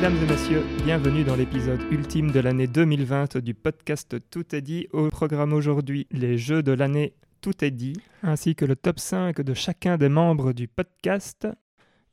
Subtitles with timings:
[0.00, 4.88] Mesdames et messieurs, bienvenue dans l'épisode ultime de l'année 2020 du podcast Tout est dit.
[4.94, 7.12] Au programme aujourd'hui, les jeux de l'année
[7.42, 7.92] Tout est dit,
[8.22, 11.46] ainsi que le top 5 de chacun des membres du podcast,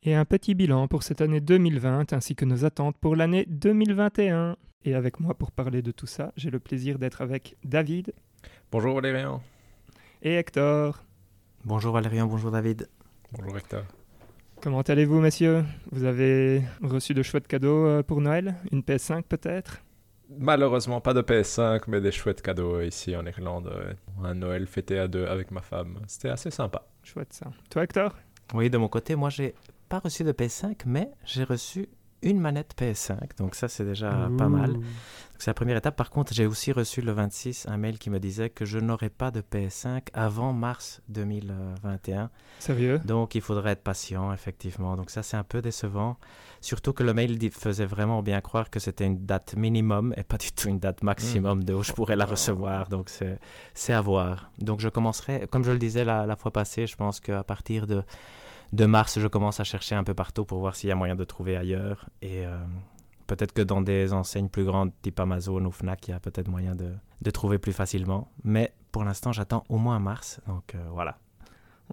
[0.03, 4.57] et un petit bilan pour cette année 2020, ainsi que nos attentes pour l'année 2021.
[4.83, 8.13] Et avec moi pour parler de tout ça, j'ai le plaisir d'être avec David
[8.69, 9.41] Bonjour Valérian.
[10.21, 11.05] et Hector.
[11.63, 12.89] Bonjour Valérian, bonjour David.
[13.31, 13.83] Bonjour Hector.
[14.61, 15.63] Comment allez-vous, messieurs?
[15.91, 18.55] Vous avez reçu de chouettes cadeaux euh, pour Noël?
[18.71, 19.81] Une PS5 peut-être?
[20.37, 23.67] Malheureusement pas de PS5, mais des chouettes cadeaux ici en Irlande.
[23.67, 23.95] ouais.
[24.27, 25.99] Un Noël fêté à deux avec ma femme.
[26.07, 26.85] C'était assez sympa.
[27.03, 27.47] Chouette ça.
[27.69, 28.13] Toi, Hector?
[28.53, 29.53] Oui, de mon côté, moi j'ai
[29.87, 31.87] pas reçu de PS5, mais j'ai reçu
[32.21, 34.77] une manette PS5, donc ça c'est déjà pas mal.
[35.39, 35.95] C'est la première étape.
[35.95, 39.09] Par contre, j'ai aussi reçu le 26 un mail qui me disait que je n'aurais
[39.09, 42.31] pas de PS5 avant mars 2021.
[42.59, 42.99] Sérieux?
[43.05, 44.95] Donc il faudrait être patient, effectivement.
[44.95, 46.17] Donc ça c'est un peu décevant.
[46.59, 50.37] Surtout que le mail faisait vraiment bien croire que c'était une date minimum et pas
[50.37, 52.89] du tout une date maximum de où je pourrais la recevoir.
[52.89, 53.37] Donc c'est
[53.75, 54.49] c'est à voir.
[54.57, 57.85] Donc je commencerai, comme je le disais la, la fois passée, je pense qu'à partir
[57.85, 58.03] de,
[58.73, 61.15] de mars, je commence à chercher un peu partout pour voir s'il y a moyen
[61.15, 62.09] de trouver ailleurs.
[62.21, 62.57] Et euh,
[63.27, 66.47] peut-être que dans des enseignes plus grandes, type Amazon ou Fnac, il y a peut-être
[66.47, 68.31] moyen de, de trouver plus facilement.
[68.43, 70.41] Mais pour l'instant, j'attends au moins mars.
[70.47, 71.17] Donc euh, voilà.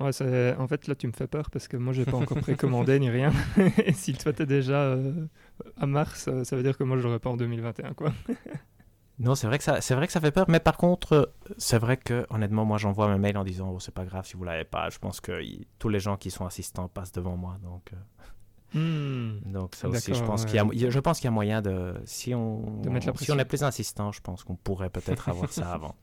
[0.00, 0.10] Ouais,
[0.58, 3.10] en fait, là, tu me fais peur parce que moi, j'ai pas encore précommandé ni
[3.10, 3.32] rien.
[3.84, 5.26] Et si toi, t'es déjà euh,
[5.76, 8.12] à mars, ça veut dire que moi, je l'aurai pas en 2021, quoi.
[9.18, 11.26] Non, c'est vrai que ça, c'est vrai que ça fait peur, mais par contre, euh,
[11.56, 14.36] c'est vrai que honnêtement, moi, j'envoie mes mails en disant, oh, c'est pas grave si
[14.36, 14.90] vous l'avez pas.
[14.90, 15.40] Je pense que
[15.78, 17.96] tous les gens qui sont assistants passent devant moi, donc, euh,
[18.74, 19.38] Hmm.
[19.44, 20.46] donc ça aussi, je pense ouais.
[20.48, 23.38] qu'il y a, je pense qu'il y a moyen de, si on, De si on
[23.38, 25.94] est plus insistant, je pense qu'on pourrait peut-être avoir ça avant.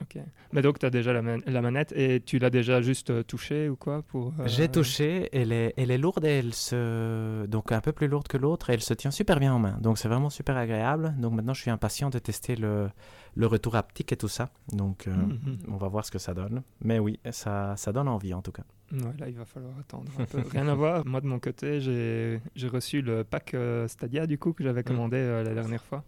[0.00, 0.18] Ok.
[0.52, 3.22] Mais donc, tu as déjà la, man- la manette et tu l'as déjà juste euh,
[3.22, 7.46] touchée ou quoi pour, euh, J'ai touché, elle est, elle est lourde, et elle se,
[7.46, 9.78] donc un peu plus lourde que l'autre, et elle se tient super bien en main.
[9.80, 11.14] Donc c'est vraiment super agréable.
[11.18, 12.88] Donc maintenant, je suis impatient de tester le,
[13.36, 14.50] le retour haptique et tout ça.
[14.72, 15.58] Donc euh, Mhm.
[15.68, 16.62] on va voir ce que ça donne.
[16.82, 18.64] Mais oui, ça, ça donne envie en tout cas.
[18.92, 20.42] Ouais, là, il va falloir attendre un peu.
[20.50, 21.04] Rien à voir.
[21.06, 23.56] Moi, de mon côté, j'ai j'ai reçu le pack
[23.86, 26.04] Stadia, du coup, que j'avais commandé euh, la dernière fois.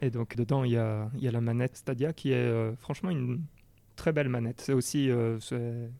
[0.00, 2.74] Et donc, dedans, il y a, il y a la manette Stadia qui est euh,
[2.76, 3.42] franchement une
[3.96, 4.60] très belle manette.
[4.60, 5.10] C'est aussi...
[5.10, 5.90] euh, c'est-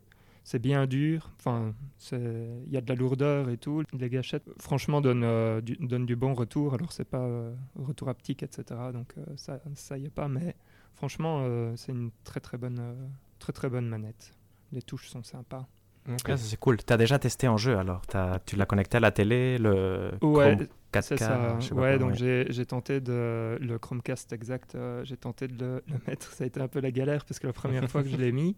[0.58, 1.72] bien dur, enfin,
[2.10, 3.84] il y a de la lourdeur et tout.
[3.92, 6.74] Les gâchettes, franchement, donnent, euh, du, donnent du bon retour.
[6.74, 8.64] Alors, c'est pas euh, retour haptique, etc.
[8.92, 10.26] Donc, euh, ça, ça y est pas.
[10.28, 10.56] Mais
[10.94, 12.94] franchement, euh, c'est une très, très bonne, euh,
[13.38, 14.34] très, très bonne manette.
[14.72, 15.66] Les touches sont sympas.
[16.08, 16.76] Ah, ça, c'est cool.
[16.78, 20.10] Tu as déjà testé en jeu alors T'as- Tu l'as connecté à la télé, le
[20.22, 21.56] Ouais, Chrome 4K C'est ça.
[21.60, 24.74] je sais pas Ouais, donc j'ai j'ai tenté de le Chromecast exact.
[24.74, 26.32] euh, j'ai tenté de le, le mettre.
[26.32, 28.32] Ça a été un peu la galère parce que la première fois que je l'ai
[28.32, 28.56] mis,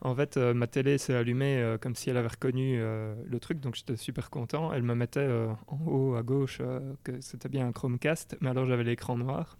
[0.00, 3.60] en fait, euh, ma télé s'est allumée euh, comme si elle avait reconnu le truc.
[3.60, 4.72] Donc j'étais super content.
[4.72, 5.28] Elle me mettait
[5.66, 6.60] en haut à gauche
[7.04, 9.58] que c'était bien un Chromecast, mais alors j'avais l'écran noir.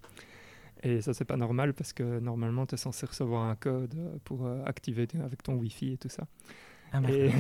[0.83, 3.95] Et ça, c'est pas normal parce que normalement, tu es censé recevoir un code
[4.25, 6.27] pour activer avec ton Wi-Fi et tout ça.
[6.95, 7.01] Ah.
[7.11, 7.31] Et...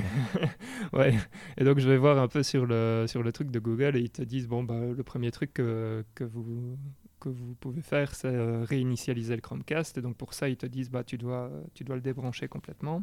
[0.92, 1.14] ouais.
[1.56, 4.00] Et donc je vais voir un peu sur le, sur le truc de Google et
[4.00, 6.76] ils te disent bon bah le premier truc que, que vous
[7.20, 10.66] que vous pouvez faire c'est euh, réinitialiser le Chromecast et donc pour ça ils te
[10.66, 13.02] disent bah tu dois tu dois le débrancher complètement.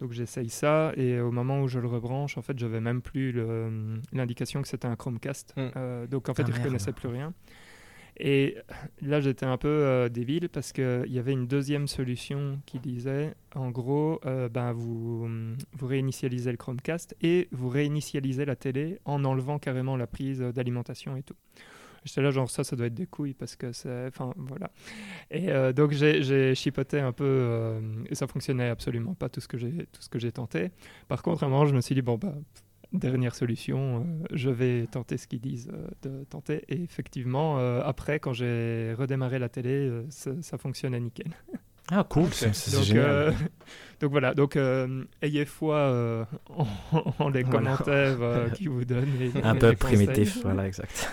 [0.00, 3.32] Donc j'essaye ça et au moment où je le rebranche en fait j'avais même plus
[3.32, 5.54] le- l'indication que c'était un Chromecast.
[5.56, 5.60] Mm.
[5.76, 6.62] Euh, donc en fait Ah, il merde.
[6.64, 7.32] reconnaissait plus rien.
[8.22, 8.56] Et
[9.00, 13.34] là, j'étais un peu euh, débile parce qu'il y avait une deuxième solution qui disait,
[13.54, 15.26] en gros, euh, ben, vous,
[15.72, 21.16] vous réinitialisez le Chromecast et vous réinitialisez la télé en enlevant carrément la prise d'alimentation
[21.16, 21.36] et tout.
[22.04, 24.06] J'étais là, genre, ça, ça doit être des couilles parce que c'est.
[24.06, 24.70] Enfin, voilà.
[25.30, 29.48] Et euh, donc, j'ai chipoté un peu euh, et ça fonctionnait absolument pas tout ce
[29.48, 29.58] que
[30.18, 30.70] j'ai tenté.
[31.08, 32.34] Par contre, à un moment, je me suis dit, bon, bah,
[32.92, 36.64] dernière solution, euh, je vais tenter ce qu'ils disent euh, de tenter.
[36.68, 41.30] Et effectivement, euh, après, quand j'ai redémarré la télé, ça, ça fonctionnait nickel.
[41.92, 42.54] Ah, cool, c'est
[42.84, 43.34] génial.
[44.00, 44.56] donc voilà, donc
[45.22, 46.66] ayez foi en,
[47.18, 47.76] en les Voilà.
[47.76, 49.08] commentaires qu'ils vous donnent.
[49.42, 51.10] Un peu primitif, voilà, exact.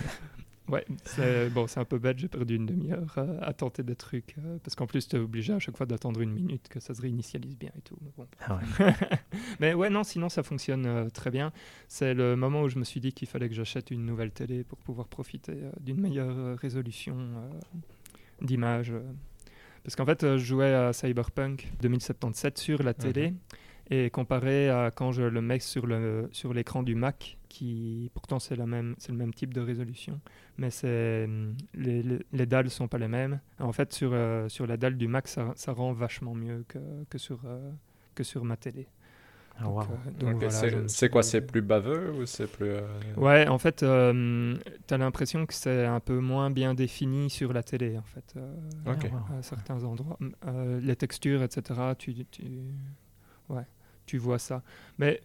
[0.69, 4.35] Ouais, c'est bon, un peu bête, j'ai perdu une demi-heure euh, à tenter des trucs,
[4.37, 6.93] euh, parce qu'en plus, tu es obligé à chaque fois d'attendre une minute que ça
[6.93, 7.95] se réinitialise bien et tout.
[8.01, 8.27] mais bon.
[8.41, 8.93] Ah ouais.
[9.59, 11.53] Mais ouais, non, sinon ça fonctionne euh, très bien.
[11.87, 14.63] C'est le moment où je me suis dit qu'il fallait que j'achète une nouvelle télé
[14.63, 17.15] pour pouvoir profiter d'une meilleure résolution
[18.41, 18.93] d'image.
[19.83, 23.33] Parce qu'en fait, je jouais à Cyberpunk 2077 sur la télé.
[23.89, 28.37] Et comparé à quand je le mets sur le sur l'écran du Mac, qui pourtant
[28.39, 30.19] c'est la même c'est le même type de résolution,
[30.57, 33.39] mais c'est hum, les, les, les dalles sont pas les mêmes.
[33.59, 36.79] En fait, sur euh, sur la dalle du Mac, ça, ça rend vachement mieux que,
[37.09, 37.71] que sur euh,
[38.15, 38.87] que sur ma télé.
[39.59, 39.87] Ah, Donc, wow.
[39.89, 42.47] euh, donc Ok, voilà, c'est- je me c'est suis quoi C'est plus baveux ou c'est
[42.47, 42.69] plus.
[42.69, 44.55] euh, Ouais, en fait, euh,
[44.87, 48.33] tu as l'impression que c'est un peu moins bien défini sur la télé, en fait,
[48.37, 48.53] euh,
[48.85, 49.37] wow.
[49.39, 50.19] à certains endroits.
[50.45, 52.43] Euh, les textures, etc., tu, tu,
[53.49, 53.65] ouais,
[54.07, 54.63] tu vois ça.
[54.97, 55.21] Mais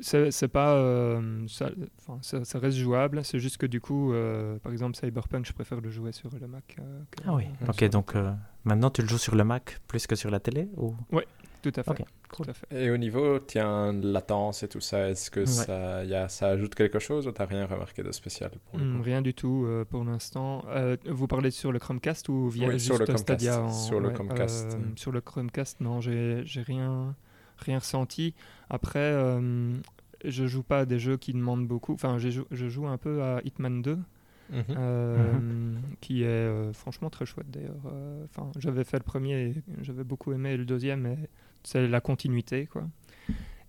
[0.00, 0.76] c'est pas.
[0.76, 1.68] euh, ça,
[1.98, 5.52] enfin, ça, ça reste jouable, c'est juste que du coup, euh, par exemple, Cyberpunk, je
[5.52, 6.76] préfère le jouer sur le Mac.
[6.78, 8.32] euh, que- Ah oui, ok, donc euh,
[8.64, 10.94] maintenant tu le joues sur le Mac plus que sur la télé ou...
[11.62, 11.90] Tout à fait.
[11.90, 11.98] Ok,
[12.32, 12.46] cool.
[12.46, 12.66] Tout à fait.
[12.86, 15.46] Et au niveau, tiens, latence et tout ça, est-ce que Ouais.
[15.46, 18.86] ça, y a, ça ajoute quelque chose ou t'as rien remarqué de spécial pour le
[18.86, 20.64] Hmm, rien du tout euh, pour l'instant.
[20.68, 23.68] Euh, vous parlez sur le Chromecast ou via Oui, juste sur le Chromecast, Stadia en-
[23.68, 24.72] sur le Chromecast.
[24.72, 27.14] euh, sur le Chromecast, non, j'ai j'ai rien,
[27.60, 28.34] rien ressenti.
[28.68, 29.72] Après, euh,
[30.24, 31.94] je joue pas à des jeux qui demandent beaucoup.
[31.94, 33.98] Enfin, j'ai jou- je joue un peu à Hitman 2,
[34.50, 34.64] Mhm.
[34.76, 35.80] euh, Mhm.
[36.00, 37.82] qui est euh, franchement très chouette d'ailleurs.
[37.86, 41.16] Euh, Enfin, j'avais fait le premier, et j'avais beaucoup aimé le deuxième, mais
[41.62, 42.84] c'est la continuité, quoi.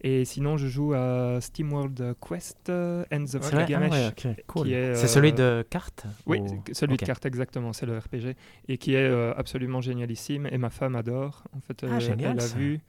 [0.04, 3.58] Et sinon, je joue à SteamWorld Quest Ends of C'est vrai?
[3.62, 3.92] Ah Gilgamesh.
[4.26, 4.68] ouais, cool.
[4.68, 8.36] C'est celui de cartes Oui, ou- celui de cartes exactement, c'est le RPG
[8.68, 11.44] et qui est absolument génialissime et ma femme adore.
[11.56, 12.58] En fait, Ah, génial, elle a ça.
[12.58, 12.80] vu,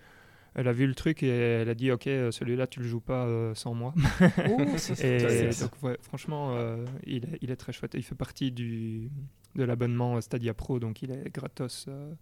[0.55, 3.01] elle a vu le truc et elle a dit ok, euh, celui-là tu le joues
[3.01, 3.95] pas euh, sans moi.
[4.51, 4.61] Oh,
[5.03, 7.93] et donc ouais, franchement, euh, il, est, il est très chouette.
[7.95, 9.11] Il fait partie du
[9.55, 11.87] de l'abonnement Stadia Pro, donc il est gratos.
[11.89, 12.13] euh,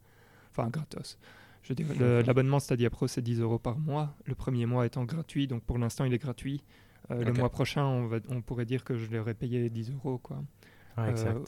[0.51, 1.19] Enfin gratos.
[1.63, 4.17] Je le- l'abonnement Stadia Pro c'est 10 euros par mois.
[4.25, 6.63] Le premier mois étant gratuit, donc pour l'instant il est gratuit.
[7.11, 10.43] Le mois prochain, on, va, on pourrait dire que je l'aurais payé 10 euros quoi.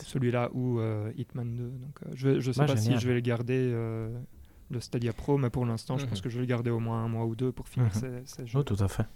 [0.05, 0.81] Celui-là ou
[1.17, 1.62] Hitman 2.
[1.70, 2.99] Donc, je ne sais Bah, pas génial.
[2.99, 3.73] si je vais le garder,
[4.73, 6.09] le Stadia Pro, mais pour l'instant, je Mhm.
[6.11, 8.01] pense que je vais le garder au moins un mois ou deux pour finir Mhm.
[8.01, 8.59] ces, ces jeux.
[8.59, 9.07] Oh, tout à fait.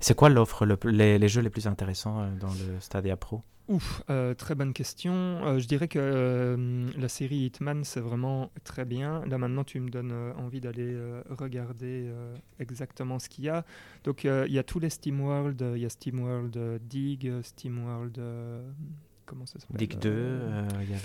[0.00, 3.42] C'est quoi l'offre, le les, les jeux les plus intéressants euh, dans le Stadia Pro?
[3.66, 5.14] Ouf, euh, très bonne question.
[5.14, 9.24] Euh, je dirais que euh, la série Hitman, c'est vraiment très bien.
[9.24, 13.48] Là, maintenant, tu me donnes euh, envie d'aller euh, regarder euh, exactement ce qu'il y
[13.48, 13.64] a.
[14.04, 15.64] Donc, euh, il y a tous les SteamWorld.
[15.76, 18.18] Il y a SteamWorld Dig, euh, SteamWorld...
[19.34, 20.12] comment ça s'appelle Dig 2, Euh,
[20.62, 20.96] euh, il y a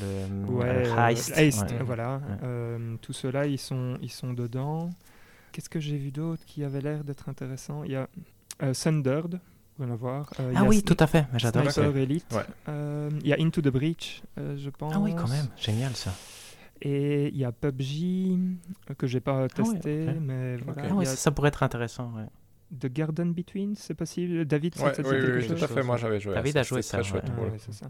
[0.46, 1.32] le Ouais, euh, euh, Heist.
[1.36, 1.84] Heist, ouais.
[1.84, 2.18] voilà.
[2.18, 2.38] Ouais.
[2.44, 4.92] Euh, tout cela, ils sont, ils sont dedans.
[5.52, 7.84] Qu'est-ce que j'ai vu d'autre qui avait l'air d'être intéressant?
[7.84, 8.08] Il y a
[8.62, 9.40] euh, Thundered,
[9.80, 10.30] on va voir.
[10.40, 11.72] Euh, il y Ah a oui, tout à fait, j'adore ça.
[11.72, 12.32] Sniper Elite.
[12.34, 12.44] Ouais.
[12.68, 14.94] Euh, il y a Into the Breach, euh, je pense.
[14.96, 16.14] Ah oui, quand même, génial ça.
[16.82, 18.38] Et il y a PUBG,
[18.98, 20.16] que j'ai pas testé, ok.
[20.22, 20.84] mais voilà.
[20.90, 22.14] Ah oui, a ça, ça pourrait être intéressant.
[22.16, 22.24] ouais.
[22.78, 24.46] The Garden Between, c'est possible?
[24.46, 25.84] David, ça Ouais, dit oui, oui, tout à fait.
[25.84, 26.34] Moi, j'avais joué.
[26.36, 27.50] David ça, a joué c'était très ça, chouette ouais.
[27.52, 27.90] Ouais, ça.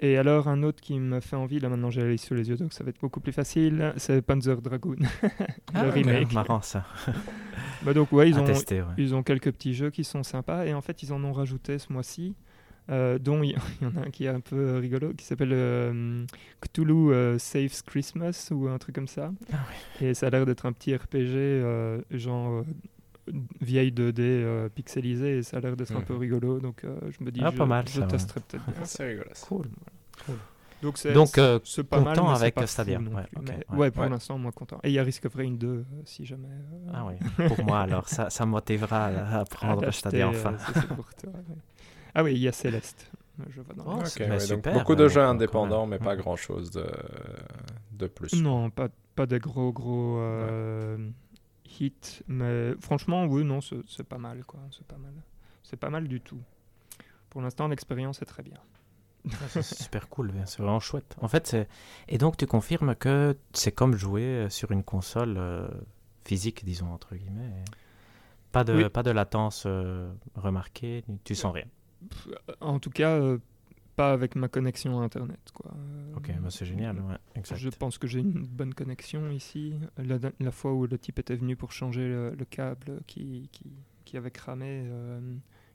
[0.00, 2.48] Et alors, un autre qui me fait envie, là maintenant j'ai la liste sous les
[2.48, 4.96] yeux, donc ça va être beaucoup plus facile, c'est Panzer Dragoon,
[5.74, 6.32] Ah le ouais, remake.
[6.32, 6.84] Marrant ça.
[7.84, 8.88] Bah donc, ouais, ils ont, tester, ouais.
[8.98, 11.78] ils ont quelques petits jeux qui sont sympas, et en fait, ils en ont rajouté
[11.78, 12.34] ce mois-ci,
[12.90, 16.24] euh, dont il y, en a un qui est un peu rigolo, qui s'appelle euh,
[16.60, 19.32] Cthulhu euh, Saves Christmas, ou un truc comme ça.
[19.52, 19.56] Ah
[20.00, 22.64] Et ça a l'air d'être un petit RPG, euh, genre euh,
[23.60, 26.04] vieille 2D euh, pixelisé, et ça a l'air d'être un Mhm.
[26.04, 28.74] peu rigolo, donc euh, je me dis, Ah, je, pas mal, je testerai peut-être bien
[28.80, 28.84] Ah.
[28.84, 29.28] C'est rigolo.
[29.46, 29.68] Cool.
[30.82, 32.98] Donc, c'est, Donc, euh, c'est pas mal, content mais avec pas Stadia.
[32.98, 33.38] Ouais, plus.
[33.38, 33.76] ok, Mais- ouais.
[33.78, 34.10] ouais, pour Ouais.
[34.10, 34.78] l'instant, moi content.
[34.82, 36.48] Et il y a Risk of Rain 2, euh, si jamais.
[36.48, 37.14] euh, Ah oui,
[37.48, 40.52] pour moi alors, ça, ça motivera à, prendre Stadia euh, enfin.
[40.94, 41.32] pour toi.
[42.14, 43.10] Ah oui, il y a Céleste.
[43.48, 46.70] Je vois dans Oh, ouais, donc beaucoup de euh, jeux indépendants, mais pas grand chose
[46.70, 46.86] de,
[47.92, 48.40] de plus.
[48.40, 50.98] Non, pas, pas des gros, gros euh,
[51.80, 52.22] hits.
[52.28, 54.60] Mais franchement, oui, non, c'est, pas mal, quoi.
[54.70, 55.12] C'est pas mal.
[55.62, 56.40] C'est pas mal du tout.
[57.30, 58.58] Pour l'instant, l'expérience est très bien.
[59.32, 61.16] Ah, C'est super cool, c'est vraiment chouette.
[61.20, 61.66] En fait, c'est...
[62.08, 65.66] Et donc tu confirmes que c'est comme jouer euh, sur une console euh,
[66.26, 67.46] physique, disons, entre guillemets.
[67.48, 67.64] et
[68.52, 68.88] Pas de, Oui.
[68.90, 71.64] pas de latence euh, remarquée, tu sens rien.
[72.60, 73.38] En tout cas, euh,
[73.96, 75.70] pas avec ma connexion à Internet, quoi.
[75.74, 77.58] Euh, Ok, bah, c'est génial, ouais, exact.
[77.58, 79.74] Je pense que j'ai une bonne connexion ici.
[79.98, 83.72] La, la fois où le type était venu pour changer le, le câble qui, qui,
[84.04, 85.20] qui avait cramé, euh,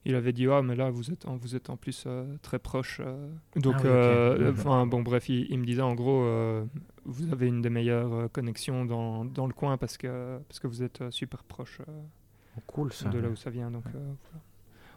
[0.05, 2.57] il avait dit Ah, mais là, vous êtes en, vous êtes en plus euh, très
[2.59, 3.01] proche.
[3.03, 3.29] euh.
[3.57, 6.23] Donc, Ah oui, enfin, bon, bref, il, il me disait en gros
[7.05, 10.83] Vous avez une des meilleures connexions dans, dans le coin parce que, parce que vous
[10.83, 11.81] êtes super proche
[12.57, 13.07] Oh, cool ça.
[13.09, 13.69] de là où ça vient.
[13.71, 14.07] Donc, voilà.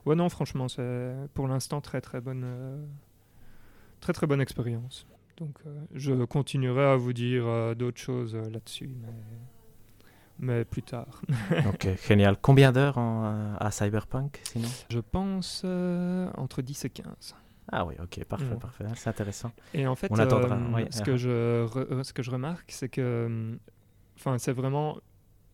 [0.07, 2.45] Ouais, non, franchement, c'est pour l'instant très très bonne,
[4.03, 5.07] très très bonne expérience.
[5.39, 9.09] Donc, euh, je continuerai à vous dire euh, d'autres choses euh, là-dessus, mais,
[10.39, 11.23] mais plus tard.
[11.67, 12.37] Ok, génial.
[12.41, 14.69] Combien d'heures à Cyberpunk sinon?
[14.91, 17.35] Je pense entre 10 et 15.
[17.71, 18.57] Ah oui, ok, parfait, Ouais.
[18.57, 18.85] parfait.
[18.97, 19.53] C'est intéressant.
[19.73, 22.71] Et en fait, On attendra, euh, oui, ce, que je re- ce que je remarque,
[22.73, 23.57] c'est que
[24.19, 24.99] enfin, c'est vraiment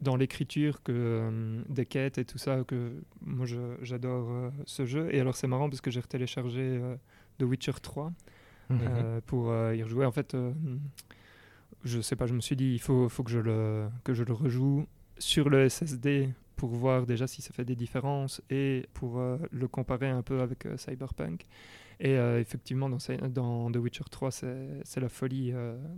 [0.01, 4.87] dans l'écriture que euh, des quêtes et tout ça que moi je- j'adore euh, ce
[4.87, 5.09] jeu.
[5.15, 6.97] Et alors c'est marrant parce que j'ai retéléchargé euh,
[7.39, 8.11] The Witcher 3
[8.71, 8.81] Mhm.
[8.83, 10.05] euh, pour euh, y rejouer.
[10.05, 10.53] En fait, euh,
[11.85, 14.25] je sais pas, je me suis dit il faut, faut que, je le, que je
[14.25, 14.87] le rejoue
[15.19, 20.09] sur le SSD pour voir déjà si ça fait des différences et pour le comparer
[20.09, 21.47] un peu avec Cyberpunk.
[22.01, 25.53] Et effectivement, dans, The Witcher 3, c'est la folie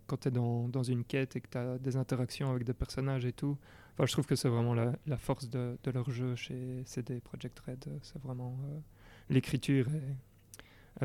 [0.07, 2.75] quand tu es dans, dans une quête et que tu as des interactions avec des
[2.75, 3.57] personnages et tout.
[3.95, 7.89] Enfin, je trouve que c'est vraiment la, force de, leur jeu chez CD Projekt Red.
[8.03, 8.59] C'est vraiment.
[9.31, 10.30] L'écriture est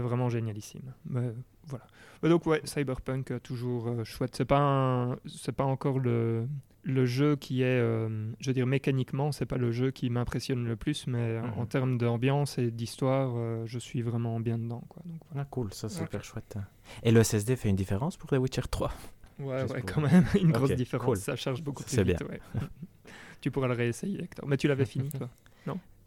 [0.01, 0.93] vraiment génialissime.
[1.05, 1.31] Mais
[1.67, 1.85] voilà.
[2.23, 4.35] Mais donc, ouais, Cyberpunk, euh, toujours euh, chouette.
[4.35, 6.47] C'est pas, un- c'est pas encore le,
[6.83, 10.65] le jeu qui est, euh, je veux dire, mécaniquement, c'est pas le jeu qui m'impressionne
[10.65, 11.67] le plus, mais euh, en Mhm.
[11.67, 14.83] termes d'ambiance et d'histoire, euh, je suis vraiment bien dedans.
[14.89, 15.01] Quoi.
[15.05, 15.41] Donc, voilà.
[15.43, 16.57] Ah, cool, ça c'est super chouette.
[17.03, 18.91] Et le SSD fait une différence pour The Witcher 3
[19.39, 21.05] Ouais, ouais, quand même, une grosse différence.
[21.05, 21.17] cool.
[21.17, 22.21] Ça charge beaucoup plus C'est vite.
[22.21, 22.39] ouais.
[23.41, 24.47] tu pourras le réessayer, Hector.
[24.47, 25.29] Mais tu l'avais fini, toi?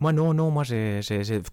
[0.00, 1.00] Moi non, non, moi j'ai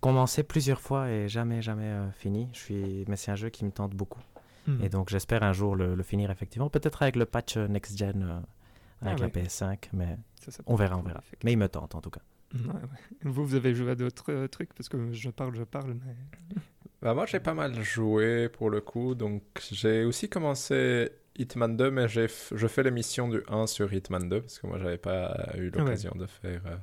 [0.02, 2.48] commencé plusieurs fois et jamais, jamais euh, fini.
[2.54, 3.06] Je suis...
[3.08, 4.22] Mais c'est un jeu qui me tente beaucoup.
[4.68, 4.84] Hmm.
[4.84, 6.70] Et donc j'espère un jour le, le finir effectivement.
[6.70, 8.40] Peut-être avec le patch euh, Next Gen euh,
[9.02, 9.32] Ah avec ouais.
[9.36, 11.22] la PS5, mais Ça, ça on verra, on verra.
[11.44, 12.22] Mais il me tente en tout cas.
[12.54, 12.80] Ouais, ouais.
[13.24, 14.74] Vous, vous avez joué à d'autres euh, trucs?
[14.74, 16.16] Parce que je parle, je parle, mais...
[17.02, 19.14] Bah, moi, j'ai pas mal joué pour le coup.
[19.14, 24.28] Donc, j'ai aussi commencé Hitman 2, mais je fais les missions du 1 sur Hitman
[24.28, 25.84] 2 parce que moi, j'avais pas eu Ah ouais.
[25.84, 26.78] l'occasion de faire euh,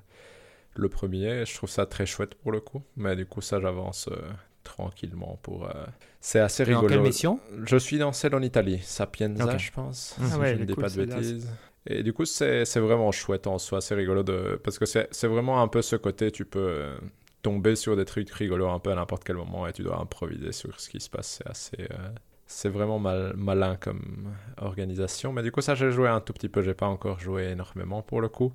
[0.74, 1.44] le premier.
[1.46, 2.82] Je trouve ça très chouette pour le coup.
[2.96, 4.16] Mais du coup, ça, j'avance euh,
[4.62, 5.66] tranquillement pour.
[5.66, 5.72] euh,
[6.20, 6.88] C'est assez rigolo.
[6.88, 7.40] quelle mission?
[7.64, 10.16] Je suis dans celle en Italie, Sapienza, je pense.
[10.20, 11.50] Ah si ouais, je ne dis cool, pas de bêtises.
[11.86, 13.80] Et du coup, c'est vraiment chouette en soi.
[13.80, 14.60] C'est rigolo de.
[14.62, 16.96] Parce que c'est vraiment un peu ce côté, tu peux euh,
[17.42, 20.52] tomber sur des trucs rigolos un peu à n'importe quel moment et tu dois improviser
[20.52, 21.38] sur ce qui se passe.
[21.42, 21.82] C'est assez.
[21.90, 22.08] euh,
[22.46, 25.32] C'est vraiment mal, malin comme organisation.
[25.32, 26.62] Mais du coup, ça, j'ai joué un tout petit peu.
[26.62, 28.52] J'ai pas encore joué énormément pour le coup.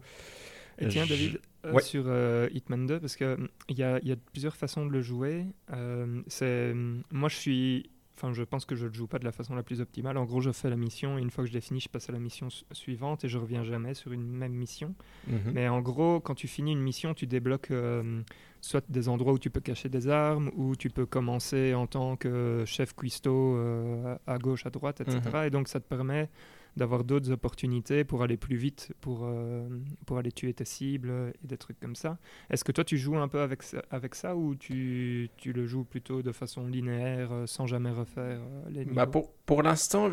[0.80, 1.40] Et tiens, David,
[1.74, 1.82] Ouais.
[1.82, 3.38] sur euh, Hitman 2, parce qu'il
[3.70, 5.46] y a, y a plusieurs façons de le jouer.
[5.74, 6.74] Euh, c'est,
[7.12, 7.90] moi, je suis.
[8.20, 10.18] Enfin, je pense que je ne le joue pas de la façon la plus optimale.
[10.18, 12.10] En gros, je fais la mission, et une fois que je l'ai fini, je passe
[12.10, 14.96] à la mission su- suivante et je reviens jamais sur une même mission.
[15.28, 15.52] Mhm.
[15.54, 18.22] Mais en gros, quand tu finis une mission, tu débloques euh,
[18.60, 22.16] soit des endroits où tu peux cacher des armes, ou tu peux commencer en tant
[22.16, 25.20] que chef cuistot euh, à gauche, à droite, etc.
[25.24, 25.44] Mhm.
[25.46, 26.28] Et donc, ça te permet
[26.78, 29.68] d'avoir d'autres opportunités pour aller plus vite, pour, euh,
[30.06, 31.12] pour aller tuer tes cibles
[31.44, 32.18] et des trucs comme ça.
[32.50, 35.66] Est-ce que toi, tu joues un peu avec ça, avec ça ou tu, tu le
[35.66, 38.94] joues plutôt de façon linéaire, euh, sans jamais refaire euh, les niveaux?
[38.96, 40.12] Bah pour, pour l'instant,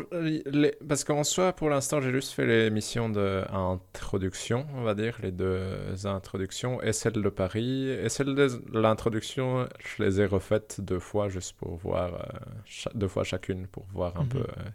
[0.87, 5.31] parce qu'en soi, pour l'instant, j'ai juste fait les missions d'introduction, on va dire, les
[5.31, 7.89] deux introductions, et celle de Paris.
[7.89, 13.07] Et celle de l'introduction, je les ai refaites deux fois, juste pour voir, euh, deux
[13.07, 14.29] fois chacune, pour voir un Mhm.
[14.29, 14.39] peu.
[14.39, 14.69] euh.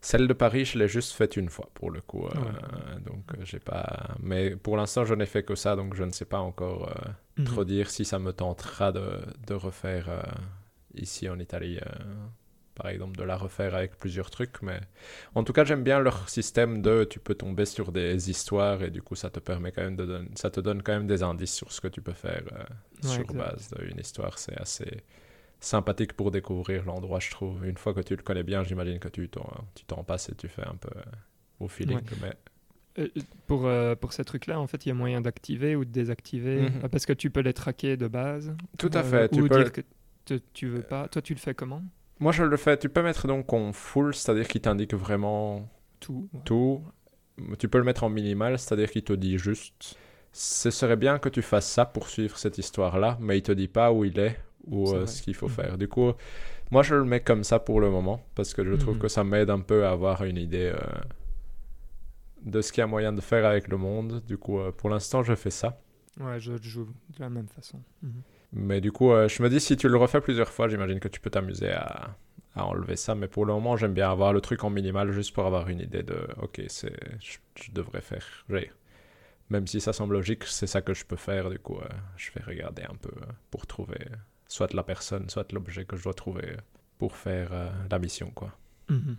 [0.00, 2.26] Celle de Paris, je l'ai juste faite une fois, pour le coup.
[2.26, 3.00] euh, Ouais.
[3.04, 4.14] Donc, euh, j'ai pas.
[4.22, 7.10] Mais pour l'instant, je n'ai fait que ça, donc je ne sais pas encore euh,
[7.36, 7.44] Mhm.
[7.44, 10.08] trop dire si ça me tentera de, de refaire
[10.94, 11.78] ici en Italie,
[12.74, 14.62] par exemple, de la refaire avec plusieurs trucs.
[14.62, 14.80] Mais
[15.34, 18.90] en tout cas, j'aime bien leur système de tu peux tomber sur des histoires et
[18.90, 21.54] du coup, ça te permet quand même de ça te donne quand même des indices
[21.54, 22.64] sur ce que tu peux faire euh,
[23.04, 23.34] Ouais, sur exact.
[23.34, 24.38] base d'une histoire.
[24.38, 25.02] C'est assez
[25.60, 27.64] sympathique pour découvrir l'endroit, je trouve.
[27.66, 30.66] Une fois que tu le connais bien, j'imagine que tu t'en, passes et tu fais
[30.66, 31.02] un peu euh,
[31.60, 31.98] au feeling.
[31.98, 32.02] Ouais.
[32.22, 32.32] Mais
[32.98, 33.08] Euh,
[33.46, 36.62] pour, euh, pour ces trucs-là, en fait, il y a moyen d'activer ou de désactiver,
[36.62, 36.88] Mhm.
[36.90, 38.54] parce que tu peux les traquer de base.
[38.78, 39.28] tout à euh, fait.
[39.28, 39.56] Tu ou peux...
[39.62, 39.82] dire que
[40.24, 41.06] te- tu veux pas.
[41.08, 41.82] Toi, tu le fais comment?
[42.18, 42.76] Moi, je le fais.
[42.78, 45.68] Tu peux mettre donc en full, c'est-à-dire qu'il t'indique vraiment
[46.00, 46.28] Tout.
[46.34, 46.40] ouais.
[46.44, 46.82] tout.
[47.58, 49.96] Tu peux le mettre en minimal, c'est-à-dire qu'il te dit juste
[50.32, 53.66] ce serait bien que tu fasses ça pour suivre cette histoire-là, mais il te dit
[53.68, 54.36] pas où il est
[54.66, 55.78] ou euh, ce qu'il faut faire.
[55.78, 56.12] Du coup,
[56.70, 59.00] moi je le mets comme ça pour le moment parce que je trouve Mhm.
[59.00, 60.78] que ça m'aide un peu à avoir une idée euh,
[62.42, 64.22] de ce qu'il y a moyen de faire avec le monde.
[64.26, 65.80] Du coup, euh, pour l'instant, je fais ça.
[66.18, 67.80] Ouais, je joue de la même façon.
[68.02, 68.22] Mhm.
[68.52, 71.20] Mais du coup, je me dis, si tu le refais plusieurs fois, j'imagine que tu
[71.20, 72.16] peux t'amuser à,
[72.56, 73.14] à enlever ça.
[73.14, 75.78] Mais pour le moment, j'aime bien avoir le truc en minimal juste pour avoir une
[75.80, 78.26] idée de, ok, c'est, je, je devrais faire.
[79.50, 81.48] Même si ça semble logique, c'est ça que je peux faire.
[81.48, 81.78] Du coup,
[82.16, 83.10] je vais regarder un peu
[83.52, 83.98] pour trouver
[84.50, 86.56] soit la personne, soit l'objet que je dois trouver
[86.98, 88.50] pour faire euh, la mission, quoi.
[88.88, 89.16] Mhm.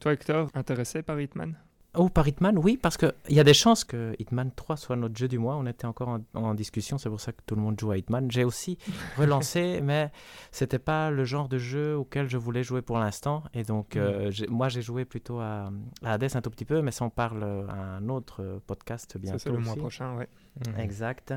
[0.00, 1.54] Toi, Hector, intéressé par Hitman?
[1.94, 5.14] Oh, par Hitman, oui, parce qu'il y a des chances que Hitman 3 soit notre
[5.14, 5.56] jeu du mois.
[5.56, 7.98] On était encore en, en discussion, c'est pour ça que tout le monde joue à
[7.98, 8.30] Hitman.
[8.30, 8.78] J'ai aussi
[9.18, 10.10] relancé, mais
[10.52, 13.44] c'était pas le genre de jeu auquel je voulais jouer pour l'instant.
[13.52, 15.70] Et donc, euh, j'ai- moi, j'ai joué plutôt à,
[16.02, 19.18] à Hades un tout petit peu, mais ça, on parle à un autre euh, podcast
[19.18, 19.38] bientôt.
[19.38, 20.28] Ça, c'est le mois prochain, ouais.
[20.78, 21.34] Exact.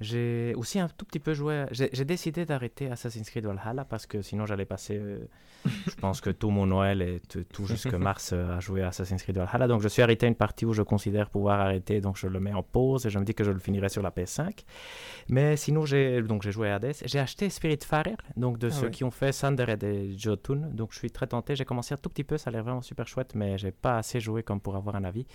[0.00, 1.66] J'ai aussi un tout petit peu joué.
[1.70, 5.18] J'ai décidé d'arrêter Assassin's Creed Valhalla parce que sinon j'allais passer, euh,
[5.64, 7.20] je pense que tout mon Noël et
[7.52, 9.68] tout jusque mars euh, à jouer à Assassin's Creed Valhalla.
[9.68, 12.40] Donc je suis arrêté à une partie où je considère pouvoir arrêter, donc je le
[12.40, 14.64] mets en pause et je me dis que je le finirai sur la PS5.
[15.28, 16.94] Mais sinon, j'ai donc j'ai joué à Hades.
[17.04, 20.70] J'ai acheté Spiritfarer, donc de Ah ceux qui ont fait Thunder et des Jotun.
[20.72, 21.54] Donc je suis très tenté.
[21.54, 23.98] J'ai commencé un tout petit peu, ça a l'air vraiment super chouette, mais j'ai pas
[23.98, 25.26] assez joué comme pour avoir un avis.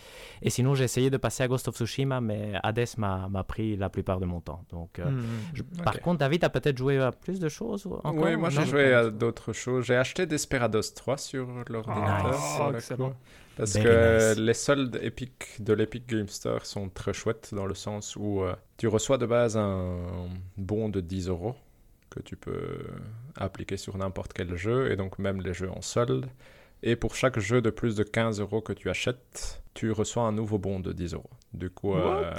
[0.42, 3.76] Et sinon, j'ai essayé de passer à Ghost of Tsushima, mais Hades m'a m'a pris
[3.76, 4.64] la plupart de mon temps.
[4.70, 5.22] Donc, euh, Hmm.
[5.54, 5.84] je- ok.
[5.84, 8.94] Par contre, David a peut-être joué à plus de choses encore Oui, moi j'ai joué
[8.94, 9.86] à d'autres choses.
[9.86, 12.72] J'ai acheté Desperados 3 sur l'ordinateur.
[12.74, 12.92] Nice.
[12.94, 13.14] Oh, coup.
[13.58, 14.40] Parce Very que nice.
[14.40, 18.56] les soldes Epic de l'Epic Game Store sont très chouettes dans le sens où euh,
[18.78, 19.98] tu reçois de base un
[20.56, 21.56] bon de 10 euros
[22.10, 22.80] que tu peux
[23.36, 26.28] appliquer sur n'importe quel jeu et donc même les jeux en solde.
[26.84, 30.32] Et pour chaque jeu de plus de 15 euros que tu achètes, tu reçois un
[30.32, 31.30] nouveau bon de 10 euros.
[31.54, 32.32] Du coup, euh,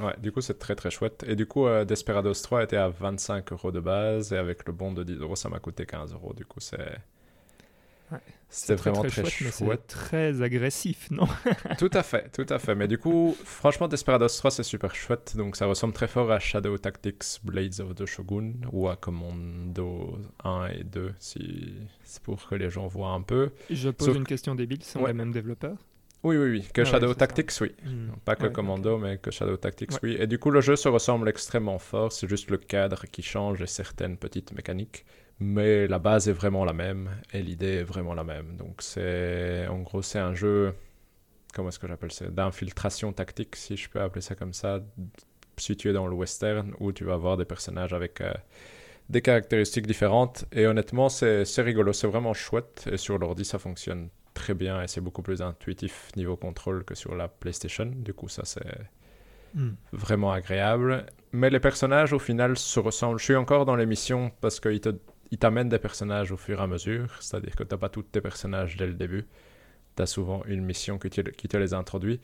[0.00, 1.24] ouais, du coup c'est très très chouette.
[1.26, 4.72] Et du coup, euh, Desperados 3 était à 25 euros de base et avec le
[4.72, 6.34] bon de 10 euros, ça m'a coûté 15 euros.
[6.34, 6.98] Du coup, c'est
[8.12, 8.18] Ouais.
[8.50, 9.86] c'était C'est vraiment très, chouette, mais c'est chouette.
[9.86, 11.26] très agressif, non?
[11.78, 12.74] Tout à fait, tout à fait.
[12.74, 15.34] Mais du coup, franchement, Desperados 3, c'est super chouette.
[15.38, 20.18] Donc, ça ressemble très fort à Shadow Tactics Blades of the Shogun ou à Commando
[20.44, 21.72] 1 et 2, si
[22.04, 23.50] c'est pour que les gens voient un peu.
[23.70, 25.08] Je pose Sauf une question débile, ce sont Ouais.
[25.08, 25.78] les mêmes développeurs
[26.24, 26.68] Oui, oui, oui.
[26.72, 27.14] Que Ah Shadow ça.
[27.14, 27.72] Tactics, oui.
[27.84, 28.10] Hmm.
[28.24, 29.98] Pas que Ouais, Commando, mais que Shadow Tactics, Ouais.
[30.02, 30.16] oui.
[30.18, 32.10] Et du coup, le jeu se ressemble extrêmement fort.
[32.12, 35.04] C'est juste le cadre qui change et certaines petites mécaniques.
[35.40, 38.56] Mais la base est vraiment la même et l'idée est vraiment la même.
[38.56, 39.66] Donc, c'est.
[39.68, 40.74] En gros, c'est un jeu.
[41.54, 44.80] Comment est-ce que j'appelle ça D'infiltration tactique, si je peux appeler ça comme ça.
[45.56, 48.20] Situé dans le western, où tu vas avoir des personnages avec.
[48.20, 48.32] euh,
[49.10, 54.08] des caractéristiques différentes et honnêtement c'est rigolo, c'est vraiment chouette et sur l'ordi ça fonctionne
[54.34, 57.86] très bien et c'est beaucoup plus intuitif niveau contrôle que sur la PlayStation.
[57.86, 58.62] Du coup, ça c'est
[59.54, 59.74] Hmm.
[59.92, 61.06] vraiment agréable.
[61.32, 63.18] Mais les personnages au final se ressemblent.
[63.18, 64.90] Je suis encore dans l'émission parce qu'ils te,
[65.30, 67.16] ils t'amènent des personnages au fur et à mesure.
[67.20, 69.26] C'est-à-dire que tu n'as pas tous tes personnages dès le début.
[69.96, 72.20] Tu as souvent une mission qui te, qui te les introduit.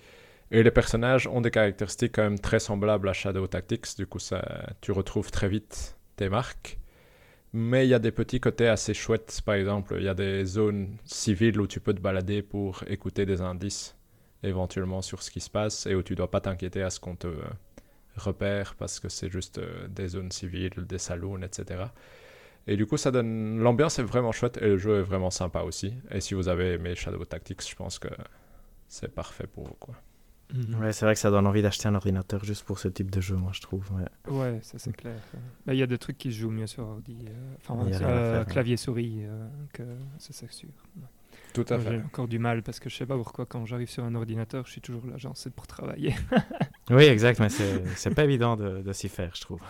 [0.52, 3.96] Et les personnages ont des caractéristiques quand même très semblables à Shadow Tactics.
[3.98, 4.42] Du coup, ça,
[4.82, 6.79] tu retrouves très vite tes marques.
[7.52, 9.40] Mais il y a des petits côtés assez chouettes.
[9.44, 13.26] Par exemple, il y a des zones civiles où tu peux te balader pour écouter
[13.26, 13.96] des indices
[14.42, 17.16] éventuellement sur ce qui se passe et où tu dois pas t'inquiéter à ce qu'on
[17.16, 17.42] te euh,
[18.16, 21.84] repère parce que c'est juste euh, des zones civiles, des saloons, etc.
[22.66, 23.58] Et du coup, ça donne.
[23.58, 25.94] L'ambiance est vraiment chouette et le jeu est vraiment sympa aussi.
[26.10, 28.08] Et si vous avez aimé Shadow Tactics, je pense que
[28.88, 29.74] c'est parfait pour vous.
[29.74, 29.94] Quoi.
[30.52, 30.80] Mhm.
[30.80, 33.20] Ouais, c'est vrai que ça donne envie d'acheter un ordinateur juste pour ce type de
[33.20, 33.84] jeu, moi je trouve.
[33.92, 34.32] ouais.
[34.32, 35.14] Ouais, ça c'est clair.
[35.66, 38.40] Bah, Il y a des trucs qui se jouent mieux sur ordi, euh, enfin euh,
[38.40, 38.44] hein.
[38.44, 39.82] clavier souris, euh, que
[40.18, 40.68] ça c'est sûr.
[40.96, 41.02] Ouais.
[41.52, 41.90] Tout à Moi, fait.
[41.98, 44.66] J'ai encore du mal parce que je sais pas pourquoi quand j'arrive sur un ordinateur,
[44.66, 46.14] je suis toujours là, genre c'est pour travailler.
[46.90, 49.60] Oui, exact, mais c'est c'est pas évident de, de s'y faire, je trouve.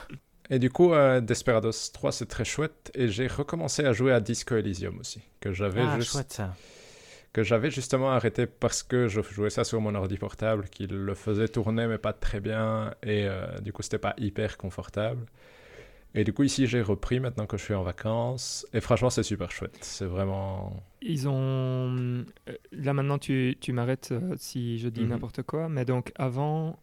[0.49, 2.91] Et du coup, euh, Desperados 3, c'est très chouette.
[2.95, 6.57] Et j'ai recommencé à jouer à Disco Elysium aussi, que j'avais Ah, juste chouette ça.
[7.33, 11.15] Que j'avais justement arrêté parce que je jouais ça sur mon ordi portable, qui le
[11.15, 15.27] faisait tourner mais pas très bien, et euh, du coup c'était pas hyper confortable.
[16.15, 19.23] Et du coup ici j'ai repris maintenant que je suis en vacances, et franchement c'est
[19.23, 20.83] super chouette, c'est vraiment...
[21.03, 21.97] Ils ont.
[21.99, 22.25] euh,
[22.73, 25.09] Là maintenant, tu, tu m'arrêtes euh, si je dis Mhm.
[25.11, 26.79] n'importe quoi, mais donc avant,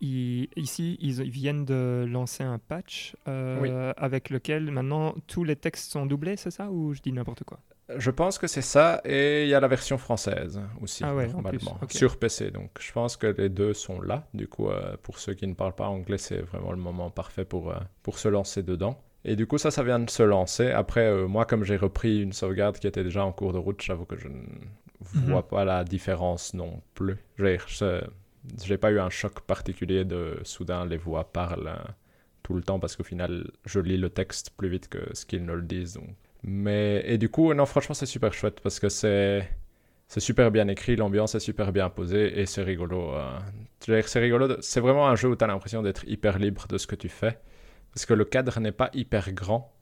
[0.00, 3.70] ils- ici, ils, ils viennent de lancer un patch euh, Oui.
[3.96, 7.60] avec lequel maintenant tous les textes sont doublés, c'est ça Ou je dis n'importe quoi?
[7.98, 11.26] Je pense que c'est ça, et il y a la version française aussi, Ah ouais,
[11.28, 12.50] normalement, sur PC.
[12.50, 14.26] Donc je pense que les deux sont là.
[14.34, 17.44] Du coup, euh, pour ceux qui ne parlent pas anglais, c'est vraiment le moment parfait
[17.44, 19.00] pour, euh, pour se lancer dedans.
[19.24, 20.70] Et du coup, ça, ça vient de se lancer.
[20.70, 23.82] Après, euh, moi, comme j'ai repris une sauvegarde qui était déjà en cours de route,
[23.82, 24.42] j'avoue que je ne
[25.26, 25.48] vois Mhm.
[25.48, 27.16] pas la différence non plus.
[28.64, 31.76] J'ai pas eu un choc particulier de soudain les voix parlent
[32.42, 35.44] tout le temps parce qu'au final, je lis le texte plus vite que ce qu'ils
[35.44, 35.94] ne le disent.
[35.94, 36.08] donc.
[36.42, 39.48] Mais et du coup, non, franchement, c'est super chouette parce que c'est
[40.08, 43.14] c'est super bien écrit, l'ambiance est super bien posée et c'est rigolo.
[43.14, 43.38] euh.
[43.80, 44.56] C'est rigolo.
[44.60, 47.08] C'est vraiment un jeu où tu as l'impression d'être hyper libre de ce que tu
[47.08, 47.38] fais
[47.94, 49.72] parce que le cadre n'est pas hyper grand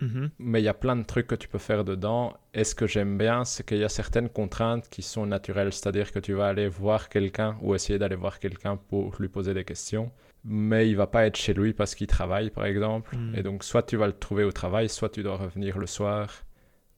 [0.00, 0.30] Mhm.
[0.40, 2.34] mais il y a plein de trucs que tu peux faire dedans.
[2.52, 6.10] Et ce que j'aime bien, c'est qu'il y a certaines contraintes qui sont naturelles, c'est-à-dire
[6.10, 9.62] que tu vas aller voir quelqu'un ou essayer d'aller voir quelqu'un pour lui poser des
[9.64, 10.10] questions,
[10.44, 13.16] mais il va pas être chez lui parce qu'il travaille, par exemple.
[13.16, 13.34] Mm.
[13.36, 16.44] Et donc, soit tu vas le trouver au travail, soit tu dois revenir le soir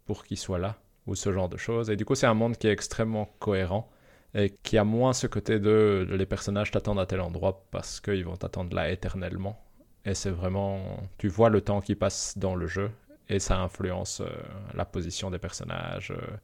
[0.05, 1.91] pour qu'il soit là, ou ce genre de choses.
[1.91, 3.91] Et du coup, c'est un monde qui est extrêmement cohérent
[4.35, 8.25] et qui a moins ce côté de les personnages t'attendent à tel endroit parce qu'ils
[8.25, 9.63] vont t'attendre là éternellement.
[10.05, 11.01] Et c'est vraiment.
[11.19, 12.91] Tu vois le temps qui passe dans le jeu
[13.29, 14.29] et ça influence euh,
[14.75, 16.37] la position des personnages, euh,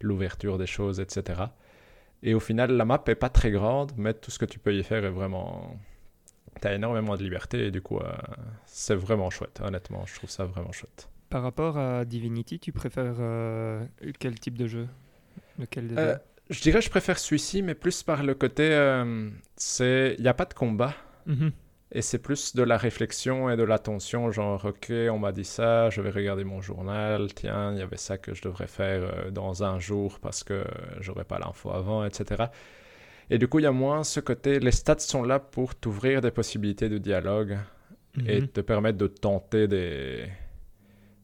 [0.00, 1.42] l'ouverture des choses, etc.
[2.22, 4.74] Et au final, la map est pas très grande, mais tout ce que tu peux
[4.74, 5.78] y faire est vraiment.
[6.60, 8.12] T'as énormément de liberté et du coup, euh,
[8.66, 9.60] c'est vraiment chouette.
[9.62, 11.08] Honnêtement, je trouve ça vraiment chouette.
[11.30, 13.84] Par rapport à Divinity, tu préfères euh,
[14.18, 14.88] quel type de jeu?
[15.58, 16.16] Lequel des Euh,
[16.50, 20.34] Je dirais je préfère celui-ci, mais plus par le côté, euh, c'est, il n'y a
[20.34, 20.94] pas de combat.
[21.26, 21.52] Mhm.
[21.92, 25.88] Et c'est plus de la réflexion et de l'attention, genre, ok, on m'a dit ça,
[25.88, 29.30] je vais regarder mon journal, tiens, il y avait ça que je devrais faire euh,
[29.30, 30.64] dans un jour parce que
[31.00, 32.44] j'aurais pas l'info avant, etc.
[33.30, 36.20] Et du coup, il y a moins ce côté, les stats sont là pour t'ouvrir
[36.20, 37.58] des possibilités de dialogue
[38.26, 38.48] et Mhm.
[38.48, 40.26] te permettre de tenter des,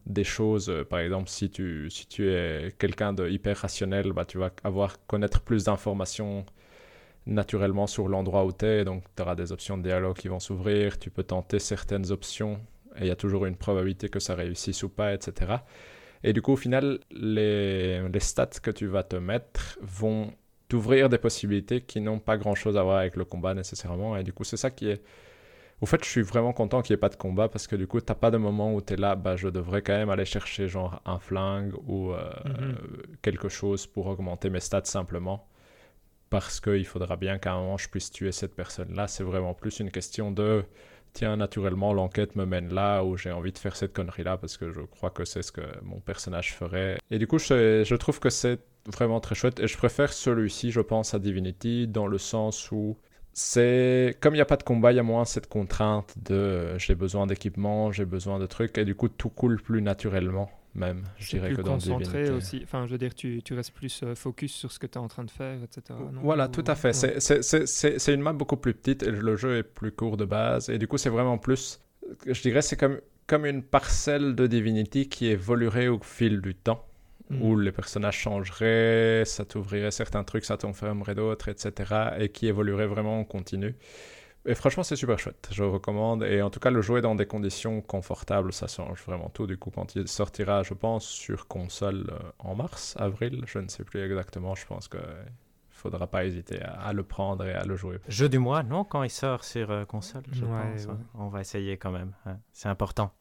[0.06, 0.72] des choses.
[0.90, 5.04] Par exemple, si tu, si tu es quelqu'un de hyper rationnel, bah, tu vas avoir
[5.06, 6.44] connaître plus d'informations
[7.26, 8.84] naturellement sur l'endroit où tu es.
[8.84, 10.98] Donc, tu auras des options de dialogue qui vont s'ouvrir.
[10.98, 12.60] Tu peux tenter certaines options
[12.96, 15.64] et il y a toujours une probabilité que ça réussisse ou pas, etc.
[16.22, 20.32] Et du coup, au final, les, les stats que tu vas te mettre vont
[20.74, 24.16] t'ouvrir des possibilités qui n'ont pas grand-chose à voir avec le combat nécessairement.
[24.16, 25.00] Et du coup, c'est ça qui est...
[25.80, 27.86] Au fait, je suis vraiment content qu'il n'y ait pas de combat parce que du
[27.86, 30.24] coup, t'as pas de moment où tu es là, bah, je devrais quand même aller
[30.24, 32.76] chercher genre un flingue ou euh, Mhm.
[33.22, 35.46] quelque chose pour augmenter mes stats simplement.
[36.30, 39.06] Parce qu'il faudra bien qu'à un moment je puisse tuer cette personne-là.
[39.06, 40.64] C'est vraiment plus une question de
[41.12, 44.72] tiens, naturellement, l'enquête me mène là où j'ai envie de faire cette connerie-là parce que
[44.72, 46.98] je crois que c'est ce que mon personnage ferait.
[47.12, 50.70] Et du coup, je, je trouve que c'est vraiment très chouette et je préfère celui-ci,
[50.70, 52.96] je pense, à Divinity dans le sens où
[53.32, 56.34] c'est comme il n'y a pas de combat, il y a moins cette contrainte de
[56.34, 60.50] euh, j'ai besoin d'équipement, j'ai besoin de trucs et du coup tout coule plus naturellement
[60.74, 62.30] même, je dirais plus que dans concentré Divinity.
[62.32, 62.60] aussi.
[62.64, 65.00] Enfin, je veux dire, tu, tu restes plus euh, focus sur ce que tu es
[65.00, 65.82] en train de faire, etc.
[66.12, 66.20] non?
[66.22, 66.88] Voilà, Ou- tout à fait.
[67.04, 67.20] ouais.
[67.20, 70.70] C'est une map beaucoup plus petite et le jeu est plus court de base.
[70.70, 71.80] Et du coup, c'est vraiment plus.
[72.26, 76.84] Je dirais, c'est comme, comme une parcelle de Divinity qui évoluerait au fil du temps,
[77.30, 77.42] Mhm.
[77.42, 81.94] où les personnages changeraient, ça t'ouvrirait certains trucs, ça t'enfermerait d'autres, etc.
[82.18, 83.74] Et qui évoluerait vraiment en continu.
[84.46, 85.48] Et franchement, c'est super chouette.
[85.52, 86.22] Je recommande.
[86.24, 89.46] Et en tout cas, le jouer dans des conditions confortables, ça change vraiment tout.
[89.46, 93.68] Du coup, quand il sortira, je pense, sur console euh, en mars, avril, je ne
[93.68, 94.54] sais plus exactement.
[94.54, 94.98] Je pense que
[95.70, 97.98] faudra pas hésiter à, à le prendre et à le jouer.
[98.08, 100.84] Jeu du mois, non, quand il sort sur euh, console, je Ouais, pense.
[100.86, 100.92] ouais.
[100.92, 100.98] hein.
[101.14, 102.12] On va essayer quand même.
[102.26, 102.36] hein.
[102.52, 103.12] C'est important.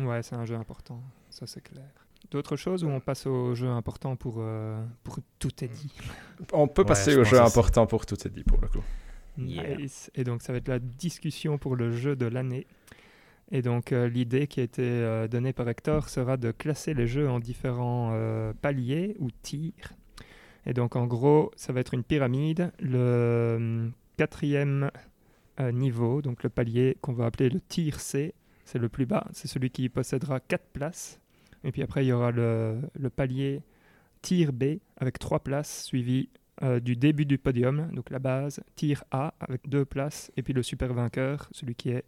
[0.00, 1.84] Ouais, c'est un jeu important, ça c'est clair.
[2.30, 5.92] D'autres choses ou on passe au jeu important pour, euh, pour tout est dit?
[6.52, 8.82] On peut Ouais, passer je au jeu important pour tout est dit pour le coup.
[9.38, 9.76] Yeah.
[9.76, 10.10] Nice.
[10.14, 12.66] Et donc ça va être la discussion pour le jeu de l'année.
[13.52, 17.06] Et donc euh, l'idée qui a été euh, donnée par Hector sera de classer les
[17.06, 19.92] jeux en différents euh, paliers ou tirs.
[20.66, 22.72] Et donc en gros, ça va être une pyramide.
[22.80, 24.90] Le hum, quatrième
[25.60, 28.34] euh, niveau, donc le palier qu'on va appeler le tir C,
[28.64, 29.26] c'est le plus bas.
[29.32, 31.20] C'est celui qui possédera 4 places.
[31.64, 32.80] Et puis après, il y aura le,
[33.14, 33.62] palier
[34.22, 36.28] tir B avec 3 places, suivi
[36.62, 40.52] euh, du début du podium, donc la base, tir A avec 2 places, et puis
[40.52, 42.04] le super vainqueur, celui qui est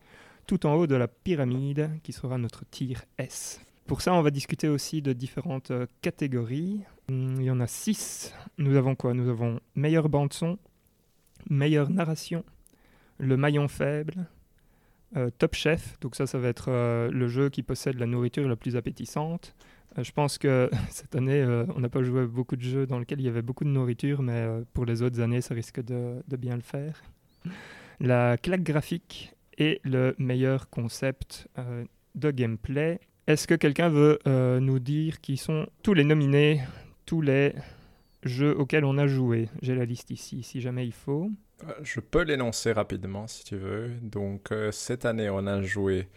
[0.47, 3.61] tout en haut de la pyramide, qui sera notre tir S.
[3.87, 6.83] Pour ça, on va discuter aussi de différentes euh, catégories.
[7.09, 8.35] Hum, Il y en a 6.
[8.59, 9.15] Nous avons quoi?
[9.15, 10.59] Nous avons meilleure bande-son,
[11.49, 12.45] meilleure narration,
[13.19, 14.27] le maillon faible,
[15.17, 18.47] euh, Top Chef, donc ça, ça va être euh, le jeu qui possède la nourriture
[18.47, 19.55] la plus appétissante.
[19.97, 21.45] Euh, je pense que cette année,
[21.75, 24.23] on n'a pas joué beaucoup de jeux dans lesquels il y avait beaucoup de nourriture,
[24.23, 27.03] mais pour les autres années, ça risque de, de bien le faire.
[28.01, 31.49] La claque graphique et le meilleur concept
[32.15, 33.01] de gameplay.
[33.27, 34.19] Est-ce que quelqu'un veut
[34.61, 36.61] nous dire qui sont tous les nominés,
[37.07, 37.55] tous les
[38.23, 39.49] jeux auxquels on a joué?
[39.63, 41.31] J'ai la liste ici, si jamais il faut.
[41.65, 43.89] Euh, Je peux l'énoncer rapidement si tu veux.
[44.03, 46.09] Donc euh, cette année, on a joué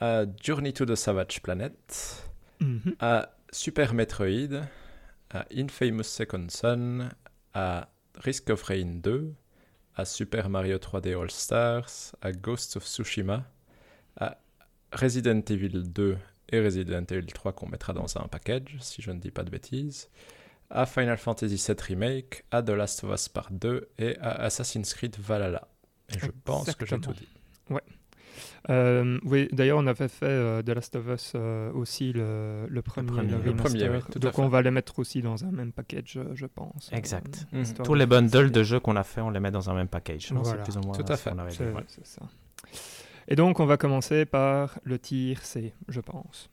[0.00, 2.26] à Journey to the Savage Planet,
[2.60, 2.94] Mhm.
[3.00, 4.62] à Super Metroid,
[5.30, 7.08] à Infamous Second Son,
[7.54, 9.32] à Risk of Rain 2,
[9.96, 13.44] à Super Mario 3D All Stars, à Ghost of Tsushima,
[14.18, 14.38] à
[14.92, 16.16] Resident Evil 2
[16.50, 19.50] et Resident Evil 3 qu'on mettra dans un package, si je ne dis pas de
[19.50, 20.08] bêtises,
[20.70, 24.94] à Final Fantasy VII Remake, à The Last of Us Part 2 et à Assassin's
[24.94, 25.68] Creed Valhalla.
[26.14, 27.28] Et je pense que j'ai tout dit.
[28.68, 32.82] Euh, oui, d'ailleurs, on avait fait euh, The Last of Us euh, aussi le, le
[32.82, 33.30] premier, premier.
[33.32, 33.90] le premier, remaster.
[33.90, 34.42] oui, tout à Donc fait.
[34.42, 36.90] on va les mettre aussi dans un même package, je pense.
[36.92, 37.46] Exact.
[37.54, 37.72] Euh, Mhm.
[37.84, 40.30] Tous les bundles de jeux qu'on a fait, on les met dans un même package.
[40.32, 40.58] non Voilà.
[40.64, 41.30] C'est plus ou moins Tout à ce fait.
[41.30, 41.74] qu'on avait C'est dit.
[41.76, 41.84] Ouais.
[41.88, 42.22] c'est ça.
[43.28, 46.50] Et donc, on va commencer par le tir C, je pense.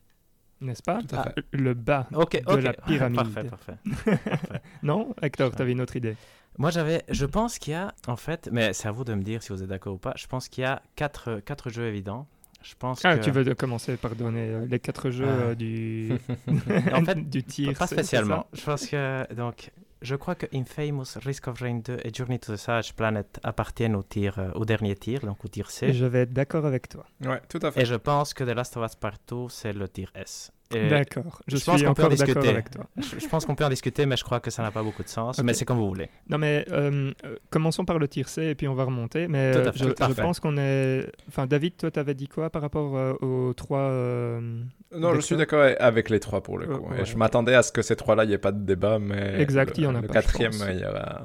[0.61, 1.35] N'est-ce pas Tout à fait.
[1.51, 3.17] Le bas de la pyramide.
[3.33, 3.77] parfait, parfait.
[4.83, 6.15] Non Hector, tu avais une autre idée
[6.57, 9.21] Moi, j'avais, je pense qu'il y a, en fait, mais c'est à vous de me
[9.23, 10.13] dire si vous êtes d'accord ou pas.
[10.15, 12.27] Je pense qu'il y a quatre, quatre jeux évidents.
[12.63, 13.23] Je pense Ah, que...
[13.23, 15.41] tu veux de- commencer par donner euh, les quatre jeux Ah.
[15.51, 16.11] euh, du...
[16.93, 18.47] En fait, du tir Pas spécialement.
[18.53, 19.69] Je pense que donc,
[20.01, 23.95] je crois que Infamous, Risk of Rain 2 et Journey to the Savage Planet appartiennent
[23.95, 25.93] au tir, euh, au dernier tir, donc au tir C.
[25.93, 27.05] Je vais être d'accord avec toi.
[27.21, 27.81] Ouais, tout à fait.
[27.81, 30.51] Et je pense que The Last of Us Part 2, c'est le tir S.
[30.71, 32.49] D'accord, je, je pense suis qu'on peut en discuter.
[32.49, 32.85] avec toi.
[32.97, 35.01] je, je pense qu'on peut en discuter, mais je crois que ça n'a pas beaucoup
[35.03, 35.41] de sens.
[35.41, 36.09] Mais c'est comme vous voulez.
[36.29, 39.27] Non mais euh, euh, commençons par le tir C et puis on va remonter.
[39.29, 40.21] Mais Tout à fait, je, tout à je fait.
[40.21, 41.09] pense qu'on est...
[41.29, 43.79] Enfin David, toi t'avais dit quoi par rapport euh, aux trois...
[43.79, 44.61] euh,
[44.93, 45.65] Non, je suis D'accord.
[45.79, 46.89] avec les trois pour le coup.
[46.89, 47.01] ouais.
[47.01, 49.39] Et je m'attendais à ce que ces trois-là, il n'y ait pas de débat, mais
[49.41, 51.23] Exact, le, il y en a le pas, quatrième, il y aura...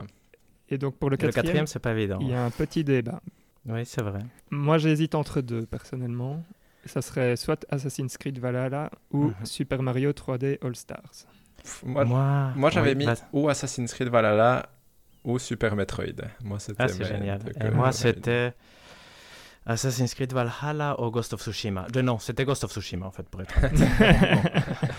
[0.68, 2.18] Et donc pour le Le quatrième, quatrième, c'est pas évident.
[2.20, 3.20] il y a un petit débat.
[3.66, 4.20] Oui, c'est vrai.
[4.50, 6.42] Moi j'hésite entre deux personnellement.
[6.85, 9.35] Ça serait soit Assassin's Creed Valhalla ou Mhm.
[9.45, 11.27] Super Mario 3D All Stars.
[11.62, 14.66] Pff, Moi, moi, moi j'avais oui, mis bah- ou Assassin's Creed Valhalla
[15.25, 16.23] ou Super Metroid.
[16.42, 17.40] Moi, c'était Ah, c'est génial.
[17.61, 18.53] Et euh, moi, c'était
[19.64, 21.87] Assassin's Creed Valhalla ou Ghost of Tsushima.
[21.92, 23.73] De, non, c'était Ghost of Tsushima, en fait, pour être honnête.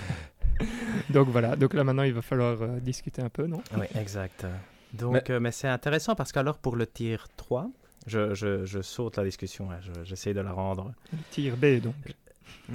[1.09, 3.61] donc voilà, donc là maintenant il va falloir euh, discuter un peu, non?
[3.77, 4.45] Oui, exact.
[4.93, 7.67] Donc, Mais- mais, mais c'est intéressant parce qu'alors, pour le tir 3,
[8.05, 10.93] je, je, je saute la discussion, je- j'essaie de la rendre.
[11.11, 11.95] Le tir B donc.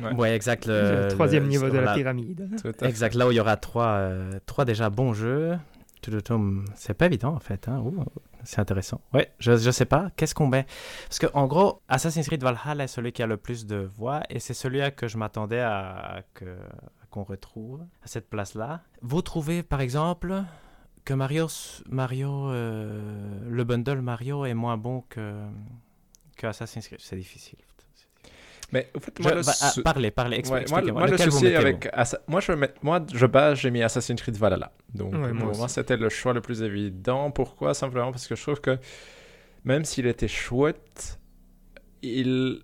[0.02, 0.66] Ouais, Ouais, exact.
[0.66, 2.48] Le, Le, troisième le- niveau de la pyramide.
[2.60, 2.86] tout à fait.
[2.88, 5.56] Exact, là où il y aura trois, euh, trois déjà bons jeux.
[6.74, 7.68] C'est pas évident en fait.
[7.68, 7.82] Hein.
[8.44, 9.00] C'est intéressant.
[9.12, 10.10] Ouais, je, je sais pas.
[10.16, 10.64] Qu'est-ce qu'on met?
[11.08, 14.22] Parce que en gros, Assassin's Creed Valhalla est celui qui a le plus de voix
[14.30, 16.20] et c'est celui que je m'attendais à, à
[17.10, 18.80] qu'on retrouve à cette place-là.
[19.02, 20.42] Vous trouvez par exemple
[21.08, 21.46] que Mario,
[21.88, 25.26] Mario euh, le bundle Mario est moins bon que,
[26.36, 27.00] que Assassin's Creed.
[27.00, 27.58] C'est difficile.
[28.70, 31.00] Mais au fait, Je- moi, le bah, ah, parlez, parlez, expli- Ouais, moi, expliquez-moi.
[31.00, 33.82] moi, le Lequel vous souci avec Assa- moi je mets- moi je base j'ai mis
[33.82, 34.70] Assassin's Creed Valhalla.
[34.94, 37.30] Donc Ouais, pour moi c'était le choix le plus évident.
[37.30, 37.72] Pourquoi?
[37.72, 38.78] Simplement parce que je trouve que
[39.64, 41.18] même s'il était chouette
[42.02, 42.60] il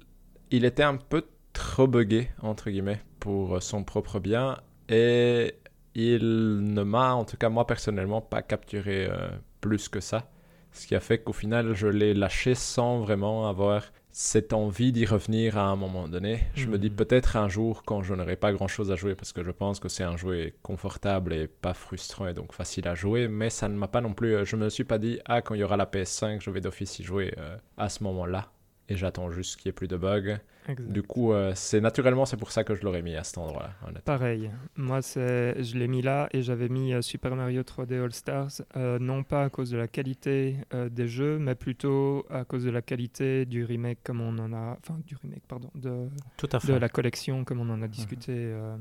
[0.51, 4.59] il était un peu trop buggé entre guillemets pour son propre bien.
[4.91, 5.55] Et
[5.95, 9.29] il ne m'a en tout cas moi personnellement pas capturé euh,
[9.61, 10.31] plus que ça
[10.73, 15.07] ce qui a fait qu'au final je l'ai lâché sans vraiment avoir cette envie d'y
[15.07, 16.41] revenir à un moment donné.
[16.55, 16.97] Je me dis Mhm.
[16.97, 19.89] peut-être un jour quand je n'aurai pas grand-chose à jouer parce que je pense que
[19.89, 23.75] c'est un jeu confortable et pas frustrant et donc facile à jouer, mais ça ne
[23.77, 24.35] m'a pas non plus...
[24.37, 26.61] euh, Je me suis pas dit, ah quand il y aura la PS5, je vais
[26.61, 28.53] d'office y jouer euh, à ce moment-là.
[28.91, 30.37] Et j'attends juste qu'il n'y ait plus de bugs.
[30.69, 30.93] Exact.
[30.93, 33.71] Du coup, euh, c'est naturellement, c'est pour ça que je l'aurais mis à cet endroit-là.
[33.83, 34.03] honnêtement.
[34.05, 38.13] Pareil, moi c'est, je l'ai mis là et j'avais mis euh, Super Mario 3D All
[38.13, 42.45] Stars, euh, non pas à cause de la qualité euh, des jeux, mais plutôt à
[42.45, 46.09] cause de la qualité du remake comme on en a, enfin du remake pardon, de,
[46.37, 46.79] Tout à de fait.
[46.79, 48.77] la collection comme on en a discuté euh,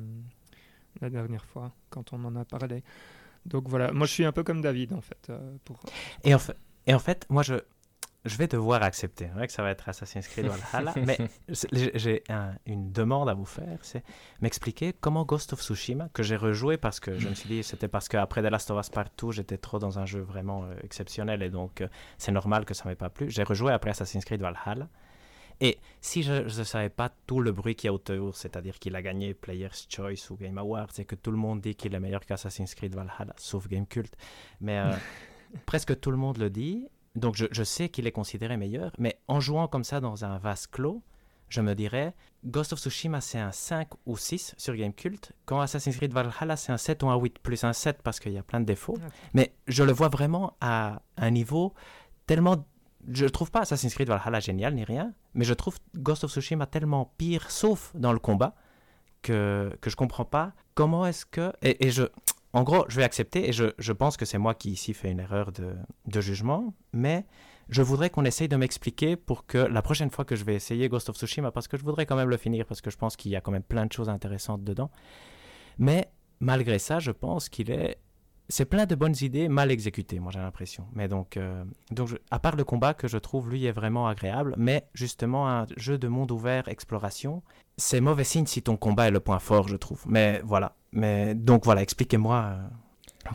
[1.01, 2.83] la dernière fois quand on en a parlé.
[3.45, 5.27] Donc voilà, moi je suis un peu comme David en fait.
[5.29, 5.81] euh, pour...
[6.23, 6.55] Et en fait,
[6.87, 7.55] et en fait moi, je,
[8.25, 11.17] je vais devoir accepter ouais, que ça va être Assassin's Creed Valhalla, mais
[11.73, 14.03] j'ai j'ai un- une demande à vous faire, c'est
[14.41, 17.87] m'expliquer comment Ghost of Tsushima, que j'ai rejoué parce que je me suis dit, c'était
[17.89, 20.73] parce qu'après The Last of Us Part 2, j'étais trop dans un jeu vraiment euh,
[20.83, 23.29] exceptionnel et donc euh, c'est normal que ça m'ait pas plu.
[23.29, 24.87] J'ai rejoué après Assassin's Creed Valhalla.
[25.61, 28.95] Et si je ne savais pas tout le bruit qu'il y a autour, c'est-à-dire qu'il
[28.95, 31.99] a gagné Player's Choice ou Game Awards et que tout le monde dit qu'il est
[31.99, 34.13] meilleur qu'Assassin's Creed Valhalla, sauf Gamecult,
[34.61, 34.91] mais euh,
[35.65, 39.19] presque tout le monde le dit, donc je, je sais qu'il est considéré meilleur, mais
[39.27, 41.03] en jouant comme ça dans un vase clos,
[41.49, 45.95] je me dirais, Ghost of Tsushima c'est un 5 ou 6 sur Gamecult, quand Assassin's
[45.95, 48.43] Creed Valhalla c'est un 7 ou un 8, plus un 7 parce qu'il y a
[48.43, 48.97] plein de défauts,
[49.33, 51.73] mais je le vois vraiment à un niveau
[52.25, 52.65] tellement...
[53.11, 56.65] Je trouve pas Assassin's Creed Valhalla génial ni rien, mais je trouve Ghost of Tsushima
[56.65, 58.55] tellement pire, sauf dans le combat,
[59.21, 61.53] que, que je comprends pas comment est-ce que...
[61.61, 62.03] Et, et je...
[62.53, 65.09] En gros, je vais accepter, et je, je pense que c'est moi qui ici fais
[65.09, 67.25] une erreur de, de jugement, mais
[67.69, 70.87] je voudrais qu'on essaye de m'expliquer pour que la prochaine fois que je vais essayer
[70.87, 73.15] Ghost of Tsushima, parce que je voudrais quand même le finir, parce que je pense
[73.15, 74.91] qu'il y a quand même plein de choses intéressantes dedans,
[75.79, 77.97] mais malgré ça, je pense qu'il est...
[78.49, 80.85] C'est plein de bonnes idées mal exécutées, moi j'ai l'impression.
[80.93, 84.53] Mais donc, euh, donc à part le combat que je trouve lui est vraiment agréable,
[84.57, 87.41] mais justement un jeu de monde ouvert, exploration,
[87.77, 90.03] c'est mauvais signe si ton combat est le point fort, je trouve.
[90.07, 90.75] Mais voilà.
[90.91, 92.67] Mais donc voilà, expliquez-moi euh,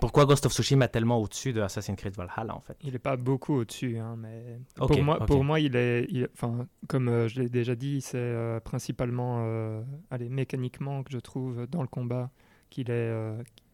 [0.00, 2.76] pourquoi Ghost of Tsushima est tellement au-dessus de Assassin's Creed Valhalla en fait?
[2.82, 6.66] Il n'est pas beaucoup au-dessus, hein, mais pour, moi, pour moi, il est, il- enfin,
[6.88, 11.66] comme euh, je l'ai déjà dit, c'est euh, principalement, euh, allez, mécaniquement que je trouve
[11.66, 12.30] dans le combat
[12.70, 13.12] qu'il est,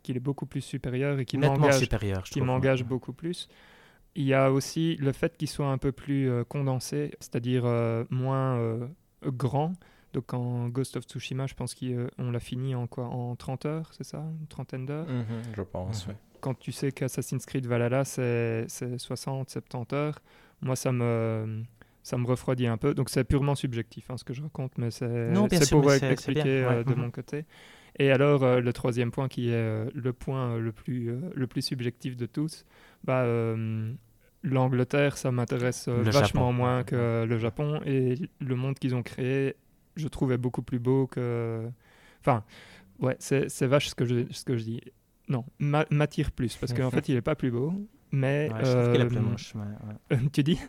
[0.03, 1.81] qu'il est beaucoup plus supérieur et qui m'engage,
[2.31, 3.49] qui m'engage beaucoup plus.
[4.15, 7.65] Il y a aussi le fait qu'il soit un peu plus condensé, c'est-à-dire
[8.11, 8.79] moins
[9.25, 9.73] grand.
[10.15, 13.05] Donc en Ghost of Tsushima, je pense qu'on l'a fini en quoi?
[13.07, 14.25] En 30 heures, c'est ça?
[14.41, 15.09] Une trentaine d'heures?
[15.09, 16.13] Mhm, je pense, Mhm.
[16.15, 16.19] oui.
[16.41, 20.19] quand tu sais qu'Assassin's Creed Valhalla, c'est c'est 60, 70 heures,
[20.61, 21.63] moi, ça me,
[22.03, 22.95] ça me refroidit un peu.
[22.95, 26.85] Donc, c'est purement subjectif, hein, ce que je raconte, mais c'est pour euh, expliquer euh,
[26.85, 27.01] de mhm.
[27.01, 27.45] mon côté.
[27.99, 31.21] Et alors, euh, le troisième point, qui est euh, le point euh, le, plus, euh,
[31.35, 32.65] le plus subjectif de tous,
[33.05, 33.93] bah, euh,
[34.43, 36.53] l'Angleterre, ça m'intéresse euh, vachement Japon.
[36.53, 37.81] moins que le Japon.
[37.87, 39.57] Et le monde qu'ils ont créé,
[39.97, 41.69] je trouvais beaucoup plus beau que...
[42.21, 42.45] Enfin,
[43.01, 44.81] Ouais, c'est c'est vache ce que je, ce que je dis.
[45.29, 47.73] Non, ma- m'attire plus, parce qu'en fait, il est pas plus beau,
[48.13, 48.51] mais...
[48.53, 49.55] Ouais, je trouve qu'il est plus euh, moche.
[49.57, 50.21] mais, ouais.
[50.33, 50.61] tu dis?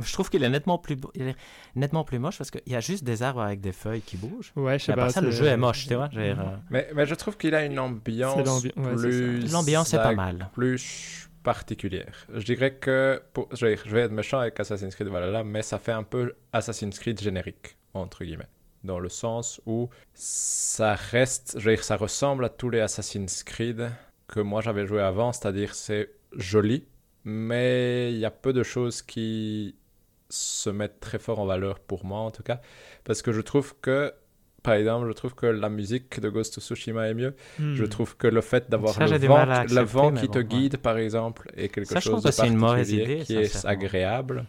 [0.00, 1.36] Je trouve qu'il est nettement plus, beau- il est
[1.76, 4.52] nettement plus moche parce qu'il y a juste des arbres avec des feuilles qui bougent.
[4.56, 5.12] Ouais, je sais Mais à part pas.
[5.12, 6.10] ça, le jeu est moche, tu vois.
[6.16, 6.34] euh,
[6.70, 9.18] Mais, mais je trouve qu'il a une ambiance l'ambi- ouais, c'est ça.
[9.18, 9.52] plus...
[9.52, 10.50] L'ambiance est pas mal.
[10.52, 12.26] plus particulière.
[12.34, 15.62] Je dirais que, pour, je, vais, je vais être méchant avec Assassin's Creed Valhalla, mais
[15.62, 18.48] ça fait un peu Assassin's Creed générique, entre guillemets.
[18.84, 23.42] Dans le sens où ça reste, je veux dire, ça ressemble à tous les Assassin's
[23.42, 23.90] Creed
[24.28, 26.86] que moi j'avais joué avant, c'est-à-dire c'est joli,
[27.24, 29.76] mais il y a peu de choses qui
[30.28, 32.60] se mettent très fort en valeur pour moi en tout cas,
[33.04, 34.12] parce que je trouve que,
[34.62, 37.36] par exemple, je trouve que la musique de Ghost of Tsushima est mieux,
[37.72, 37.88] je Hmm.
[37.88, 40.44] trouve que le fait d'avoir le vent, le vent qui te ouais.
[40.44, 44.46] guide, par exemple, est quelque Ça, chose de particulier idée, qui est agréable.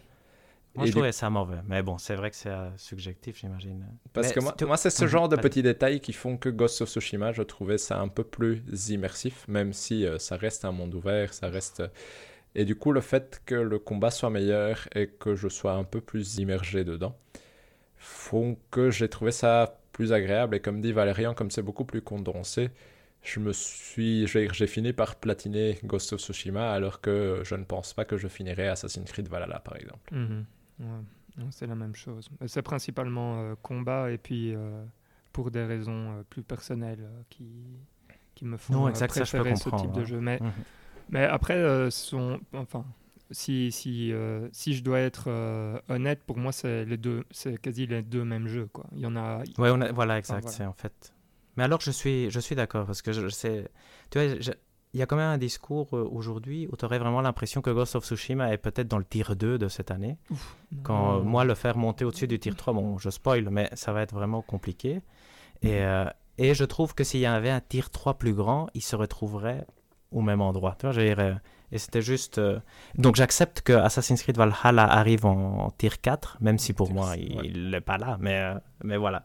[0.74, 1.60] Moi, Et je du- trouvais ça mauvais.
[1.66, 3.86] Mais bon, c'est vrai que c'est euh, subjectif, j'imagine.
[4.12, 6.80] Parce Mais que moi, c'est ce Mhm, genre de petits détails qui font que Ghost
[6.82, 10.72] of Tsushima, je trouvais ça un peu plus immersif, même si euh, ça reste un
[10.72, 11.82] monde ouvert, ça reste...
[12.54, 15.84] Et du coup, le fait que le combat soit meilleur et que je sois un
[15.84, 17.16] peu plus immergé dedans,
[17.98, 20.56] font que j'ai trouvé ça plus agréable.
[20.56, 22.70] Et comme dit Valérian, comme c'est beaucoup plus condensé,
[23.22, 27.64] je me suis, j'ai j'ai fini par platiner Ghost of Tsushima, alors que je ne
[27.64, 30.10] pense pas que je finirai Assassin's Creed Valhalla, par exemple.
[30.10, 30.46] Mhm.
[30.80, 31.44] Ouais.
[31.50, 32.28] C'est la même chose.
[32.40, 34.84] Mais C'est principalement euh, combat et puis euh,
[35.32, 37.46] pour des raisons euh, plus personnelles euh, qui,
[38.34, 40.20] qui me font Non, euh, exact, ça, je peux préférer ce type de jeu.
[40.20, 40.52] Mais, Mhm.
[41.10, 42.84] mais après, euh, son, enfin,
[43.30, 47.56] si, si, euh, si je dois être euh, honnête, pour moi, c'est les deux, c'est
[47.60, 48.68] quasi les deux mêmes jeux.
[48.72, 48.86] Quoi.
[48.92, 49.38] Il y en a.
[49.58, 50.56] Ouais, on a- voilà, exact, voilà.
[50.56, 51.14] c'est en fait.
[51.56, 53.68] Mais alors, je suis, je suis d'accord parce que je, je sais.
[54.10, 54.40] Tu vois,
[54.94, 57.70] il y a quand même un discours euh, aujourd'hui où tu aurais vraiment l'impression que
[57.70, 60.16] Ghost of Tsushima est peut-être dans le tier 2 de cette année.
[60.82, 63.92] Quand euh, moi, le faire monter au-dessus du tier 3, bon, je spoil, mais ça
[63.92, 65.00] va être vraiment compliqué.
[65.62, 66.06] Et, euh,
[66.38, 69.66] et je trouve que s'il y avait un tier 3 plus grand, il se retrouverait
[70.10, 70.74] au même endroit.
[70.78, 71.34] Tu vois, je dire, euh,
[71.70, 72.38] et c'était juste.
[72.38, 72.58] euh,
[72.94, 77.14] Donc j'accepte que Assassin's Creed Valhalla arrive en, en tier 4, même si pour moi,
[77.18, 77.50] il ouais.
[77.50, 78.16] n'est pas là.
[78.20, 79.22] Mais, mais voilà.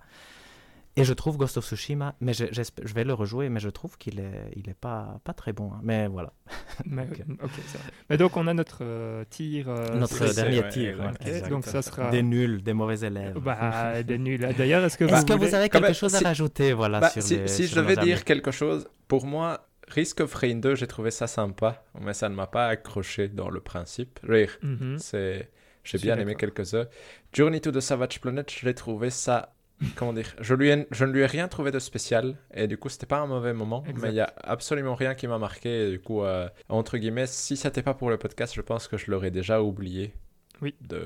[0.96, 2.46] Et je trouve Ghost of Tsushima, mais je,
[2.94, 5.72] vais le rejouer, mais je trouve qu'il est, il est pas, pas très bon.
[5.74, 5.80] hein.
[5.82, 6.34] Mais voilà.
[6.86, 7.22] Mais, Ok.
[7.44, 7.84] ok, ça va.
[8.12, 9.70] Mais donc, on a notre euh, tir.
[9.70, 11.14] euh, Notre dernier ouais, tir.
[11.26, 11.50] exact.
[11.50, 12.12] donc, ça sera.
[12.12, 13.40] Des nuls, des mauvais élèves.
[13.40, 14.48] Bah, des nuls.
[14.56, 17.00] D'ailleurs, est-ce que Est-ce vous que voulez- vous avez quelque même, chose à rajouter voilà,
[17.00, 18.06] Bah, sur si les, si sur je devais amis?
[18.10, 22.30] dire quelque chose, pour moi, Risk of Rain 2, j'ai trouvé ça sympa, mais ça
[22.30, 24.20] ne m'a pas accroché dans le principe.
[24.30, 25.00] Dire, Mhm.
[25.00, 25.50] c'est...
[25.84, 26.88] J'ai bien aimé quelques heures.
[27.34, 29.54] Journey to the Savage Planet, je l'ai trouvé ça...
[29.96, 30.34] Comment dire?
[30.40, 33.06] Je, lui ai- je ne lui ai rien trouvé de spécial, et du coup, c'était
[33.06, 34.02] pas un mauvais moment, Exact.
[34.08, 37.28] mais il y a absolument rien qui m'a marqué, et du coup, euh, entre guillemets,
[37.28, 40.14] si c'était pas pour le podcast, je pense que je l'aurais déjà oublié
[40.62, 40.74] Oui.
[40.82, 41.06] de,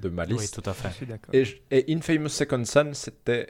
[0.00, 0.62] de ma Oui, liste.
[0.62, 1.44] tout à Je fait.
[1.44, 1.62] suis.
[1.72, 3.48] Et, et Infamous Second Son, c'était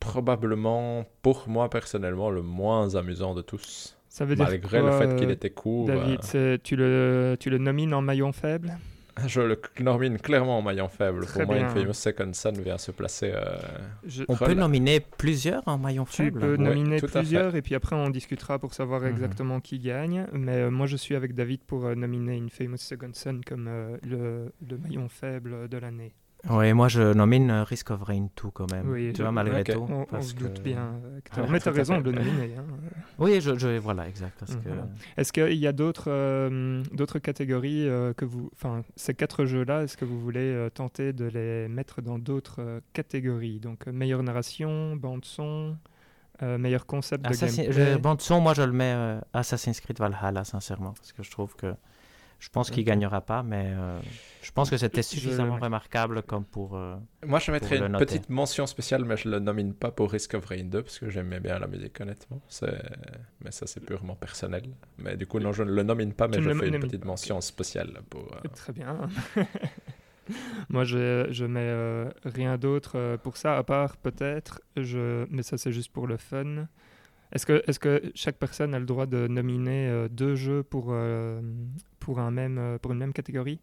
[0.00, 3.96] probablement, pour moi personnellement, le moins amusant de tous.
[4.08, 7.36] Ça veut dire Malgré quoi, le fait qu'il euh, était court, David, c'est- tu, le,
[7.38, 8.70] tu le nomines en maillon faible?
[8.70, 8.74] euh,
[9.26, 11.24] je le normine clairement en maillon faible.
[11.26, 11.64] Très pour moi.
[11.64, 13.32] Infamous Second Son vient se placer.
[13.34, 13.56] euh,
[14.06, 16.40] Je- On peut nominer plusieurs en maillon Tu faible.
[16.40, 19.08] peux Oui, nominer plusieurs et puis après on discutera pour savoir Mhm.
[19.08, 20.26] exactement qui gagne.
[20.32, 23.96] Mais euh, moi je suis avec David pour euh, nominer Infamous Second Son comme euh,
[24.02, 26.14] le, le maillon faible de l'année.
[26.50, 28.88] Oui, moi je nomine Risk of Rain 2 quand même.
[28.90, 29.86] Oui, tu je- vois, malgré tout.
[30.12, 30.94] On, se que- doute bien.
[31.04, 32.54] euh, que Ouais, mais tu as raison de le nominer.
[32.56, 32.64] hein.
[33.18, 34.34] Oui, je, je- voilà, exact.
[34.38, 34.68] Parce que...
[34.68, 34.88] Mhm.
[35.16, 38.48] Est-ce qu'il y a d'autres euh, d'autres catégories euh, que vous...
[38.54, 42.80] Enfin, ces quatre jeux-là, est-ce que vous voulez euh, tenter de les mettre dans d'autres
[42.92, 43.58] catégories?
[43.60, 45.76] Donc meilleure narration, bande-son,
[46.40, 47.92] meilleur concept de Assassin- gameplay?
[47.94, 50.92] je- bande son, moi je le mets Assassin's Creed Valhalla, sincèrement.
[50.92, 51.74] Parce que je trouve que.
[52.38, 52.86] Je pense qu'il Ok.
[52.86, 53.98] gagnera pas, mais euh,
[54.42, 56.76] je pense que c'était Je- suffisamment remarquable comme pour.
[56.76, 56.94] euh,
[57.26, 58.04] Moi, je mettrais une noter.
[58.06, 61.10] petite mention spéciale, mais je le nomine pas pour Risk of Rain 2 parce que
[61.10, 62.40] j'aimais bien la musique, honnêtement.
[63.44, 64.62] Mais ça, c'est purement personnel.
[64.98, 66.78] Mais du coup, non, je ne le nomine pas, mais Tu je ne fais une
[66.80, 68.32] petite mention spéciale pour.
[68.32, 69.08] euh, Très bien.
[70.68, 75.56] Moi, je, je mets euh, rien d'autre pour ça, à part peut-être, je, mais ça
[75.56, 76.66] c'est juste pour le fun.
[77.32, 80.86] Est-ce que, est que chaque personne a le droit de nominer euh, deux jeux pour,
[80.90, 81.40] euh,
[82.00, 83.60] pour, un même, euh, pour une même catégorie?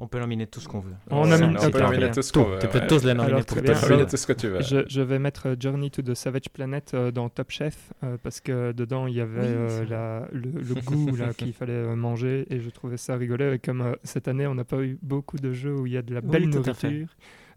[0.00, 0.92] On peut nominer tout ce qu'on veut.
[1.10, 2.60] On ouais, nomine- on ok, peut nominer tout ce qu'on veut.
[2.60, 2.86] tu peux ouais.
[2.86, 3.74] tous les nominer Alors, pour bien.
[3.74, 4.08] ce Tu que peux tu nominer veux.
[4.10, 4.62] tout ce que tu veux.
[4.62, 8.40] je, je vais mettre Journey to the Savage Planet euh, dans Top Chef euh, parce
[8.40, 12.46] que dedans il y avait Oui, euh, la- le, le goût là qu'il fallait manger
[12.48, 13.52] et je trouvais ça rigolo.
[13.54, 15.96] Et comme euh, cette année on n'a pas eu beaucoup de jeux où il y
[15.96, 16.48] a de la Oui, belle fait.
[16.90, 17.08] nourriture,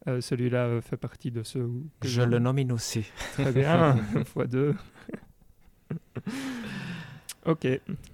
[0.08, 1.84] euh, celui-là euh, fait partie de ceux où.
[2.04, 3.06] Je le nomine aussi.
[3.34, 4.74] Très bien, fois deux.
[7.46, 7.68] ok,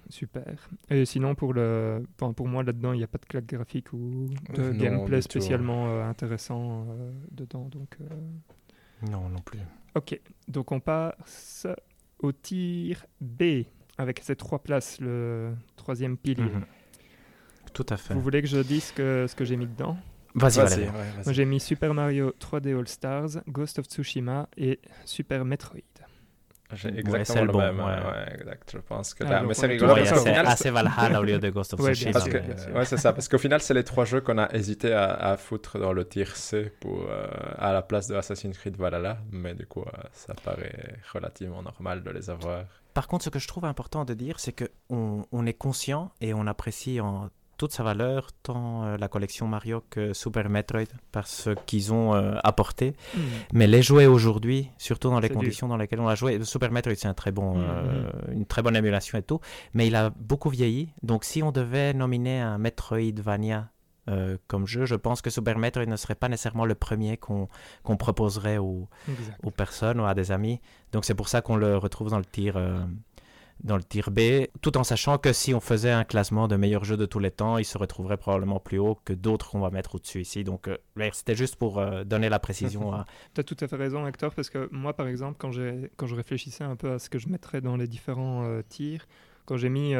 [0.08, 0.68] super.
[0.90, 3.92] Et sinon, pour, le, enfin, pour moi, là-dedans, il n'y a pas de claque graphique
[3.92, 7.68] ou de Non, gameplay spécialement euh, intéressant euh, dedans.
[7.68, 9.60] Donc, euh, Non, non plus.
[9.94, 11.66] ok, donc on passe
[12.20, 13.64] au tir B,
[13.96, 16.44] avec ces trois places, le troisième pilier.
[16.44, 16.64] Mhm.
[17.74, 18.14] Tout à fait.
[18.14, 19.96] Vous voulez que je dise ce que, ce que j'ai mis dedans?
[20.34, 20.90] Vas-y, ouais.
[21.24, 25.80] Moi, j'ai mis Super Mario 3D All Stars, Ghost of Tsushima et Super Metroid.
[26.74, 27.78] J'ai Ouais, exactement c'est le le bon, même.
[27.78, 27.84] ouais.
[27.84, 28.70] Ouais, ouais, exact.
[28.74, 31.24] Je pense que Ah, là, mais c'est est rigolo Ouais, parce final, assez Valhalla au
[31.24, 32.12] lieu de Ghost of Ouais, Tsushima.
[32.12, 33.12] Parce que, ouais, c'est ça.
[33.14, 36.04] Parce qu'au final, c'est les trois jeux qu'on a hésité à, à foutre dans le
[36.06, 39.18] tier C pour, euh, à la place de Assassin's Creed Valhalla.
[39.32, 42.64] Mais du coup, euh, ça paraît relativement normal de les avoir.
[42.94, 46.34] Par contre, ce que je trouve important de dire, c'est qu'on on est conscient et
[46.34, 51.26] on apprécie en toute sa valeur tant euh, la collection Mario que Super Metroid par
[51.26, 52.94] ce qu'ils ont euh, apporté.
[53.52, 56.94] Mais les jouer aujourd'hui, surtout dans les conditions dans lesquelles on l'a joué, Super Metroid
[56.96, 57.64] c'est un très bon, Mhm.
[57.68, 59.40] euh, une très bonne émulation et tout,
[59.74, 60.88] mais il a beaucoup vieilli.
[61.02, 63.68] Donc si on devait nominer un Metroidvania
[64.08, 67.48] euh, comme jeu, je pense que Super Metroid ne serait pas nécessairement le premier qu'on
[67.98, 68.88] proposerait aux,
[69.56, 70.60] personnes ou à des amis.
[70.92, 72.78] Donc c'est pour ça qu'on le retrouve dans le tir, euh,
[73.64, 76.84] dans le tir B, tout en sachant que si on faisait un classement de meilleurs
[76.84, 79.70] jeux de tous les temps, il se retrouverait probablement plus haut que d'autres qu'on va
[79.70, 80.44] mettre au-dessus ici.
[80.44, 83.04] Donc euh, ouais, c'était juste pour euh, donner la précision à...
[83.34, 86.64] Tu as tout à fait raison, Hector, parce que moi, par exemple, quand, je réfléchissais
[86.64, 89.06] un peu à ce que je mettrais dans les différents euh, tirs,
[89.44, 89.94] quand j'ai mis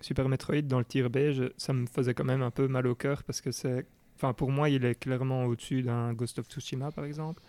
[0.00, 2.86] Super Metroid dans le tir B, je- ça me faisait quand même un peu mal
[2.86, 3.86] au cœur, parce que c'est.
[4.16, 7.42] Enfin, pour moi, il est clairement au-dessus d'un Ghost of Tsushima, par exemple.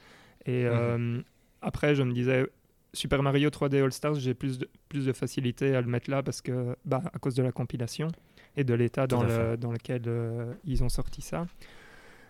[0.45, 1.21] Et euh,
[1.61, 2.47] après, je me disais,
[2.93, 6.21] Super Mario 3D All Stars, j'ai plus de, plus de facilité à le mettre là,
[6.23, 8.09] parce que, bah, à cause de la compilation
[8.57, 11.45] et de l'état dans, le, dans lequel euh, ils ont sorti ça.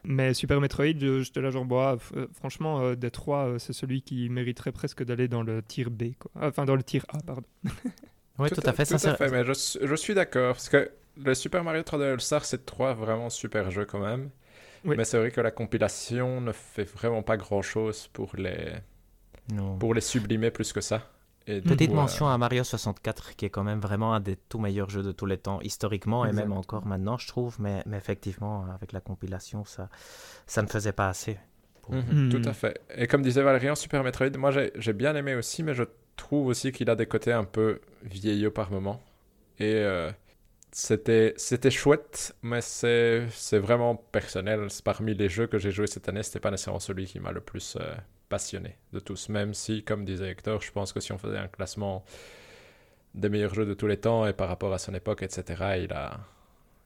[0.04, 3.60] Mais Super Metroid, je- j'étais là genre, bah, f- euh, franchement, euh, des trois, euh,
[3.60, 6.32] c'est celui qui mériterait presque d'aller dans le tir B, quoi.
[6.42, 7.44] Enfin, dans le tir A, pardon.
[8.40, 8.86] Oui, tout, à fait.
[8.86, 10.54] Tout ça, à fait, mais je, suis- je suis d'accord.
[10.54, 14.32] Parce que le Super Mario 3D All-Star, c'est trois vraiment super jeux quand même.
[14.86, 14.96] Oui.
[14.98, 18.74] Mais c'est vrai que la compilation ne fait vraiment pas grand-chose pour les,
[19.52, 19.78] Non.
[19.78, 21.08] pour les sublimer plus que ça.
[21.48, 24.36] Et Petite coup, euh, mention à Mario 64, qui est quand même vraiment un des
[24.36, 27.56] tout meilleurs jeux de tous les temps, historiquement et même encore maintenant, je trouve.
[27.60, 29.90] Mais, mais effectivement, avec la compilation, ça,
[30.46, 31.38] ça ne faisait pas assez.
[31.82, 32.30] pour- Mhm, Mhm.
[32.30, 32.80] Tout à fait.
[32.96, 35.84] Et comme disait Valérian, Super Metroid, moi j'ai j'ai bien aimé aussi, mais je
[36.16, 39.02] trouve aussi qu'il a des côtés un peu vieillots par moment.
[39.60, 40.12] Et euh,
[40.72, 44.68] c'était c'était chouette, mais c'est c'est vraiment personnel.
[44.70, 47.32] C'est Parmi les jeux que j'ai joués cette année, c'était pas nécessairement celui qui m'a
[47.32, 47.96] le plus euh,
[48.32, 49.30] passionné de tous.
[49.30, 52.04] Même si, comme disait Hector, je pense que si on faisait un classement
[53.14, 55.44] des meilleurs jeux de tous les temps et par rapport à son époque, etc.,
[55.84, 56.20] il a.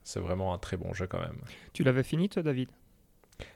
[0.03, 1.39] C'est vraiment un très bon jeu quand même.
[1.73, 2.69] Tu l'avais fini, toi, David?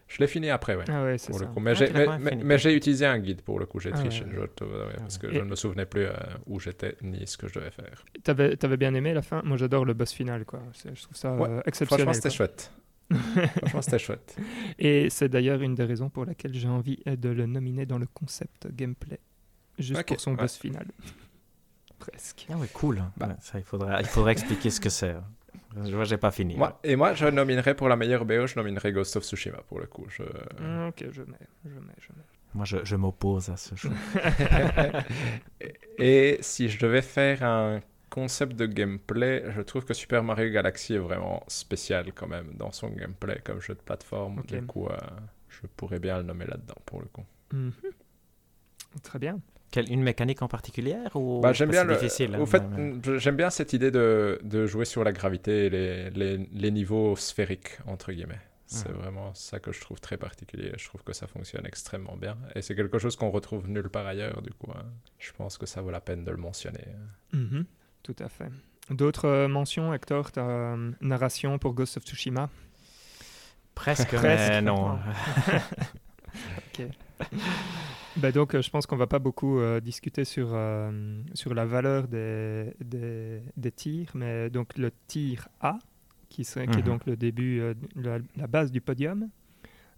[0.08, 0.84] Je l'ai fini après, ouais.
[0.90, 1.46] Ah ouais, pour ça.
[1.46, 1.60] le coup.
[1.60, 4.24] Mais Ah, j'ai mais- mais- mais utilisé un guide pour le coup, j'ai Ah triché,
[4.24, 4.32] ouais.
[4.34, 6.14] je te- ouais, parce que Et- je ne me souvenais plus euh,
[6.48, 8.04] où j'étais ni ce que je devais faire.
[8.24, 9.42] T'avais avais bien aimé la fin?
[9.46, 10.62] Moi, j'adore le boss final, quoi.
[10.74, 12.06] Je trouve ça euh, exceptionnel.
[12.06, 12.72] Franchement, c'était chouette.
[13.12, 14.38] Franchement, c'était chouette.
[14.80, 17.98] Et c'est d'ailleurs une des raisons pour laquelle j'ai envie euh, de le nominer dans
[17.98, 19.20] le concept gameplay.
[19.78, 20.38] Juste pour son ouais.
[20.38, 20.86] boss final.
[22.00, 22.48] Presque.
[22.50, 23.04] Ah ouais, cool.
[23.18, 23.28] Bah.
[23.28, 25.16] Ouais, ça, il, faudrait, il faudrait expliquer ce que c'est.
[25.84, 26.56] Je vois, j'ai pas fini.
[26.56, 29.80] Moi, et moi, je nominerais pour la meilleure BO, je nominerais Ghost of Tsushima pour
[29.80, 30.06] le coup.
[30.10, 30.24] Je...
[30.24, 32.24] Mm, Ok, je mets, je mets, je mets.
[32.56, 33.92] Moi, je, je m'oppose à ce choix.
[36.00, 40.96] et si je devais faire un concept de gameplay, je trouve que Super Mario Galaxy
[40.96, 44.42] est vraiment spécial quand même dans son gameplay comme jeu de plateforme.
[44.48, 44.98] Du coup, euh,
[45.50, 47.26] je pourrais bien le nommer là-dedans pour le coup.
[47.54, 47.72] Mhm.
[49.04, 49.40] Très bien.
[49.72, 51.94] Quelle, une mécanique en particulier ou Bah, j'aime bien le.
[51.94, 52.34] difficile.
[52.34, 55.70] hein, Au fait, mais- j'aime bien cette idée de, de jouer sur la gravité et
[55.70, 58.42] les, les, les niveaux sphériques entre guillemets.
[58.66, 58.96] C'est Mhm.
[58.96, 60.72] vraiment ça que je trouve très particulier.
[60.78, 64.08] Je trouve que ça fonctionne extrêmement bien et c'est quelque chose qu'on retrouve nulle part
[64.08, 64.42] ailleurs.
[64.42, 64.86] Du coup, hein.
[65.20, 66.86] je pense que ça vaut la peine de le mentionner.
[67.34, 67.66] Mhm.
[68.04, 68.50] Tout à fait.
[68.90, 72.50] D'autres euh, mentions, Hector Ta euh, narration pour Ghost of Tsushima?
[73.76, 74.98] Presque, Presque, mais non.
[78.18, 81.66] Ben donc, euh, je pense qu'on va pas beaucoup euh, discuter sur, euh, sur la
[81.66, 85.80] valeur des, des, des tirs, mais donc le tir A,
[86.28, 86.88] qui, serait, qui est Mhm.
[86.88, 87.62] donc le début,
[87.96, 89.30] la, la base du podium,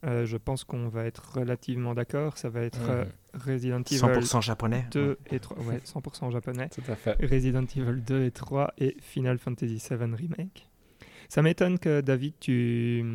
[0.04, 2.38] euh, je pense qu'on va être relativement d'accord.
[2.38, 4.86] Ça va être euh, Resident Evil 100% japonais.
[4.92, 6.70] 2 et 3, ouais, 100% japonais.
[6.70, 7.14] Tout à fait.
[7.26, 10.70] Resident Evil 2 et 3 et Final Fantasy VII Remake.
[11.30, 13.06] Ça m'étonne que David, tu,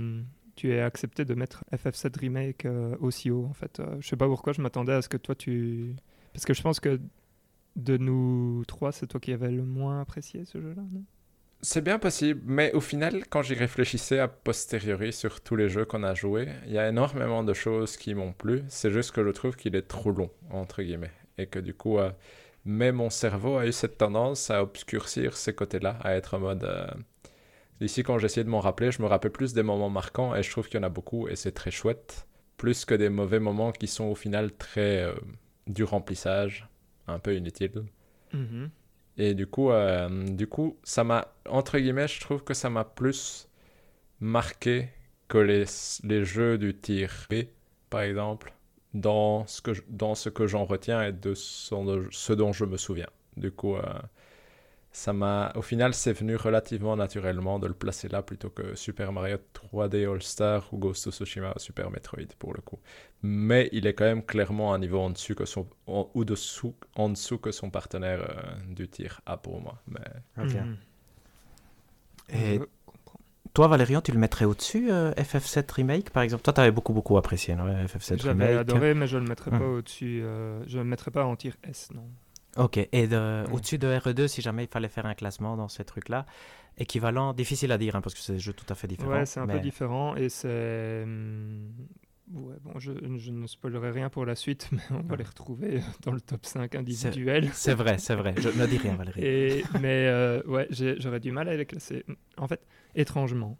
[0.54, 3.44] tu aies accepté de mettre FF7 Remake euh, aussi haut.
[3.44, 5.94] En fait, Euh, je sais pas pourquoi, je m'attendais à ce que toi tu.
[6.32, 7.00] Parce que je pense que
[7.76, 11.02] de nous trois, c'est toi qui avais le moins apprécié ce jeu-là, non?
[11.62, 15.84] C'est bien possible, mais au final, quand j'y réfléchissais a posteriori sur tous les jeux
[15.84, 18.62] qu'on a joués, il y a énormément de choses qui m'ont plu.
[18.68, 21.10] C'est juste que je trouve qu'il est trop long, entre guillemets.
[21.38, 22.12] Et que du coup, euh,
[22.64, 26.64] mais mon cerveau a eu cette tendance à obscurcir ces côtés-là, à être en mode.
[26.64, 26.86] euh,
[27.80, 30.50] Ici, quand j'essayais de m'en rappeler, je me rappelle plus des moments marquants, et je
[30.50, 32.26] trouve qu'il y en a beaucoup, et c'est très chouette.
[32.56, 35.14] Plus que des mauvais moments qui sont au final très euh,
[35.66, 36.68] du remplissage,
[37.06, 37.84] un peu inutiles.
[38.32, 38.70] Mhm.
[39.18, 42.84] Et du coup, euh, du coup, ça m'a, entre guillemets, je trouve que ça m'a
[42.84, 43.48] plus
[44.20, 44.88] marqué
[45.28, 45.64] que les,
[46.04, 47.44] les jeux du tir B,
[47.90, 48.52] par exemple,
[48.94, 49.60] dans ce
[50.28, 53.08] que, j'en retiens et de ce, de ce dont je me souviens.
[53.36, 53.82] Du coup, euh,
[55.02, 59.12] ça m'a, au final, c'est venu relativement naturellement de le placer là plutôt que Super
[59.12, 62.78] Mario 3D All-Star ou Ghost of Tsushima ou Super Metroid pour le coup.
[63.22, 66.74] Mais il est quand même clairement un niveau en dessus que son, en, ou dessous,
[66.94, 69.74] en dessous que son partenaire euh, du tir A pour moi.
[69.86, 70.44] Mais.
[70.44, 70.76] Mhm.
[72.30, 72.60] Et
[73.54, 76.42] toi, Valérian, tu le mettrais au-dessus, euh, FF7 Remake, par exemple?
[76.42, 78.60] Toi, tu avais beaucoup, beaucoup apprécié, non FF7 J'avais Remake.
[78.60, 79.58] adoré, mais je ne le mettrais Hmm.
[79.58, 80.22] pas au-dessus.
[80.22, 82.08] euh, je ne le mettrais pas en tir S, non.
[82.56, 85.84] Ok, et de- au-dessus de RE2, si jamais il fallait faire un classement dans ces
[85.84, 86.26] trucs-là,
[86.78, 89.12] équivalent, difficile à dire, hein, parce que c'est des jeux tout à fait différents.
[89.12, 91.02] Ouais, c'est un peu différent et c'est.
[91.04, 91.70] hum,
[92.34, 95.80] Ouais, bon, je, je ne spoilerai rien pour la suite, mais on va les retrouver
[96.02, 97.48] dans le top 5 individuel.
[97.52, 98.34] C'est vrai, c'est vrai.
[98.36, 99.22] Je ne dis rien, Valérie.
[99.24, 102.04] Et, mais euh, ouais, j'aurais du mal à les classer.
[102.36, 102.60] En fait,
[102.96, 103.56] étrangement.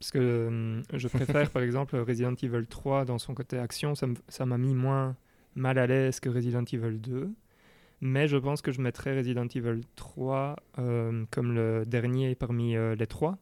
[0.00, 3.94] Parce que hum, je préfère, par exemple, Resident Evil 3 dans son côté action.
[3.94, 5.14] Ça m'a mis moins
[5.54, 7.30] mal à l'aise que Resident Evil 2.
[8.00, 12.94] Mais je pense que je mettrais Resident Evil 3 euh, comme le dernier parmi euh,
[12.94, 13.38] les trois.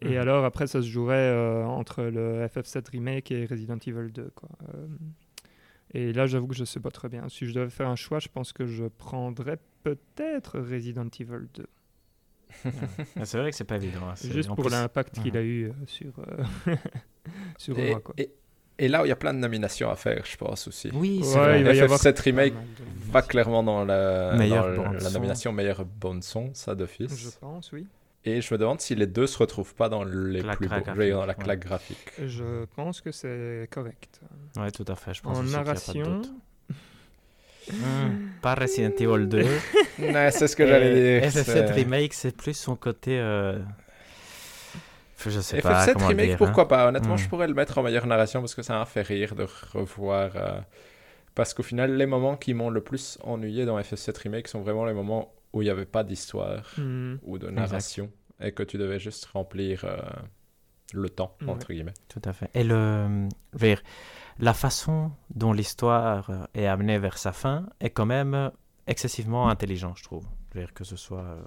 [0.00, 0.16] Et Mhm.
[0.16, 4.30] alors, après, ça se jouerait euh, entre le FF7 Remake et Resident Evil 2.
[4.34, 4.48] Quoi.
[4.74, 4.86] Euh,
[5.94, 7.28] et là, j'avoue que je sais pas très bien.
[7.28, 11.66] Si je devais faire un choix, je pense que je prendrais peut-être Resident Evil 2.
[13.16, 14.08] Mais C'est vrai que c'est pas évident.
[14.08, 16.44] hein, c'est- Juste pour plus- l'impact qu'il a eu sur, euh,
[17.58, 18.00] sur et, moi.
[18.00, 18.14] Quoi.
[18.18, 18.30] et,
[18.84, 20.90] et là, il y a plein de nominations à faire, je pense aussi.
[20.92, 21.62] Oui, c'est Ouais, vrai.
[21.62, 22.54] va y avoir FF7 Remake
[23.12, 27.38] Pas clairement dans la, dans nomination meilleure bande son, ça Je d'office.
[27.40, 27.86] pense, oui.
[28.24, 30.74] Et je me demande si les deux se retrouvent pas dans les La plus beaux,
[30.74, 32.12] claque je veux dire, dans la graphique, claque graphique.
[32.24, 34.20] Je pense que c'est correct.
[34.56, 35.12] Ouais, tout à fait.
[35.14, 36.22] Je pense En pas narration.
[37.70, 39.44] Hmm, Pas Resident Evil 2.
[39.98, 41.30] Ouais, c'est ce que j'allais dire.
[41.30, 43.18] FF7 c'est- Remake, c'est plus son côté.
[43.20, 43.58] euh,
[45.30, 45.84] Je sais pas.
[45.86, 46.38] FF7 comment le Remake, dire, hein.
[46.38, 46.88] pourquoi pas?
[46.88, 47.18] Honnêtement, Hmm.
[47.18, 50.32] je pourrais le mettre en meilleure narration parce que ça m'a fait rire de revoir.
[50.36, 50.60] euh,
[51.34, 54.84] Parce qu'au final, les moments qui m'ont le plus ennuyé dans FF7 Remake sont vraiment
[54.84, 58.10] les moments où il n'y avait pas d'histoire hmm, ou de narration
[58.40, 59.96] et que tu devais juste remplir euh,
[60.94, 61.94] le temps, entre guillemets.
[62.08, 62.50] Tout à fait.
[62.54, 63.28] Et le,
[64.38, 68.50] la façon dont l'histoire euh, est amenée vers sa fin est quand même
[68.86, 70.26] excessivement intelligent, je trouve.
[70.52, 71.40] Je veux dire, que ce soit euh,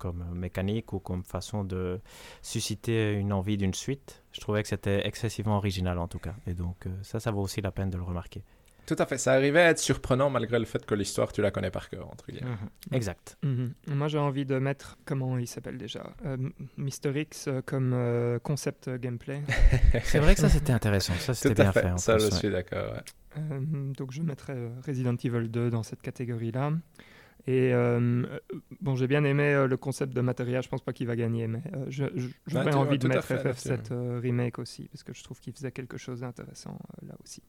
[0.00, 2.00] comme mécanique ou comme façon de
[2.42, 4.22] susciter une envie d'une suite.
[4.32, 6.34] Je trouvais que c'était excessivement original en tout cas.
[6.46, 8.42] Et donc euh, ça, ça vaut aussi la peine de le remarquer.
[8.86, 9.18] Tout à fait.
[9.18, 12.10] Ça arrivait à être surprenant malgré le fait que l'histoire, tu la connais par cœur,
[12.10, 12.56] entre guillemets.
[12.90, 13.36] Exact.
[13.44, 13.72] mhm.
[13.86, 16.36] Moi, j'ai envie de mettre, comment il s'appelle déjà Euh,
[16.76, 19.42] Mister X euh, comme euh, concept gameplay.
[20.02, 21.12] C'est vrai que ça, c'était intéressant.
[21.20, 21.82] Ça, c'était bien fait.
[21.82, 21.90] fait.
[21.92, 22.36] en ça, plus, je ouais.
[22.38, 22.94] suis d'accord.
[22.94, 23.02] ouais.
[23.38, 23.60] Euh,
[23.96, 26.72] donc je mettrais Resident Evil 2 dans cette catégorie-là.
[27.46, 28.24] Et euh,
[28.80, 30.60] bon, j'ai bien aimé euh, le concept de Materia.
[30.60, 33.52] Je pense pas qu'il va gagner, mais euh, j'aurais tu- envie de mettre fait, là,
[33.54, 37.14] FF7 tu- euh, remake aussi parce que je trouve qu'il faisait quelque chose d'intéressant là
[37.24, 37.42] aussi.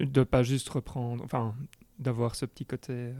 [0.00, 1.54] De pas juste reprendre, enfin,
[1.98, 3.12] d'avoir ce petit côté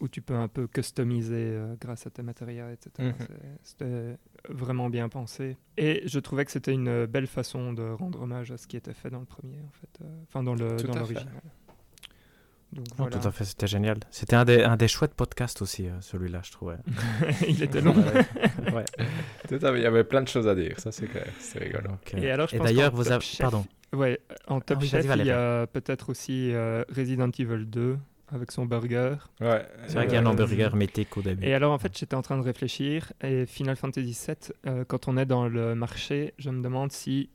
[0.00, 2.90] où tu peux un peu customiser grâce à tes matériaux, etc.
[3.10, 3.26] Mhm.
[3.62, 4.16] C'était
[4.48, 5.56] vraiment bien pensé.
[5.76, 8.92] Et je trouvais que c'était une belle façon de rendre hommage à ce qui était
[8.94, 10.04] fait dans le premier, en fait.
[10.28, 11.42] Enfin, dans l'original.
[12.74, 13.18] Donc Non, voilà.
[13.18, 13.98] Tout à fait, c'était génial.
[14.10, 16.76] C'était un des, un des chouettes podcasts aussi, euh, celui-là, je trouvais.
[17.48, 17.94] Il était long.
[17.94, 18.84] ouais.
[19.48, 19.78] Tout à fait.
[19.78, 21.26] Il y avait plein de choses à dire, ça c'est clair.
[21.38, 21.90] C'est rigolo.
[22.16, 23.20] Et alors, je et pense d'ailleurs, vous top avez.
[23.24, 23.64] chef- Pardon.
[23.92, 24.18] Ouais,
[24.48, 27.96] en top Ah chef, il y a peut-être aussi euh, Resident Evil 2
[28.32, 29.14] avec son burger.
[29.40, 29.64] Ouais.
[29.86, 31.46] C'est vrai qu'il y a un Euh, hamburger mythique au début.
[31.46, 35.06] Et alors, en fait, j'étais en train de réfléchir et Final Fantasy VII, euh, quand
[35.06, 37.30] on est dans le marché, je me demande si,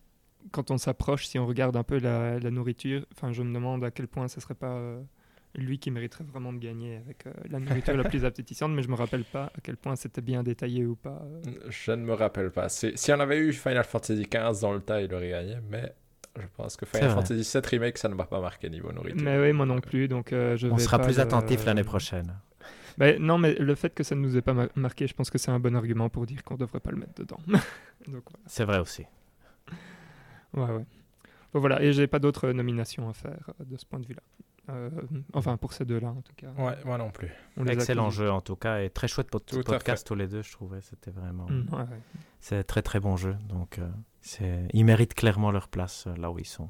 [0.51, 3.85] quand on s'approche, si on regarde un peu la, la nourriture, enfin, je me demande
[3.85, 4.99] à quel point ce serait pas euh,
[5.55, 8.87] lui qui mériterait vraiment de gagner avec euh, la nourriture la plus appétissante, mais je
[8.89, 11.21] me rappelle pas à quel point c'était bien détaillé ou pas.
[11.23, 11.41] euh.
[11.69, 12.69] Je ne me rappelle pas.
[12.69, 15.93] Si, si on avait eu Final Fantasy XV dans le tas, il aurait gagné, mais
[16.39, 17.09] je pense que Final.
[17.11, 19.21] Fantasy VII Remake, ça ne m'a pas marqué niveau nourriture.
[19.23, 21.83] Mais oui, moi non plus, donc euh, je On vais sera pas plus attentif l'année
[21.83, 22.31] prochaine.
[22.97, 25.29] Ben, non, mais le fait que ça ne nous ait pas mar- marqué, je pense
[25.29, 27.39] que c'est un bon argument pour dire qu'on ne devrait pas le mettre dedans.
[28.45, 29.05] C'est vrai aussi.
[30.53, 30.73] voilà.
[30.73, 30.85] Ouais, ouais.
[31.53, 34.21] Bon, voilà, et j'ai pas d'autres nominations à faire de ce point de vue-là.
[34.69, 34.89] Euh,
[35.33, 36.47] enfin, pour ces deux-là, en tout cas.
[36.57, 37.29] Ouais, moi non plus.
[37.57, 40.41] On Excellent jeu en tout cas et très chouette pod- Tout podcast tous les deux,
[40.41, 40.81] je trouvais.
[40.81, 41.45] C'était vraiment.
[41.49, 42.01] Mm, ouais, ouais.
[42.39, 43.35] C'est très très bon jeu.
[43.47, 43.87] Donc, euh,
[44.21, 44.67] c'est...
[44.73, 46.69] ils méritent clairement leur place euh, là où ils sont.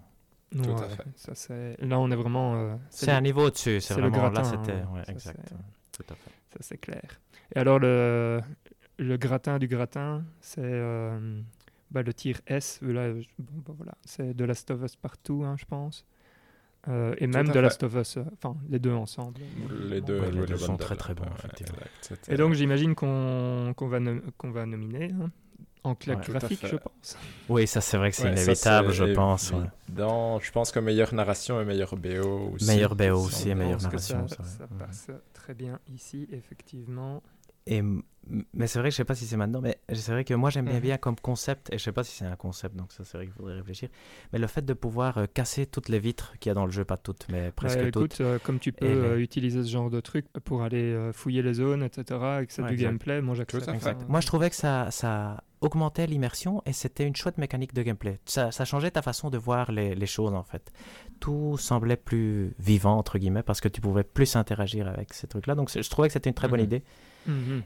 [0.52, 1.04] Tout à fait.
[1.16, 1.78] Ça, c'est...
[1.80, 2.56] Là, on est vraiment.
[2.56, 3.82] euh, C'est, le- un niveau au-dessus.
[3.82, 4.30] C'est, c'est le vraiment.
[4.30, 4.80] gratin, là, c'était.
[4.82, 4.90] hein.
[4.94, 5.40] ouais, Ça, exact.
[5.48, 6.32] c'est- Tout à fait.
[6.50, 7.04] Ça, c'est clair.
[7.56, 8.42] Et alors, le,
[8.98, 11.40] le gratin du gratin, c'est euh,
[11.92, 12.80] bah, le tir S.
[12.82, 13.94] Là, bon, bah, voilà.
[14.06, 16.04] C'est de Last of Us partout, hein, je pense.
[16.88, 17.56] Euh, et même The.
[17.56, 19.42] Last of Us, euh, enfin les deux ensemble.
[19.90, 22.96] Les deux, Ouais, les ouais, deux le sont très, très bons, ouais, Et donc j'imagine
[22.96, 24.00] qu'on qu'on va,
[24.38, 25.30] qu'on va nominer hein,
[25.84, 26.36] en claque Ouais.
[26.36, 27.18] Graphique, je pense.
[27.50, 29.52] Oui, ça c'est vrai que c'est ça, inévitable, je pense.
[29.52, 29.58] ouais.
[29.90, 30.40] évident.
[30.40, 32.66] Je pense que meilleure narration et meilleure BO aussi.
[32.66, 34.28] Meilleure BO Si aussi et meilleure narration.
[34.30, 37.22] ça, ça, passe très bien ici, effectivement.
[37.68, 37.84] Et,
[38.54, 40.50] mais c'est vrai que je sais pas si c'est maintenant, mais c'est vrai que moi
[40.50, 40.82] j'aime bien Mhm.
[40.82, 43.26] bien comme concept, et je sais pas si c'est un concept, donc ça c'est vrai
[43.26, 43.90] qu'il faudrait réfléchir,
[44.32, 46.72] mais le fait de pouvoir euh, casser toutes les vitres qu'il y a dans le
[46.72, 48.14] jeu, pas toutes, mais presque Bah, toutes.
[48.14, 51.42] écoute, euh, comme tu peux les- euh, utiliser ce genre de truc pour aller fouiller
[51.42, 52.88] les zones, etc., et que c'est Ouais, du exact.
[52.90, 53.70] gameplay, moi j'accepte.
[54.08, 58.18] Moi je trouvais que ça, ça augmentait l'immersion et c'était une chouette mécanique de gameplay.
[58.26, 60.72] Ça, ça changeait ta façon de voir les, les choses en fait.
[61.20, 65.56] Tout semblait plus vivant entre guillemets parce que tu pouvais plus interagir avec ces trucs-là.
[65.56, 66.66] Donc je trouvais que c'était une très bonne Mhm.
[66.66, 66.84] idée.
[67.28, 67.64] Mhm.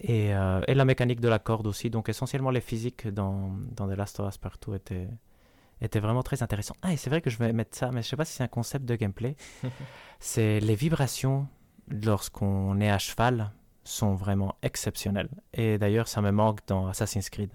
[0.00, 1.90] Et, euh, et la mécanique de la corde aussi.
[1.90, 5.08] Donc essentiellement les physiques dans, dans The Last of Us Partout étaient,
[5.80, 6.76] étaient vraiment très intéressants.
[6.82, 8.44] Ah et c'est vrai que je vais mettre ça, mais je sais pas si c'est
[8.44, 9.36] un concept de gameplay.
[10.20, 11.46] c'est les vibrations
[11.88, 13.52] lorsqu'on est à cheval
[13.84, 15.30] sont vraiment exceptionnelles.
[15.54, 17.50] Et d'ailleurs ça me manque dans Assassin's Creed.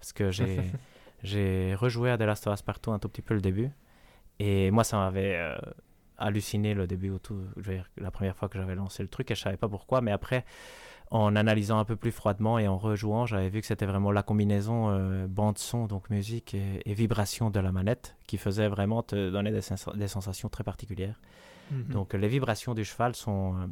[0.00, 0.60] Parce que j'ai,
[1.22, 3.70] j'ai rejoué à The Last of Us Partout un tout petit peu le début.
[4.40, 5.36] Et moi ça m'avait...
[5.36, 5.56] euh,
[6.18, 7.40] halluciné le début au tout,
[7.96, 10.44] la première fois que j'avais lancé le truc et je savais pas pourquoi mais après
[11.10, 14.22] en analysant un peu plus froidement et en rejouant, j'avais vu que c'était vraiment la
[14.22, 19.30] combinaison euh, bande-son, donc musique et, et vibration de la manette qui faisait vraiment te
[19.30, 21.20] donner des, sens- des sensations très particulières.
[21.70, 21.84] Mhm.
[21.92, 23.66] Donc les vibrations du cheval sont, euh,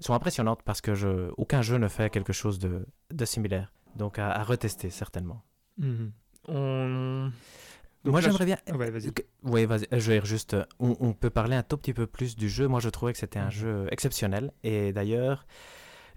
[0.00, 3.70] sont impressionnantes parce que je, aucun jeu ne fait quelque chose de, de similaire.
[3.96, 5.42] Donc à, à retester certainement.
[5.78, 6.12] Mhm.
[6.48, 7.30] On...
[8.04, 8.56] Donc Moi j'aimerais bien...
[8.70, 9.12] Ah ouais, vas-y.
[9.12, 12.06] Que- Oui, vas-y, je vais juste, euh, on, on peut parler un tout petit peu
[12.06, 12.66] plus du jeu.
[12.68, 13.50] Moi, je trouvais que c'était un Mhm.
[13.50, 14.52] jeu exceptionnel.
[14.62, 15.46] Et d'ailleurs,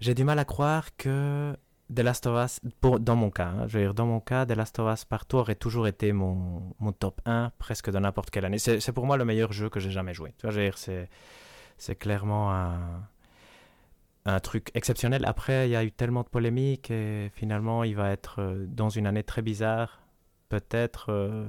[0.02, 1.56] j'ai du mal à croire que
[1.94, 4.56] The Last of Us, dans mon cas, hein, je veux dire, dans mon cas, The
[4.56, 8.58] Last of Us Partout aurait toujours été mon, top 1 presque de n'importe quelle année.
[8.58, 10.34] C'est pour moi le meilleur jeu que j'ai jamais joué.
[10.38, 10.72] Tu vois,
[11.78, 12.52] c'est clairement
[14.24, 15.24] un, truc exceptionnel.
[15.24, 18.88] Après, il y a eu tellement de polémiques et finalement, il va être euh, dans
[18.88, 20.00] une année très bizarre.
[20.48, 21.46] Peut-être euh,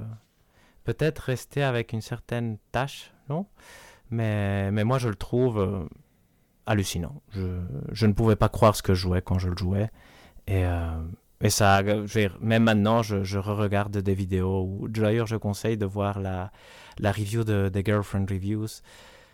[0.84, 3.46] peut-être rester avec une certaine tâche, non?
[4.10, 5.88] Mais, mais moi, je le trouve euh,
[6.66, 7.22] hallucinant.
[7.32, 7.60] Je,
[7.92, 9.90] je ne pouvais pas croire ce que je jouais quand je le jouais.
[10.46, 11.02] Et, euh,
[11.40, 14.86] et ça, dire, même maintenant, je, je re-regarde des vidéos.
[14.88, 16.52] D'ailleurs, je conseille de voir la,
[16.98, 18.80] la review de, des Girlfriend Reviews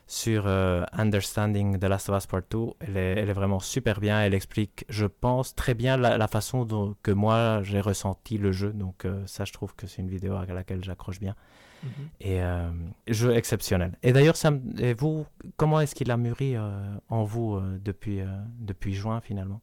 [0.06, 2.58] sur euh, Understanding The Last of Us Part 2.
[2.80, 4.20] Elle est, elle est vraiment super bien.
[4.20, 8.50] Elle explique, je pense, très bien la, la façon dont, que moi j'ai ressenti le
[8.50, 8.72] jeu.
[8.72, 11.36] Donc, euh, ça, je trouve que c'est une vidéo à laquelle j'accroche bien.
[11.82, 11.90] Mhm.
[12.20, 12.70] Et euh,
[13.06, 13.96] jeu exceptionnel.
[14.02, 15.26] Et d'ailleurs, ça me- et vous,
[15.56, 18.26] comment est-ce qu'il a mûri euh, en vous euh, depuis, euh,
[18.58, 19.60] depuis juin finalement?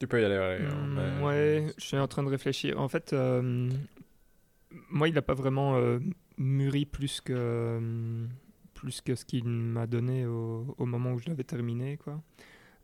[0.00, 0.36] Tu peux y aller.
[0.36, 2.78] ouais, Mm, mais- ouais, je suis en train de réfléchir.
[2.80, 3.70] En fait, euh,
[4.90, 5.98] moi, il n'a pas vraiment euh,
[6.36, 8.26] mûri plus que, euh,
[8.74, 11.96] plus que ce qu'il m'a donné au, au moment où je l'avais terminé.
[11.96, 12.20] Quoi.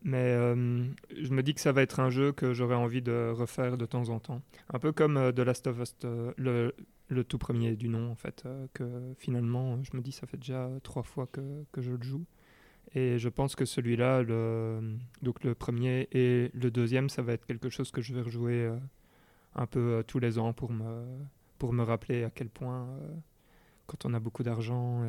[0.04, 0.84] Mais euh,
[1.16, 3.86] je me dis que ça va être un jeu que j'aurais envie de refaire de
[3.86, 4.42] temps en temps.
[4.72, 6.72] Un peu comme euh, The Last of Us, euh,
[7.08, 8.44] le, tout premier du nom, en fait.
[8.74, 8.84] que
[9.18, 12.24] finalement, je me dis, ça fait déjà trois fois que, que je le joue.
[12.94, 17.46] Et je pense que celui-là, le, donc le premier et le deuxième, ça va être
[17.46, 18.70] quelque chose que je vais rejouer
[19.54, 21.04] un peu tous les ans pour me,
[21.58, 22.88] pour me rappeler à quel point,
[23.86, 25.04] quand on a beaucoup d'argent,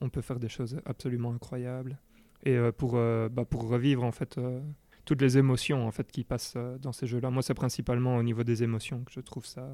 [0.00, 1.96] on peut faire des choses absolument incroyables.
[2.44, 4.60] Et euh, pour, euh, bah, pour revivre en fait euh,
[5.04, 7.30] toutes les émotions en fait qui passent dans ces jeux-là.
[7.30, 9.68] Moi, c'est principalement au niveau des émotions que je trouve ça,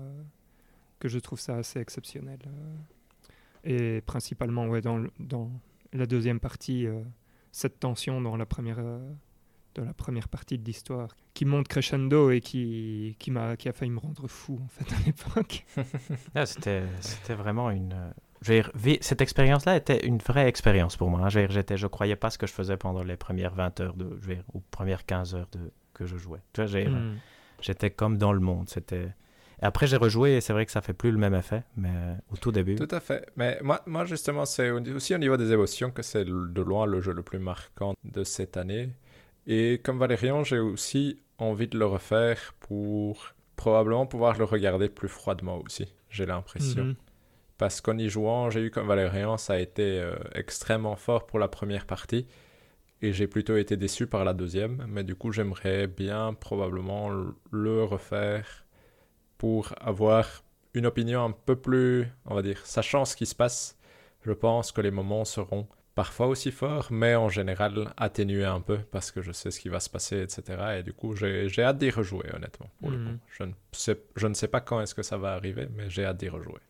[0.99, 2.39] que je trouve ça assez exceptionnel.
[3.65, 5.51] et principalement, ouais, dans, dans
[5.93, 6.87] la deuxième partie,
[7.53, 8.83] cette tension dans la première,
[9.75, 13.73] de la première partie de l'histoire, qui monte crescendo et qui, qui, m'a, qui a
[13.73, 15.67] failli me rendre fou en fait à l'époque.
[16.35, 17.95] Ah, c'était, c'était vraiment une.
[18.43, 21.21] Cette expérience-là était une vraie expérience pour moi.
[21.25, 21.29] hein.
[21.29, 21.41] Je,
[21.77, 24.43] je croyais pas ce que je faisais pendant les premières 20 heures de, je dire,
[24.55, 26.41] ou premières 15 heures de, que je jouais.
[26.57, 27.17] Mm.
[27.61, 28.69] J'étais comme dans le monde.
[28.69, 29.09] C'était.
[29.61, 31.91] Et après, j'ai rejoué et c'est vrai que ça fait plus le même effet, mais
[32.33, 32.77] au tout début.
[32.77, 33.27] Tout à fait.
[33.35, 36.87] Mais moi, moi justement, c'est au- aussi au niveau des émotions que c'est de loin
[36.87, 38.91] le jeu le plus marquant de cette année.
[39.49, 45.09] Et comme Valérian, j'ai aussi envie de le refaire pour probablement pouvoir le regarder plus
[45.09, 46.85] froidement aussi, j'ai l'impression.
[46.85, 46.95] Mhm.
[47.59, 51.39] Parce qu'en y jouant, j'ai eu comme Valérian, ça a été euh, extrêmement fort pour
[51.39, 52.27] la première partie.
[53.03, 54.87] Et j'ai plutôt été déçu par la deuxième.
[54.89, 57.11] Mais du coup, j'aimerais bien probablement
[57.51, 58.65] le refaire
[59.39, 60.45] pour avoir
[60.75, 63.77] une opinion un peu plus, on va dire, sachant ce qui se passe.
[64.23, 68.79] Je pense que les moments seront parfois aussi forts, mais en général atténués un peu
[68.79, 70.43] parce que je sais ce qui va se passer, etc.
[70.79, 72.71] Et du coup, j'ai hâte d'y rejouer, honnêtement.
[72.81, 73.19] Pour le coup.
[73.37, 76.05] Je, ne sais, je ne sais pas quand est-ce que ça va arriver, mais j'ai
[76.05, 76.61] hâte d'y rejouer.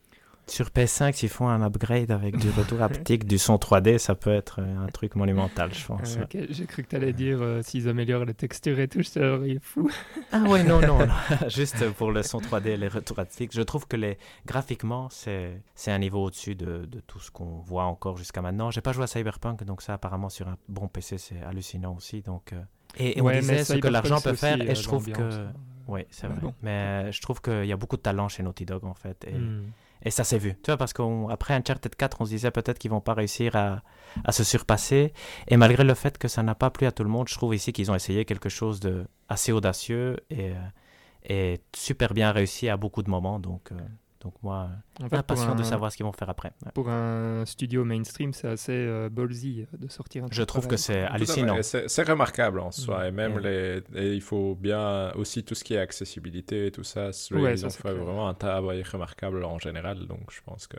[0.49, 4.33] Sur PS5, s'ils font un upgrade avec du retour haptique, du son 3D, ça peut
[4.33, 6.17] être un truc monumental, je pense.
[6.17, 9.35] Ok, J'ai cru que tu allais dire euh, s'ils améliorent les textures et tout, ça
[9.35, 9.91] aurait fou.
[10.33, 10.99] Ah ouais, non, non,
[11.49, 13.53] juste pour le son 3D et les retours haptiques.
[13.55, 14.19] Je trouve que les...
[14.47, 18.71] graphiquement, c'est un niveau au-dessus de, de, tout ce qu'on voit encore jusqu'à maintenant.
[18.71, 22.23] J'ai pas joué à Cyberpunk, donc ça, apparemment, sur un bon PC, c'est hallucinant aussi.
[22.23, 22.63] Donc, euh,
[22.99, 25.23] Et, on disait ce que l'argent peut faire, et je trouve que...
[25.23, 25.53] Hein.
[25.87, 26.53] Oui, c'est vrai.
[26.63, 29.25] Mais je trouve qu'il y a beaucoup de talent chez Naughty Dog, en fait.
[29.27, 29.33] Et...
[29.33, 29.71] Hmm.
[30.09, 30.55] Et ça s'est vu.
[30.63, 33.83] Tu vois, parce qu'après Uncharted 4, on se disait peut-être qu'ils vont pas réussir à,
[34.25, 35.13] à, se surpasser.
[35.49, 37.55] Et malgré le fait que ça n'a pas plu à tout le monde, je trouve
[37.55, 40.55] ici qu'ils ont essayé quelque chose de assez audacieux et, euh,
[41.25, 43.39] et super bien réussi à beaucoup de moments.
[43.39, 43.77] Donc, euh,
[44.21, 46.53] donc moi, en fait, impatient de savoir ce qu'ils vont faire après.
[46.75, 50.77] Pour un studio mainstream, c'est assez euh, ballsy euh, de sortir un Je trouve que
[50.77, 51.57] c'est hallucinant.
[51.63, 53.07] C'est remarquable en soi.
[53.07, 57.11] Et même, les, il faut bien aussi tout ce qui est accessibilité et tout ça.
[57.31, 60.07] Ouais, ils ont fait vraiment un travail remarquable en général.
[60.07, 60.79] Donc je pense que,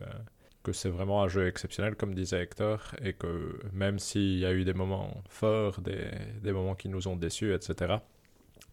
[0.64, 2.94] que c'est vraiment un jeu exceptionnel, comme disait Hector.
[3.02, 6.10] Et que même s'il y a eu des moments forts, des,
[6.42, 7.96] des moments qui nous ont déçus, etc.,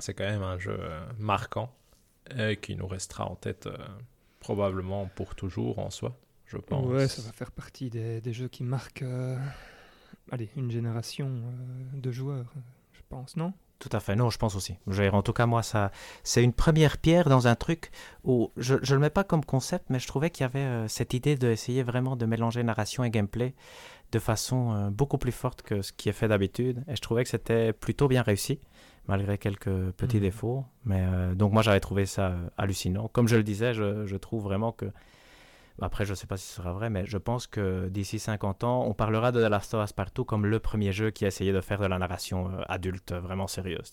[0.00, 1.72] c'est quand même un jeu euh, marquant
[2.36, 3.68] et qui nous restera en tête
[4.46, 6.86] probablement pour toujours en soi, je pense.
[6.86, 9.36] Ouais, ça va faire partie des, des jeux qui marquent euh,
[10.30, 12.54] allez, une génération euh, de joueurs,
[12.92, 13.52] je pense, non?
[13.80, 14.76] Tout à fait, non, je pense aussi.
[15.12, 15.90] En tout cas, moi, ça,
[16.22, 17.90] c'est une première pierre dans un truc
[18.22, 20.86] où je ne le mets pas comme concept, mais je trouvais qu'il y avait euh,
[20.86, 23.52] cette idée d'essayer vraiment de mélanger narration et gameplay
[24.12, 26.84] de façon beaucoup plus forte que ce qui est fait d'habitude.
[26.86, 28.60] Et je trouvais que c'était plutôt bien réussi
[29.08, 30.22] malgré quelques petits mhm.
[30.22, 30.64] défauts.
[30.84, 33.08] Mais euh, donc moi j'avais trouvé ça euh, hallucinant.
[33.08, 34.86] Comme je le disais, je, je, trouve vraiment que
[35.80, 38.64] après je ne sais pas si ce sera vrai, mais je pense que d'ici 50
[38.64, 41.28] ans, on parlera de The Last of Us partout comme le premier jeu qui a
[41.28, 43.92] essayé de faire de la narration euh, adulte vraiment sérieuse.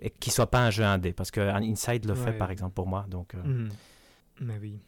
[0.00, 2.86] et qui soit pas un jeu indé, parce que Inside le fait par exemple pour
[2.86, 3.06] moi.
[3.08, 3.68] Donc, mhm.
[4.40, 4.78] Mais oui.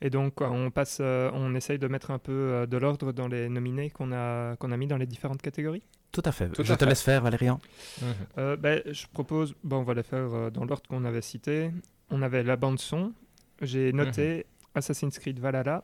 [0.00, 3.90] Et donc, on passe, on essaye de mettre un peu de l'ordre dans les nominés
[3.90, 5.82] qu'on a, qu'on a mis dans les différentes catégories?
[6.14, 6.48] Tout à fait.
[6.62, 7.60] je te laisse faire, Valérian.
[8.00, 8.08] Mhm.
[8.38, 11.72] Euh, ben, je propose, bon, on va les faire euh, dans l'ordre qu'on avait cité.
[12.08, 13.12] On avait la bande son.
[13.60, 14.42] J'ai noté mhm.
[14.76, 15.82] Assassin's Creed Valhalla,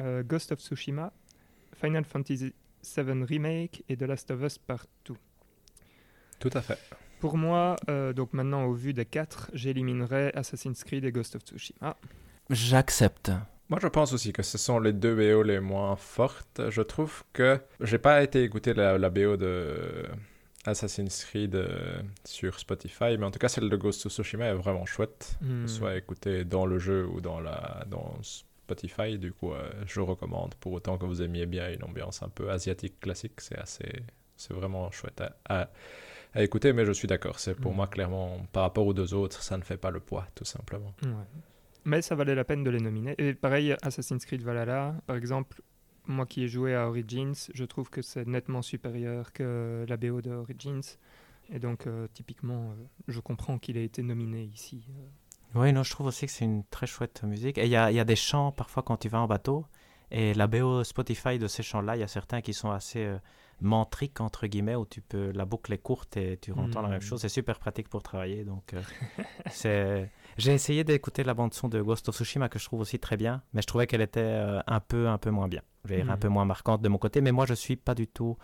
[0.00, 1.12] euh, Ghost of Tsushima,
[1.80, 2.52] Final Fantasy
[2.96, 5.18] VII Remake et The Last of Us Partout.
[6.38, 6.78] Tout à fait.
[7.18, 7.76] Pour moi,
[8.16, 11.96] donc maintenant au vu des quatre, j'éliminerai Assassin's Creed et Ghost of Tsushima.
[12.50, 13.30] J'accepte.
[13.72, 16.60] Moi, je pense aussi que ce sont les deux BO les moins fortes.
[16.68, 20.04] Je trouve que j'ai pas été écouter la, BO de
[20.66, 24.52] Assassin's Creed euh, sur Spotify, mais en tout cas, celle de Ghost of Tsushima est
[24.52, 25.66] vraiment chouette, hmm.
[25.66, 29.16] soit écoutée dans le jeu ou dans, la, dans Spotify.
[29.16, 32.50] Du coup, euh, je recommande pour autant que vous aimiez bien une ambiance un peu
[32.50, 33.40] asiatique classique.
[33.40, 34.02] C'est assez,
[34.36, 35.70] c'est vraiment chouette à,
[36.34, 37.38] à, écouter, mais je suis d'accord.
[37.38, 37.76] C'est pour hmm.
[37.76, 40.92] moi clairement par rapport aux deux autres, ça ne fait pas le poids, tout simplement.
[41.02, 41.08] Ouais.
[41.84, 43.14] Mais ça valait la peine de les nominer.
[43.18, 45.62] Et pareil, Assassin's Creed Valhalla, par exemple,
[46.06, 50.20] moi qui ai joué à Origins, je trouve que c'est nettement supérieur que la BO
[50.20, 50.82] de Origins.
[51.50, 52.74] Et donc, euh, typiquement, euh,
[53.08, 54.84] je comprends qu'il ait été nominé ici.
[54.90, 55.60] Euh.
[55.60, 57.58] Oui, non, je trouve aussi que c'est une très chouette musique.
[57.58, 59.66] Et il y a, y a, des chants parfois quand tu vas en bateau.
[60.10, 63.16] Et la BO Spotify de ces chants-là, il y a certains qui sont assez
[63.60, 67.00] mantriques, entre guillemets, où tu peux, la boucle est courte et tu entends la même
[67.00, 67.20] chose.
[67.20, 68.44] C'est super pratique pour travailler.
[68.44, 68.74] Donc,
[69.50, 72.98] c'est j'ai essayé d'écouter la bande son de Ghost of Tsushima que je trouve aussi
[72.98, 75.62] très bien, mais je trouvais qu'elle était euh, un peu un peu moins bien.
[75.90, 76.18] un mhm.
[76.18, 78.36] peu moins marquante de mon côté, mais moi je suis pas du tout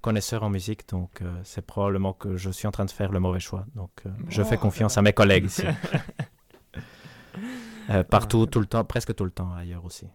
[0.00, 3.20] connaisseur en musique, donc euh, c'est probablement que je suis en train de faire le
[3.20, 3.66] mauvais choix.
[3.74, 5.64] Donc euh, je fais confiance à mes collègues ici.
[8.10, 10.06] partout, tout le temps, presque tout le temps ailleurs aussi.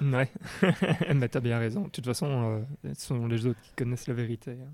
[0.00, 0.30] Ouais,
[1.14, 1.82] mais t'as bien raison.
[1.82, 4.52] De toute façon, ce sont les autres qui connaissent la vérité.
[4.52, 4.70] Hein.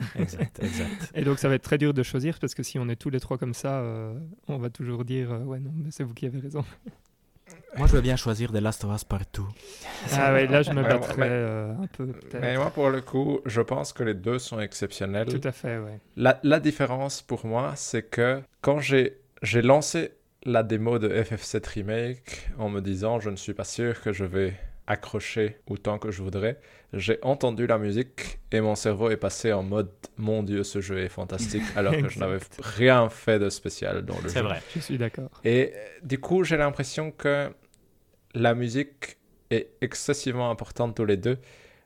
[0.18, 1.12] exact, exact.
[1.14, 3.10] Et donc ça va être très dur de choisir parce que si on est tous
[3.10, 6.14] les trois comme ça, euh, on va toujours dire euh, ouais non mais c'est vous
[6.14, 6.64] qui avez raison.
[7.76, 9.46] Moi je veux bien choisir des Last of Us partout.
[10.12, 12.12] Ah ouais là je me battrais euh, un peu.
[12.40, 15.26] Mais moi pour le coup je pense que les deux sont exceptionnels.
[15.26, 15.98] Tout à fait ouais.
[16.16, 20.12] La, la différence pour moi c'est que quand j'ai j'ai lancé
[20.44, 24.24] la démo de FF7 Remake en me disant je ne suis pas sûr que je
[24.24, 24.54] vais
[24.90, 26.58] accroché autant que je voudrais.
[26.92, 30.98] J'ai entendu la musique et mon cerveau est passé en mode mon Dieu, ce jeu
[30.98, 34.28] est fantastique, alors que je n'avais rien fait de spécial dans le jeu.
[34.30, 35.30] C'est vrai, je suis d'accord.
[35.44, 35.72] Et
[36.02, 37.50] du coup, j'ai l'impression que
[38.34, 39.18] la musique
[39.50, 41.38] est excessivement importante tous les deux,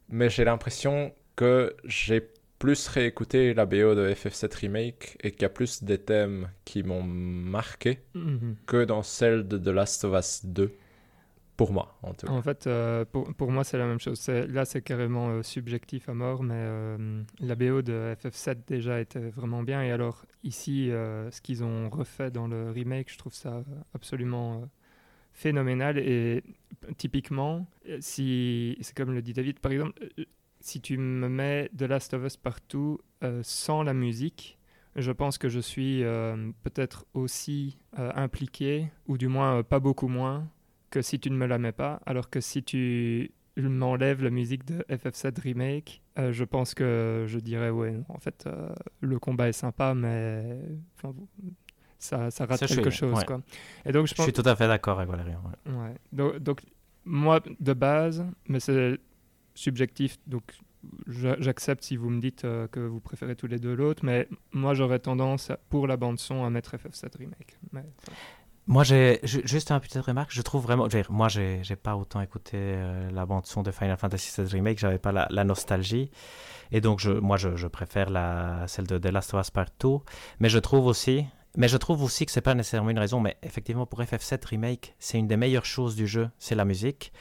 [0.09, 2.27] mais j'ai l'impression que j'ai
[2.59, 6.83] plus réécouté la BO de FF7 Remake et qu'il y a plus des thèmes qui
[6.83, 8.57] m'ont marqué mhm.
[8.65, 10.73] que dans celle de The Last of Us 2.
[11.57, 12.33] Pour moi, en tout cas.
[12.33, 14.27] En fait, euh, pour, pour, moi, c'est la même chose.
[14.29, 19.31] Là, c'est carrément euh, subjectif à mort, mais euh, la BO de FF7 déjà était
[19.31, 19.81] vraiment bien.
[19.83, 23.63] Et alors, ici, ce qu'ils ont refait dans le remake, je trouve ça
[23.95, 24.69] absolument
[25.33, 26.45] phénoménal et
[26.97, 27.67] typiquement,
[28.01, 30.01] si c'est comme le dit David, par exemple,
[30.61, 33.01] si tu me mets The Last of Us partout
[33.43, 34.59] sans la musique,
[34.97, 36.03] je pense que je suis
[36.63, 40.49] peut-être aussi impliqué, ou du moins pas beaucoup moins,
[40.95, 42.01] que si tu ne me la mets pas.
[42.07, 47.41] Alors que si tu m'enlèves la musique de FF7 Remake, euh, je pense que je
[47.41, 48.69] dirais, ouais, en fait, euh,
[49.01, 50.61] le combat est sympa, mais
[51.99, 53.25] ça, ça rate quelque chose.
[53.25, 53.43] Quoi.
[53.85, 54.27] Et donc, je, pense...
[54.27, 55.35] je suis tout à fait d'accord avec Valérie.
[55.67, 55.95] Ouais.
[56.13, 56.61] Donc, donc,
[57.05, 58.97] moi, de base, mais c'est
[59.57, 60.45] subjectif, donc
[61.09, 64.75] j'accepte si vous me dites euh, que vous préférez tous les deux l'autre, mais moi,
[64.75, 67.59] j'aurais tendance, pour la bande-son, à mettre FF7 Remake.
[67.73, 67.85] Mais,
[68.67, 70.31] moi, j'ai juste un petite remarque.
[70.33, 70.89] Je trouve vraiment.
[71.11, 74.79] Moi, j'ai pas autant écouté euh, la bande-son de Final Fantasy VII Remake.
[74.79, 76.11] J'avais pas la, nostalgie.
[76.73, 78.09] Et donc, moi, je, préfère
[78.67, 79.89] celle de The Last of Us Part 2.
[80.41, 81.27] Mais je trouve aussi.
[81.57, 83.21] Mais je trouve aussi que c'est pas nécessairement une raison.
[83.21, 86.31] Mais effectivement, pour FF7 Remake, c'est une des meilleures choses du jeu.
[86.39, 87.13] C'est la musique.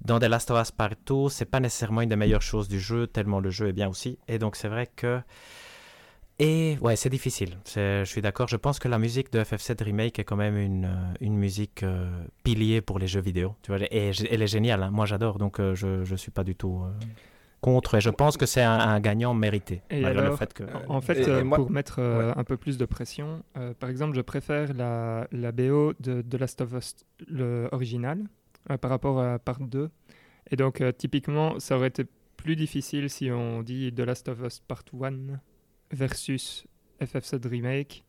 [0.00, 2.80] Dans The Last of Us Part 2, c'est pas nécessairement une des meilleures choses du
[2.80, 4.18] jeu, tellement le jeu est bien aussi.
[4.26, 5.20] Et donc, c'est vrai que
[6.40, 7.58] et ouais, c'est difficile.
[7.66, 8.46] Je suis d'accord.
[8.46, 11.82] Je pense que la musique de FF7 Remake est quand même une, euh, une musique
[11.82, 12.08] euh,
[12.44, 13.56] pilier pour les jeux vidéo.
[13.62, 14.84] Tu vois, et elle est géniale.
[14.84, 14.90] Hein.
[14.92, 15.38] Moi, j'adore.
[15.38, 16.84] Donc, euh, je ne suis pas du tout
[17.60, 17.96] contre.
[17.96, 19.82] Et je pense que c'est un, gagnant mérité.
[19.90, 20.62] Et le fait que...
[20.88, 23.42] En fait, pour mettre un peu plus de pression,
[23.80, 26.94] par exemple, je préfère la, la BO de The Last of Us,
[27.26, 28.22] le original,
[28.80, 29.90] par rapport à Part 2.
[30.52, 32.04] Et donc, typiquement, ça aurait été
[32.36, 35.40] plus difficile si on dit The Last of Us Part 1
[35.90, 36.66] versus
[37.00, 38.04] FF7 Remake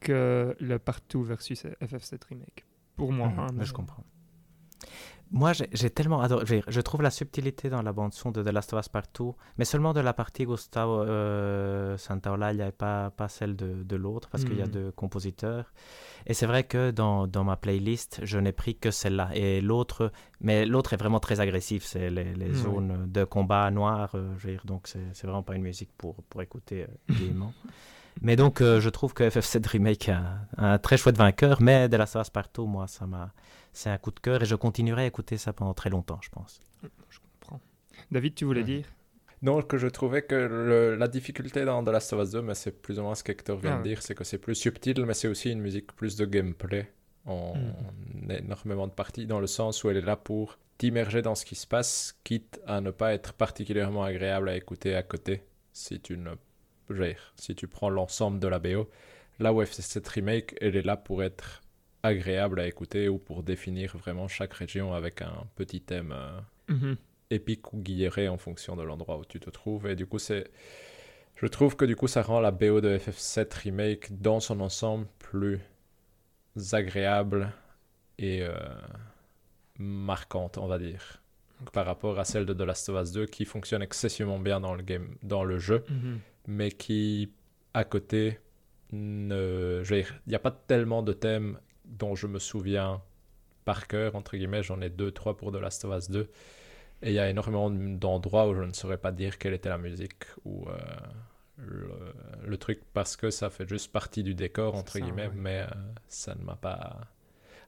[0.00, 2.66] que le partout versus FF7 Remake.
[2.96, 3.28] Pour moi.
[3.28, 4.04] Mmh, hein, Je comprends.
[5.34, 6.62] Moi, j'ai tellement adoré.
[6.68, 9.94] Je trouve la subtilité dans la bande-son de The Last of Us Partout, mais seulement
[9.94, 14.28] de la partie Gustavo euh, Santaola, il n'y avait pas, pas celle de, de l'autre,
[14.28, 14.70] parce qu'il y a mmh.
[14.70, 15.72] deux compositeurs.
[16.26, 19.30] Et c'est vrai que dans, dans, ma playlist, je n'ai pris que celle-là.
[19.32, 20.12] Et l'autre,
[20.42, 21.84] mais l'autre est vraiment très agressif.
[21.84, 24.10] C'est les, les mmh, zones de combat noir.
[24.14, 27.54] Euh, je veux dire, donc, c'est vraiment pas une musique pour, pour écouter euh, gaiement.
[28.20, 30.22] mais donc, euh, je trouve que FF7 Remake a
[30.58, 33.32] un, très chouette vainqueur, mais The Last of Us Partout, moi, ça m'a
[33.72, 36.30] c'est un coup de cœur et je continuerai à écouter ça pendant très longtemps, je
[36.30, 36.60] pense.
[36.82, 37.60] Je comprends.
[38.10, 38.86] David, tu voulais dire?
[39.42, 42.80] Non, que je trouvais que la difficulté dans The Last of Us 2, mais c'est
[42.80, 45.14] plus ou moins ce qu'Hector vient de ah dire, c'est que c'est plus subtil, mais
[45.14, 46.92] c'est aussi une musique plus de gameplay
[47.26, 48.30] en hmm.
[48.30, 51.56] énormément de parties, dans le sens où elle est là pour t'immerger dans ce qui
[51.56, 55.42] se passe, quitte à ne pas être particulièrement agréable à écouter à côté,
[55.72, 56.30] si tu ne
[57.36, 58.88] si tu prends l'ensemble de la BO.
[59.38, 61.61] Là où cette remake, elle est là pour être
[62.02, 66.40] agréable à écouter ou pour définir vraiment chaque région avec un petit thème euh,
[66.72, 66.96] mhm.
[67.30, 69.86] épique ou guilleré en fonction de l'endroit où tu te trouves.
[69.86, 70.50] Et du coup, c'est.
[71.36, 75.06] Je trouve que du coup, ça rend la BO de FF7 Remake dans son ensemble
[75.18, 75.60] plus
[76.72, 77.52] agréable
[78.18, 78.54] et euh,
[79.78, 81.22] marquante, on va dire,
[81.72, 84.74] par rapport à celle de The Last of Us 2 qui fonctionne excessivement bien dans
[84.74, 86.20] le, game, dans le jeu, mhm.
[86.46, 87.32] mais qui,
[87.74, 88.38] à côté,
[88.92, 89.26] il
[90.26, 91.58] n'y a pas tellement de thèmes
[91.92, 93.00] dont je me souviens
[93.64, 96.28] par cœur, entre guillemets, j'en ai deux, trois pour The Last of Us 2.
[97.02, 99.78] Et il y a énormément d'endroits où je ne saurais pas dire quelle était la
[99.78, 100.76] musique ou euh,
[102.46, 105.66] le, truc parce que ça fait juste partie du décor, entre guillemets, mais euh,
[106.08, 107.00] ça ne m'a pas.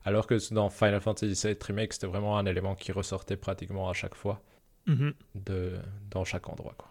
[0.05, 3.93] Alors que dans Final Fantasy VII Remake, c'était vraiment un élément qui ressortait pratiquement à
[3.93, 4.41] chaque fois,
[4.85, 5.13] mhm.
[5.35, 5.79] de,
[6.11, 6.75] dans chaque endroit.
[6.77, 6.89] Quoi.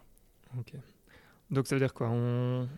[0.58, 0.72] Ok.
[1.50, 2.08] Donc ça veut dire quoi?
[2.10, 2.68] On...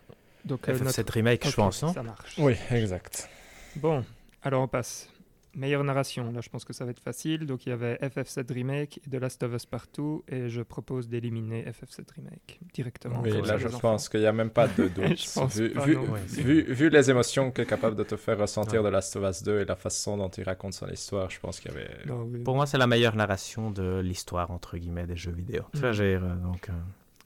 [0.45, 1.13] Donc, euh, notre...
[1.13, 1.93] remake, je pense, non?
[1.93, 2.37] Ça marche.
[2.37, 3.29] Oui, exact.
[3.75, 4.05] Bon,
[4.47, 5.09] alors on passe.
[5.55, 7.47] Meilleure narration, là je pense que ça va être facile.
[7.47, 11.09] Donc il y avait FF7 Remake et The Last of Us Partout et je propose
[11.09, 13.21] d'éliminer FF7 Remake directement.
[13.21, 16.37] Oui, là je pense qu'il n'y a même pas de doute.
[16.37, 19.61] vu, vu, les émotions qu'est capable de te faire ressentir The Last of Us 2
[19.61, 22.43] et la façon dont il raconte son histoire, je pense qu'il y avait...
[22.43, 25.63] Pour moi c'est la meilleure narration de l'histoire entre guillemets des jeux vidéo.
[25.73, 25.83] Mm.
[25.83, 26.69] Euh, donc...
[26.69, 26.73] Euh,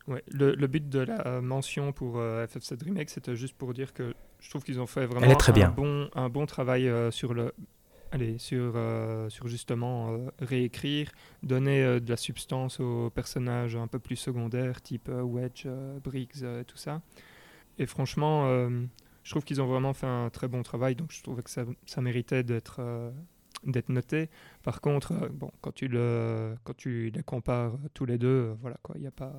[0.08, 3.92] Ouais, le, le, but de la mention pour euh, FF7 Remake, c'était juste pour dire
[3.92, 7.54] que je trouve qu'ils ont fait vraiment un, Bon, un bon travail euh, sur le.
[8.10, 11.10] Allez, sur, euh, sur justement réécrire,
[11.42, 15.66] donner de la substance aux personnages un peu plus secondaires, type Wedge,
[16.04, 17.00] Briggs, tout ça.
[17.78, 18.68] Et franchement,
[19.22, 21.64] je trouve qu'ils ont vraiment fait un très bon travail, donc je trouvais que ça,
[21.86, 22.82] ça méritait d'être
[23.64, 24.28] d'être noté.
[24.62, 28.94] Par contre, bon, quand tu, le, quand tu les compares tous les deux, voilà quoi,
[28.96, 29.32] il n'y a pas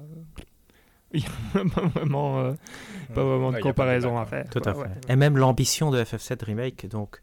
[1.17, 2.53] il n'y a pas vraiment, euh,
[3.13, 4.49] pas vraiment de comparaison à faire.
[4.49, 5.11] Tout à fait.
[5.11, 7.19] Et même l'ambition de FF7 Remake, donc,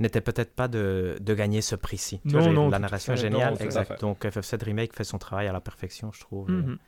[0.00, 2.20] n'était peut-être pas de, de, gagner ce prix-ci.
[2.24, 4.00] Non, non, la narration est géniale, exact.
[4.00, 6.50] Donc FF7 Remake fait son travail à la perfection, je trouve.
[6.50, 6.78] Mhm.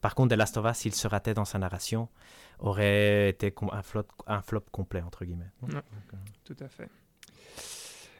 [0.00, 2.08] Par contre, The Last of Us, s'il se ratait dans sa narration,
[2.60, 5.50] aurait été un flop, un flop complet, entre guillemets.
[5.64, 5.80] Euh.
[6.44, 6.88] Tout à fait.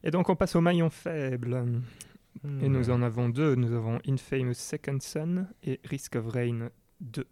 [0.03, 1.83] Et donc on passe au maillon faible.
[2.63, 3.55] Et nous en avons deux.
[3.55, 6.69] Nous avons Infamous Second Son et Risk of Rain
[7.01, 7.27] 2.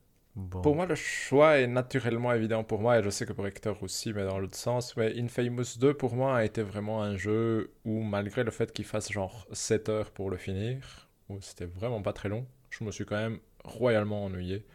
[0.50, 3.82] Pour moi, le choix est naturellement évident pour moi, et je sais que pour Hector
[3.82, 4.94] aussi, mais dans l'autre sens.
[4.96, 8.84] Mais Infamous 2, pour moi, a été vraiment un jeu où, malgré le fait qu'il
[8.84, 12.90] fasse genre 7 heures pour le finir, où c'était vraiment pas très long, je me
[12.90, 14.66] suis quand même royalement ennuyé.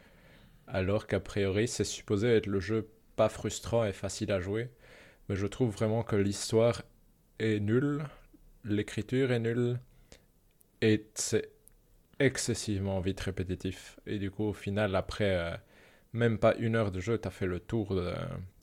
[0.68, 4.72] Alors qu'a priori, c'est supposé être le jeu pas frustrant et facile à jouer.
[5.30, 6.82] Mais je trouve vraiment que l'histoire
[7.38, 8.03] est nulle,
[8.64, 9.80] l'écriture est nulle,
[10.82, 11.51] et c'est
[12.26, 13.99] excessivement vite répétitif.
[14.05, 15.51] Et du coup, au final, après euh,
[16.13, 18.13] même pas une heure de jeu, tu as fait le tour de,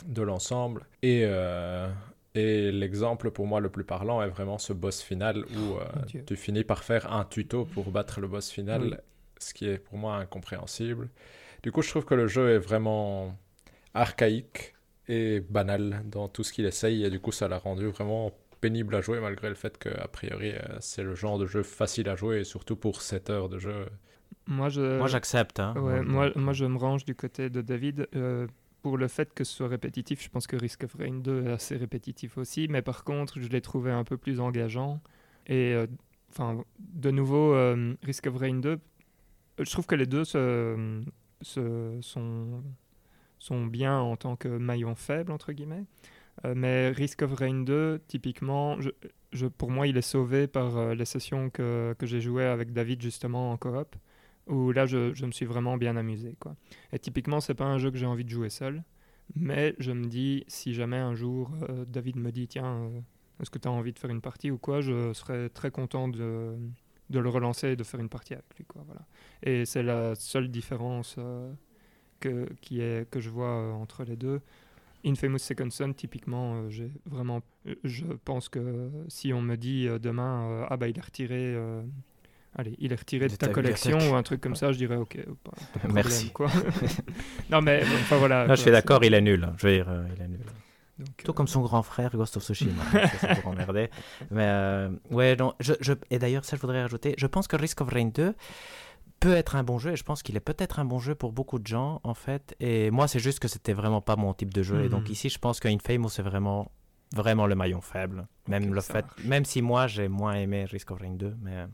[0.06, 0.84] de l'ensemble.
[1.02, 1.88] Et, euh,
[2.34, 6.24] et l'exemple pour moi le plus parlant est vraiment ce boss final où euh, Dieu.
[6.26, 8.94] tu finis par faire un tuto pour battre le boss final, Oui.
[9.38, 11.08] ce qui est pour moi incompréhensible.
[11.62, 13.36] Du coup, je trouve que le jeu est vraiment
[13.94, 14.74] archaïque
[15.08, 18.30] et banal dans tout ce qu'il essaye, et du coup, ça l'a rendu vraiment
[18.60, 21.62] pénible à jouer, malgré le fait que, a priori, euh, c'est le genre de jeu
[21.62, 23.86] facile à jouer, et surtout pour 7 heures de jeu.
[24.46, 25.60] Moi, je, Moi, j'accepte.
[25.60, 25.74] Hein.
[25.76, 28.08] ouais, Moi, moi, moi, je me range du côté de David.
[28.14, 28.46] euh,
[28.80, 31.50] pour le fait que ce soit répétitif, je pense que Risk of Rain 2 est
[31.52, 32.68] assez répétitif aussi.
[32.68, 35.00] Mais par contre, je l'ai trouvé un peu plus engageant.
[35.48, 35.86] Et euh,
[36.30, 38.78] enfin, de nouveau, euh, Risk of Rain 2,
[39.58, 41.02] je trouve que les deux se,
[41.42, 42.62] se- sont,
[43.40, 45.84] sont bien en tant que maillon faible, entre guillemets.
[46.44, 48.78] Euh, mais Risk of Rain 2, typiquement,
[49.56, 53.02] pour moi, il est sauvé par euh, les sessions que, que j'ai jouées avec David,
[53.02, 53.96] justement, en coop,
[54.46, 56.36] où là, je, me suis vraiment bien amusé.
[56.38, 56.56] Quoi.
[56.92, 58.82] Et typiquement, c'est pas un jeu que j'ai envie de jouer seul,
[59.34, 62.90] mais je me dis, si jamais un jour, euh, David me dit, tiens,
[63.40, 66.08] est-ce que tu as envie de faire une partie ou quoi, je serais très content
[66.08, 66.56] de,
[67.10, 68.66] de le relancer et de faire une partie avec lui.
[69.42, 71.16] Et c'est la seule différence
[72.20, 74.40] que, qui est, que je vois entre les deux.
[75.04, 79.86] Infamous Second Son, typiquement, euh, j'ai vraiment, euh, je pense que si on me dit
[79.88, 81.82] euh, demain, euh, ah bah il est retiré, euh,
[82.56, 84.78] allez, il est retiré de, De ta, ta collection ou un truc comme ça, je
[84.78, 86.30] dirais ok, pas, pas de problème, Merci.
[86.30, 86.50] quoi.
[87.50, 88.40] non mais enfin voilà.
[88.40, 89.44] Non, quoi, je suis d'accord, il est nul.
[89.44, 89.54] hein.
[89.58, 90.40] Je veux dire, euh, il est nul.
[90.98, 92.82] donc, Tout euh, comme son grand frère Ghost of Tsushima.
[92.92, 93.88] Ça, c'est pour emmerder.
[94.30, 97.14] Mais euh, ouais, non, je, je- et d'ailleurs, ça, je voudrais rajouter.
[97.18, 98.34] Je pense que Risk of Rain 2
[99.20, 101.32] peut être un bon jeu et je pense qu'il est peut-être un bon jeu pour
[101.32, 102.54] beaucoup de gens en fait.
[102.60, 104.82] Et moi, c'est juste que c'était vraiment pas mon type de jeu.
[104.84, 105.12] Et donc Mhm.
[105.12, 106.70] ici, je pense que Infamous c'est vraiment
[107.14, 108.26] vraiment le maillon faible.
[108.48, 109.24] Même le fait, marche.
[109.24, 111.66] même si moi j'ai moins aimé Risk of Rain 2, mais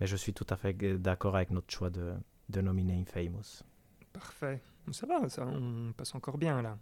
[0.00, 2.14] mais je suis tout à fait d'accord avec notre choix de
[2.48, 3.62] de nominer Infamous.
[4.12, 4.60] Parfait.
[4.92, 6.76] Ça va, ça, on passe encore bien là.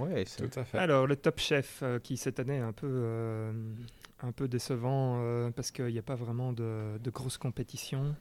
[0.00, 0.78] Ouais, ouais, Tout à fait.
[0.78, 3.52] Alors, le Top Chef, euh, qui cette année est un peu, euh,
[4.20, 8.16] un peu décevant euh, parce qu'il n'y a pas vraiment de, de grosses compétitions.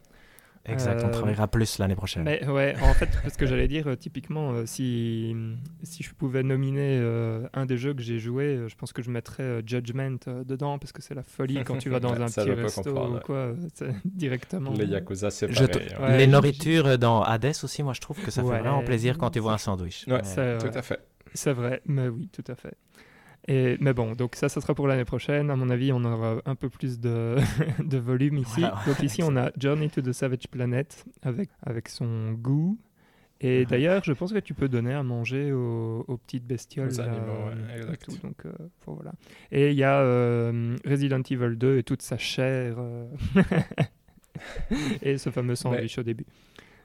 [0.68, 1.02] Exact.
[1.04, 2.24] On Euh, travaillera plus l'année prochaine.
[2.24, 5.36] Mais ouais, en fait, parce que j'allais dire, euh, typiquement, euh, si,
[5.84, 9.10] si je pouvais nominer euh, un des jeux que j'ai joué, je pense que je
[9.12, 12.26] mettrais euh, Judgment euh, dedans parce que c'est la folie quand tu vas dans un
[12.28, 13.54] petit resto ou quoi,
[14.06, 14.72] directement.
[14.74, 15.68] Les Yakuza, c'est pareil.
[15.70, 15.98] te- hein.
[16.02, 18.56] Ouais, les je- nourritures dans Hades aussi, moi je trouve que ça Ouais.
[18.58, 20.06] fait vraiment plaisir quand tu vois un sandwich.
[20.08, 20.22] Ouais,
[20.60, 21.00] Tout à fait.
[21.34, 22.76] C'est vrai, mais oui, tout à fait.
[23.48, 25.52] Et, mais bon, donc ça, ça sera pour l'année prochaine.
[25.52, 27.36] À mon avis, on aura un peu plus de,
[27.84, 28.62] de volume ici.
[28.62, 28.80] Voilà.
[28.88, 32.78] Donc ici, on a Journey to the Savage Planet avec, avec son goût.
[33.42, 33.66] Et Mhm.
[33.66, 36.88] d'ailleurs, je pense que tu peux donner à manger aux, aux petites bestioles.
[36.88, 38.18] Aux animaux, ouais, et tout.
[38.24, 38.52] donc, euh,
[38.88, 39.12] voilà.
[39.52, 42.76] Et il y a euh, Resident Evil 2 et toute sa chair.
[42.80, 43.06] euh,
[45.02, 46.26] et ce fameux sandwich au début.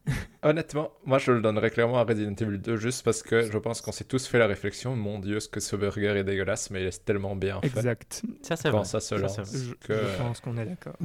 [0.42, 3.80] Honnêtement, moi je le donnerais clairement à Resident Evil 2 juste parce que je pense
[3.82, 6.80] qu'on s'est tous fait la réflexion, mon dieu, ce que ce burger est dégueulasse, mais
[6.82, 7.66] il est tellement bien fait.
[7.68, 8.22] Exact.
[8.42, 8.86] Ça c'est Quand vrai.
[8.86, 9.36] ça se lance.
[9.52, 10.96] Je, que- je pense qu'on est d'accord.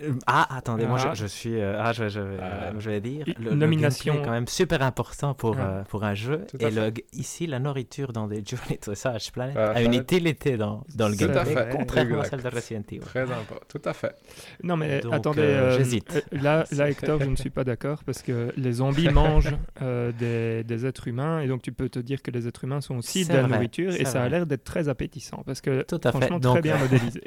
[0.00, 1.12] Euh, Ah, attendez, moi Ah.
[1.14, 1.60] je, je suis.
[1.60, 2.72] euh, ah, je, je, vais- Ah.
[2.78, 3.24] je vais dire.
[3.38, 4.14] Le, nomination.
[4.14, 5.62] est quand même super important pour, Ah.
[5.62, 6.44] euh, pour un jeu.
[6.50, 9.82] Tout Et le, ici, la nourriture dans des Journey to the Savage Planet Ah, a
[9.82, 13.00] une utilité dans, dans le Tout à gameplay, fait, contrairement à celle de Resident Evil.
[13.00, 14.14] Très important, tout à fait.
[14.62, 16.24] Non mais Donc, attendez, euh, euh, j'hésite.
[16.32, 20.10] euh, là, là Hector, je ne suis pas d'accord parce que les zombies mangent euh,
[20.12, 22.96] des, des êtres humains et donc tu peux te dire que les êtres humains sont
[22.96, 26.00] aussi de la vrai, nourriture et ça a l'air d'être très appétissant parce que Tout
[26.04, 26.18] à fait.
[26.18, 27.22] franchement Donc, très bien euh, modélisé.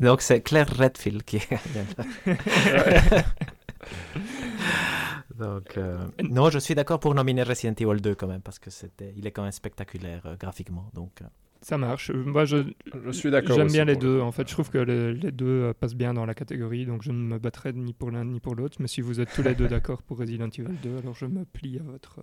[0.00, 1.40] Donc c'est Claire Redfield qui
[5.38, 8.68] Donc, euh, non, je suis d'accord pour nominer Resident Evil 2 quand même, parce que
[8.70, 10.90] c'était, il est quand même spectaculaire euh, graphiquement.
[10.92, 11.26] Donc, euh,
[11.62, 12.10] ça marche.
[12.10, 12.58] Moi je
[13.04, 13.56] Je suis d'accord.
[13.56, 14.20] j'aime bien les le deux.
[14.20, 17.10] En fait, je trouve que les, les deux passent bien dans la catégorie donc je
[17.12, 18.78] ne me battrai ni pour l'un ni pour l'autre.
[18.80, 21.44] Mais si vous êtes tous les deux d'accord pour Resident Evil 2, alors je me
[21.44, 22.20] plie à votre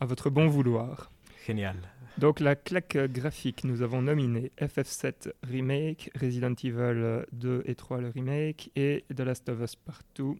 [0.00, 1.10] à votre bon vouloir.
[1.46, 1.76] génial.
[2.18, 7.74] Donc la claque euh, graphique, nous avons nominé FF7 Remake, Resident Evil euh, 2 et
[7.74, 10.38] 3 le remake et The Last of Us Partout.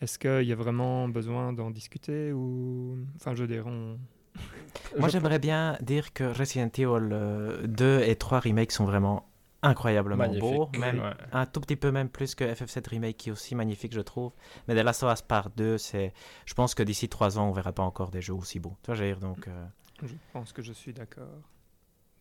[0.00, 2.96] Est-ce qu'il y a vraiment besoin d'en discuter ou...
[3.16, 3.98] Enfin, je on...
[4.98, 9.28] Moi, j'aimerais bien dire que Resident Evil euh, 2 et 3 remakes sont vraiment
[9.62, 10.42] incroyablement Magnifique.
[10.42, 11.12] beau, même Ouais.
[11.32, 14.32] un tout petit peu même plus que FF7 Remake qui est aussi magnifique je trouve.
[14.68, 16.12] Mais The Last of Us Part 2, c'est,
[16.46, 18.76] je pense que d'ici trois ans on verra pas encore des jeux aussi beaux.
[18.82, 19.48] Tu vois, dire, donc.
[19.48, 19.64] euh,
[20.02, 21.28] Je pense que je suis d'accord.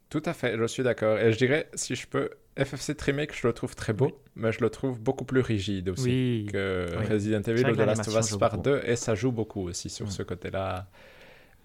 [0.10, 1.18] Tout à fait, je suis d'accord.
[1.18, 4.14] Et je dirais, si je peux, FF7 Remake, je le trouve très beau, Oui.
[4.36, 6.04] mais je le trouve beaucoup plus rigide aussi
[6.46, 6.50] Oui.
[6.52, 7.06] que Oui.
[7.08, 8.64] Resident Evil ou The Last of Us Part beaucoup.
[8.64, 10.88] 2, et ça joue beaucoup aussi sur ce côté-là.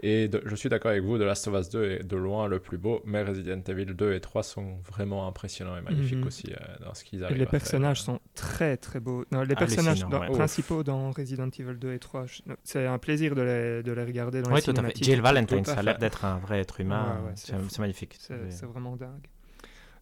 [0.00, 2.46] Et de- je suis d'accord avec vous, The Last of Us 2 est de loin
[2.46, 6.26] le plus beau, mais Resident Evil 2 et 3 sont vraiment impressionnants et magnifiques Mhm.
[6.28, 7.58] aussi euh, dans ce qu'ils Et arrivent les à faire.
[7.60, 9.24] personnages sont très très beaux.
[9.32, 10.30] Non, les personnages dans- ouais.
[10.30, 14.04] principaux dans Resident Evil 2 et 3, je- c'est un plaisir de les, de les
[14.04, 15.02] regarder dans Oui, les tout cinématiques.
[15.04, 17.18] Jill Valentine, Tout ça a l'air d'être un vrai être humain.
[17.24, 17.34] Ouais, ouais,
[17.68, 18.16] c'est magnifique.
[18.20, 19.26] C'est vraiment dingue.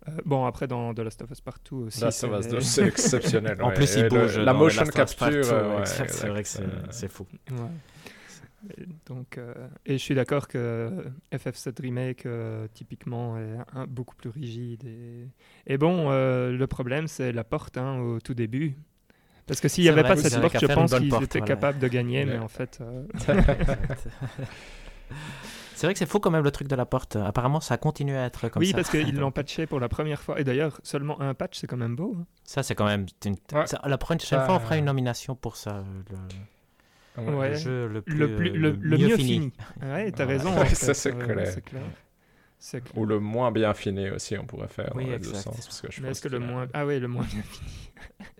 [0.08, 2.00] Euh, bon, après, dans The Last of Us Partout aussi.
[2.00, 3.56] The Last of Us c'est- 2, c'est exceptionnel.
[3.62, 3.74] En ouais.
[3.74, 4.38] plus, Et il le- bouge.
[4.38, 7.26] La motion capture, Part 2, euh, ouais, c'est vrai que c'est, c'est fou.
[7.50, 7.56] Ouais.
[8.78, 9.54] Et donc, euh,
[9.84, 10.90] et je suis d'accord que
[11.32, 14.84] FF7 Remake, euh, typiquement, est un- beaucoup plus rigide.
[14.84, 15.28] Et,
[15.66, 18.76] et bon, euh, le problème, c'est la porte hein, au tout début.
[19.46, 21.54] Parce que s'il n'y avait vrai, pas cette porte, je pense qu'ils étaient voilà.
[21.54, 22.78] capables de gagner, mais en fait.
[22.80, 23.04] euh,
[25.74, 27.16] c'est vrai que c'est fou quand même le truc de la porte.
[27.16, 28.76] Apparemment, ça continue à être comme oui, ça.
[28.76, 30.40] parce qu'ils l'ont patché pour la première fois.
[30.40, 32.16] Et d'ailleurs, seulement un patch, c'est quand même beau.
[32.18, 32.24] hein.
[32.44, 33.06] Ça, c'est quand même.
[33.24, 33.66] une- Ouais.
[33.66, 35.84] ça- la prochaine Ça- fois, on fera une nomination pour ça.
[36.10, 36.16] Le,
[37.18, 37.50] Ouais.
[37.50, 39.52] Le jeu le plus, Le, plus, euh, le, le mieux, fini.
[39.82, 40.32] Ouais, t'as Ouais.
[40.34, 40.50] raison.
[40.56, 41.46] Ouais, en ça, fait, c'est ouais, clair.
[41.46, 41.82] c'est clair.
[42.58, 42.98] C'est clair.
[42.98, 45.42] Ou le moins bien fini aussi, on pourrait faire Oui, dans les deux exact.
[45.44, 45.66] sens.
[45.66, 46.66] Parce que je Mais pense est-ce que le qu'il y a- moins.
[46.72, 47.90] Ah oui, le moins bien fini.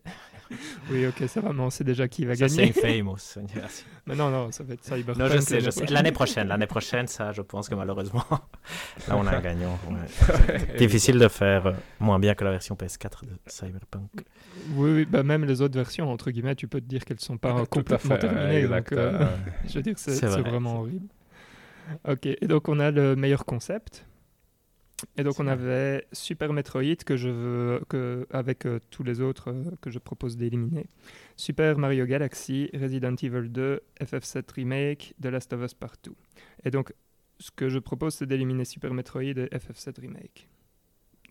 [0.91, 3.01] oui, ok, ça va, mais on sait déjà qui va Ça, c'est gagner.
[3.01, 3.37] infamous.
[4.07, 5.17] Mais non, non, ça va être Cyberpunk.
[5.19, 5.81] non, je sais, je sais.
[5.81, 5.95] prochaine.
[5.95, 8.25] L'année prochaine, l'année prochaine, ça, je pense que malheureusement,
[9.09, 9.79] là, on a un gagnant.
[9.91, 10.77] ouais.
[10.79, 14.11] Difficile de faire euh, moins bien que la version PS4 de Cyberpunk.
[14.75, 17.37] Oui, oui, bah même les autres versions, entre guillemets, tu peux te dire qu'elles sont
[17.37, 18.59] pas complètement fait, terminées.
[18.59, 19.27] exact, donc, euh, euh,
[19.69, 20.43] je veux dire, c'est C'est c'est vrai.
[20.51, 21.09] vraiment horrible.
[22.09, 24.07] Ok, et donc on a le meilleur concept.
[25.17, 29.51] Et donc on avait Super Metroid que je veux, que, avec euh, tous les autres
[29.51, 30.87] euh, que je propose d'éliminer.
[31.37, 36.17] Super Mario Galaxy, Resident Evil 2, FF7 Remake, The Last of Us Partout.
[36.65, 36.95] Et donc
[37.39, 40.49] ce que je propose c'est d'éliminer Super Metroid et FF7 Remake.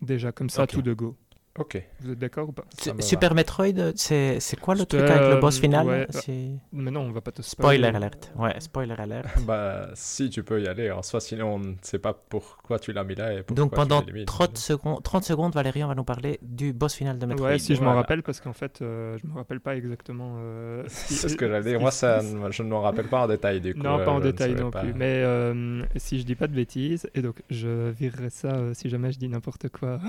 [0.02, 1.16] Déjà comme ça, tout de go.
[1.58, 1.82] Ok.
[2.00, 2.64] Vous êtes d'accord ou pas?
[3.00, 5.86] Super Metroid, c'est c'est quoi le truc avec le boss euh, final?
[5.86, 8.30] ouais, C'est- Mais non, on va pas te Spoiler alert.
[8.36, 9.26] Ouais, spoiler alert.
[9.46, 12.92] Bah, si tu peux y aller, en soi, sinon on ne sait pas pourquoi tu
[12.92, 14.26] l'as mis là et pourquoi Donc tu pendant l'élimines.
[14.26, 17.48] 30 secondes, 30 secondes, Valérian va nous parler du boss final de Metroid.
[17.48, 20.34] Ouais, si je m'en rappelle, parce qu'en fait, euh, je me rappelle pas exactement.
[20.38, 21.80] euh, C'est ce que j'allais dire.
[21.80, 23.80] Moi, ça, je ne m'en rappelle pas en détail du coup.
[23.80, 24.80] Non, euh, pas en détail non pas.
[24.80, 24.92] plus.
[24.94, 28.88] Mais euh, si je dis pas de bêtises, et donc je virerai ça euh, si
[28.90, 30.00] jamais je dis n'importe quoi.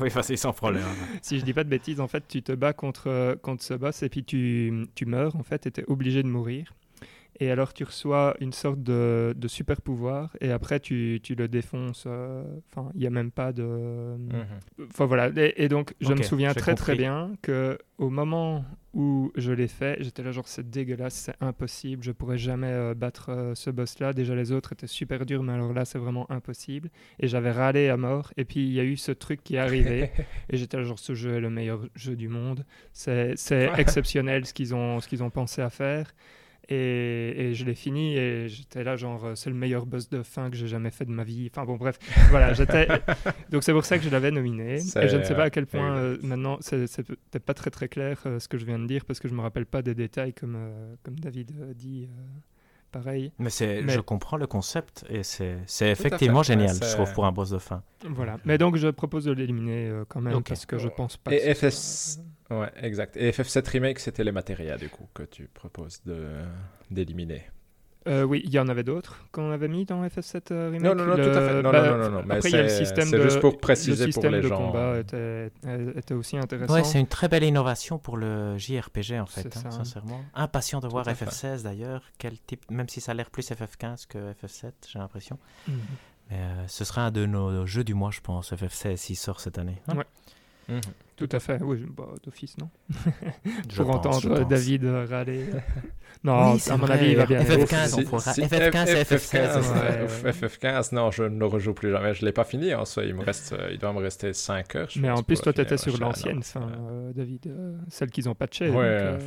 [0.00, 0.36] Oui, vas-y,
[1.22, 3.74] si je dis pas de bêtises, en fait, tu te bats contre, euh, contre ce
[3.74, 6.74] boss et puis tu, tu meurs, en fait, et tu es obligé de mourir.
[7.40, 11.48] Et alors tu reçois une sorte de, de super pouvoir et après tu, tu le
[11.48, 12.04] défonces.
[12.06, 13.62] euh, Enfin, il n'y a même pas de...
[13.62, 14.86] Mhm.
[14.90, 19.32] Enfin voilà, et, et donc je me souviens très très bien que au moment où
[19.36, 23.30] je l'ai fait, j'étais là genre c'est dégueulasse, c'est impossible, je pourrais jamais euh, battre
[23.30, 24.12] euh, ce boss là.
[24.12, 26.90] Déjà les autres étaient super durs, mais alors là c'est vraiment impossible.
[27.18, 28.32] Et j'avais râlé à mort.
[28.36, 30.10] Et puis il y a eu ce truc qui est arrivé
[30.50, 32.64] et j'étais là genre ce jeu est le meilleur jeu du monde.
[32.92, 36.12] C'est c'est exceptionnel ce qu'ils ont ce qu'ils ont pensé à faire.
[36.68, 40.22] Et, et je l'ai fini et j'étais là genre euh, c'est le meilleur boss de
[40.22, 41.48] fin que j'ai jamais fait de ma vie.
[41.50, 41.98] Enfin bon bref,
[42.30, 42.88] voilà, j'étais
[43.50, 44.76] donc c'est pour ça que je l'avais nominé.
[44.76, 47.88] Et je ne sais pas à quel point euh, maintenant c'est peut-être pas très très
[47.88, 49.94] clair euh, ce que je viens de dire parce que je me rappelle pas des
[49.94, 52.08] détails comme euh, comme David dit.
[52.96, 53.32] Euh, pareil.
[53.38, 57.50] Mais, je comprends le concept et c'est, effectivement fait, génial, je trouve, pour un boss
[57.50, 57.82] de fin.
[58.08, 58.36] Voilà.
[58.44, 60.48] Mais donc je propose de l'éliminer euh, quand même Ok.
[60.48, 61.32] parce que je pense pas.
[61.34, 62.14] Et que FS...
[62.16, 63.16] soit- Ouais, exact.
[63.16, 66.26] Et FF7 Remake, c'était les matérias du coup que tu proposes de
[66.90, 67.42] d'éliminer.
[68.06, 70.82] Euh, oui, il y en avait d'autres qu'on avait mis dans FF7 euh, Remake.
[70.82, 71.62] Non, non, non, Le- tout à fait.
[71.62, 73.22] Non, bah, non, non, non, mais Après, il y a le c'est- système c'est de.
[73.22, 74.58] juste pour le préciser pour les de gens.
[74.58, 75.50] combat était,
[75.96, 76.74] était aussi intéressant.
[76.74, 80.20] Ouais, c'est une très belle innovation pour le JRPG en fait, hein, sincèrement.
[80.34, 81.24] Impatient de voir à fait.
[81.24, 85.38] FF16 d'ailleurs, quel type, même si ça a l'air plus FF15 que FF7, j'ai l'impression.
[85.66, 85.74] Mhm.
[86.30, 89.40] Mais euh, ce sera un de nos jeux du mois, je pense, FF16 s'il sort
[89.40, 89.80] cette année.
[89.88, 89.96] hein.
[89.96, 90.04] Ouais.
[90.68, 90.80] Mhm.
[91.16, 92.68] Tout à fait, oui, bah, d'office, non?
[93.70, 94.44] Je Pour pense, entendre.
[94.46, 95.44] David euh, râler.
[96.24, 97.40] non, Oui, à mon vrai, avis, il va bien.
[97.40, 98.06] FF15, aimer.
[98.06, 100.30] on pourra- FF15 et FF16, ouais, F- ouais.
[100.32, 102.14] FF15, non, je ne le rejoue plus jamais.
[102.14, 103.04] Je l'ai pas fini en soi.
[103.04, 104.88] Il, me reste, euh, il doit me rester 5 heures.
[104.90, 107.46] je Mais pense, en plus, toi, tu étais sur l'ancienne fin, euh, David.
[107.46, 108.70] euh, celle qu'ils ont patchée.
[108.70, 109.18] Ouais, donc, euh,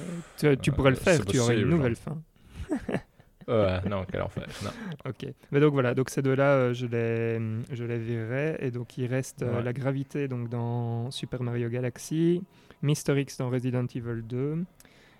[0.44, 2.22] euh, tu, tu pourrais le euh, faire, tu aurais une nouvelle fin.
[3.48, 4.46] Non, quel enfer.
[4.64, 4.70] Non.
[5.10, 5.26] Ok.
[5.52, 7.40] Mais donc voilà, donc ces deux-là, euh, je les,
[7.72, 8.58] je les virerai.
[8.60, 9.64] Et donc il reste euh, Ouais.
[9.64, 12.44] la gravité donc dans Super Mario Galaxy,
[12.82, 14.64] Mister X dans Resident Evil 2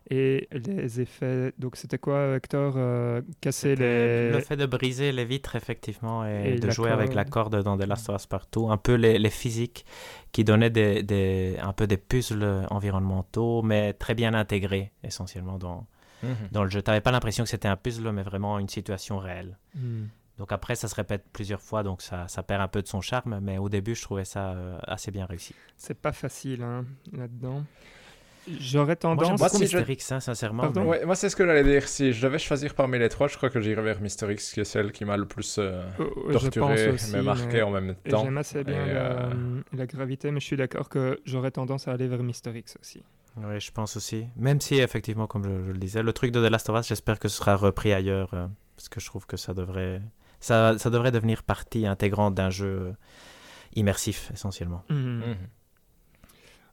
[0.10, 4.32] Et les effets, donc c'était quoi, Hector euh, Casser les.
[4.32, 7.52] Le fait de briser les vitres, effectivement, et, Et de jouer avec la corde.
[7.54, 8.70] corde dans The Last of Us partout.
[8.72, 9.86] Un peu les, les physiques
[10.32, 15.86] qui donnaient des, des- un peu des puzzles environnementaux, mais très bien intégrés, essentiellement, dans,
[16.24, 16.36] Mhm.
[16.52, 16.82] dans le jeu.
[16.82, 19.58] Tu n'avais pas l'impression que c'était un puzzle, mais vraiment une situation réelle.
[19.76, 20.06] Hmm.
[20.38, 23.02] Donc après, ça se répète plusieurs fois, donc ça, ça perd un peu de son
[23.02, 25.56] charme, mais au début, je trouvais ça euh, assez bien réussi.
[25.78, 27.64] C'est pas facile hein, là-dedans.
[28.60, 29.28] J'aurais Moi, tendance.
[29.28, 30.64] Moi, beaucoup si je- Mister X, hein, sincèrement.
[30.64, 31.86] Pardon mais- Ouais, moi, c'est ce que j'allais dire.
[31.88, 34.62] Si je devais choisir parmi les trois, je crois que j'irais vers Mister X, qui
[34.62, 37.96] est celle qui m'a le plus euh, pense torturé, aussi, mais marqué mais- en même
[38.10, 38.24] temps.
[38.24, 41.90] J'aime assez bien Et, la, euh, la gravité, mais je suis d'accord que j'aurais tendance
[41.90, 43.04] à aller vers Mister X aussi.
[43.38, 44.28] Oui, je pense aussi.
[44.36, 46.88] Même si, effectivement, comme je, je le disais, le truc de The Last of Us,
[46.88, 50.02] j'espère que ce sera repris ailleurs, euh, parce que je trouve que ça devrait,
[50.40, 52.94] ça, ça devrait devenir partie intégrante d'un jeu euh,
[53.76, 54.84] immersif, essentiellement.
[54.90, 54.98] Mhm.
[54.98, 55.36] Mhm.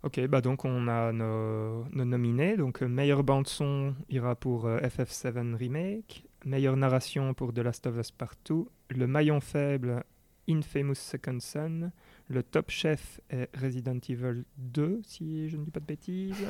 [0.05, 2.59] Ok, bah donc on a nos, nos nominés.
[2.59, 7.86] Donc euh, meilleure bande son ira pour euh, FF7 Remake, meilleure narration pour The Last
[7.86, 10.05] of Us Partout, le maillon faible
[10.47, 11.91] Infamous Second Son,
[12.28, 16.44] le top chef est Resident Evil 2 si je ne dis pas de bêtises,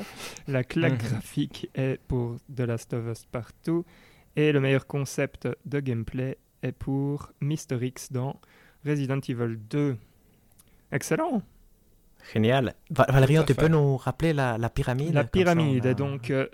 [0.46, 1.08] la claque Mhm.
[1.10, 3.84] graphique est pour The Last of Us Partout
[4.36, 7.76] et le meilleur concept de gameplay est pour Mr.
[7.82, 8.40] X dans
[8.86, 9.96] Resident Evil 2.
[10.92, 11.42] Excellent
[12.32, 12.74] Génial.
[12.90, 16.46] Va- Valérian, tu peux nous rappeler la, la pyramide La pyramide est donc euh,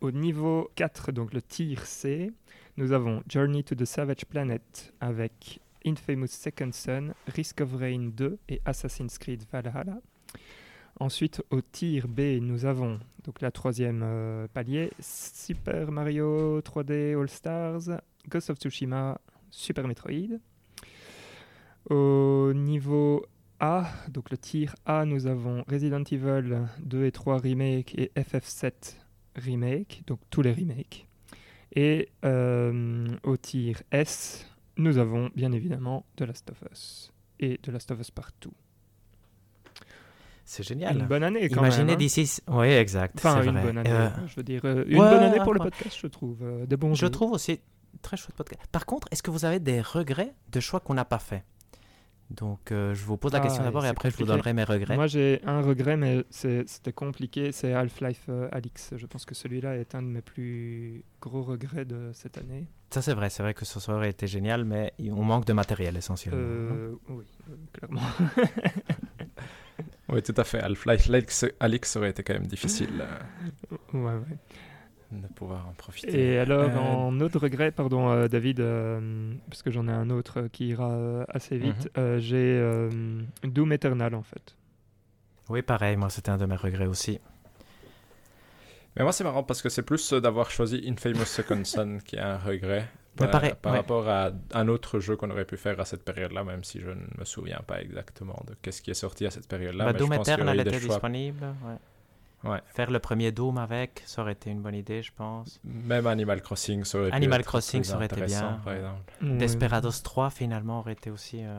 [0.00, 2.30] au niveau 4, donc le tir C.
[2.76, 8.38] Nous avons Journey to the Savage Planet avec Infamous Second Son, Risk of Rain 2
[8.48, 10.00] et Assassin's Creed Valhalla.
[10.98, 17.28] Ensuite, au tir B, nous avons donc la troisième euh, palier Super Mario 3D All
[17.28, 19.18] Stars, Ghost of Tsushima,
[19.50, 20.38] Super Metroid.
[21.88, 23.24] Au niveau
[23.60, 28.96] A, donc le tir A, nous avons Resident Evil 2 et 3 Remake et FF7
[29.36, 31.06] Remake, donc tous les remakes.
[31.74, 34.49] Et euh, au tir S,
[34.80, 38.52] nous avons bien évidemment The Last of Us et The Last of Us Partout.
[40.44, 40.98] C'est génial.
[40.98, 41.94] Une bonne année quand Imaginez même.
[41.94, 41.98] hein.
[41.98, 42.40] d'ici.
[42.48, 43.14] Oui, exact.
[43.18, 43.62] Enfin, une vrai.
[43.62, 43.90] bonne année.
[43.90, 46.38] Euh, Je veux dire, euh, une ouais, bonne année pour le podcast, je trouve.
[46.42, 47.10] euh, des bons je jeux.
[47.10, 47.60] trouve aussi
[48.02, 48.60] très chouette podcast.
[48.72, 51.44] Par contre, est-ce que vous avez des regrets de choix qu'on n'a pas fait?
[52.30, 54.62] Donc, euh, je vous pose la Ah, question d'abord et après je vous donnerai mes
[54.64, 54.94] regrets.
[54.94, 57.50] Moi, j'ai un regret, mais c'était compliqué.
[57.50, 58.94] C'est Half-Life euh, Alix.
[58.96, 62.66] Je pense que celui-là est un de mes plus gros regrets de cette année.
[62.90, 63.30] Ça, c'est vrai.
[63.30, 66.38] C'est vrai que ce soir aurait été génial, mais on manque de matériel essentiellement.
[66.40, 68.00] Euh, oui, euh, clairement.
[70.12, 70.60] Oui, tout à fait.
[70.60, 73.04] Half-Life Alix, Alix aurait été quand même difficile
[73.94, 74.38] Ouais, ouais.
[75.12, 76.34] De pouvoir en profiter.
[76.34, 80.10] Et alors, Euh, en autre regret, pardon, euh, David, euh, parce que j'en ai un
[80.10, 82.02] autre euh, qui ira euh, assez vite, Mhm.
[82.02, 82.90] euh, j'ai euh,
[83.42, 84.56] Doom Eternal en fait.
[85.48, 85.96] Oui, pareil.
[85.96, 87.18] Moi, c'était un de mes regrets aussi.
[88.96, 92.16] Mais moi, c'est marrant parce que c'est plus euh, d'avoir choisi Infamous Second Son qui
[92.16, 92.88] est un regret
[93.20, 93.78] Mais par, pareil, par ouais.
[93.78, 96.90] rapport à un autre jeu qu'on aurait pu faire à cette période-là, même si je
[96.90, 99.86] ne me souviens pas exactement de qu'est-ce qui est sorti à cette période-là.
[99.86, 100.88] Bah, Doom Eternal était choix.
[100.94, 101.42] disponible.
[101.66, 101.76] ouais.
[102.42, 102.60] Ouais.
[102.68, 105.60] Faire le premier Doom avec, ça aurait été une bonne idée, je pense.
[105.64, 108.72] Même Animal Crossing, ça aurait pu Animal être Crossing, ça aurait été intéressant, bien, par
[108.74, 109.12] exemple.
[109.22, 109.36] Ouais.
[109.36, 111.58] Desperados 3, finalement, aurait été aussi euh,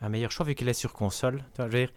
[0.00, 1.38] un meilleur choix vu qu'il est sur console.
[1.54, 1.92] Tu vois, je veux dire,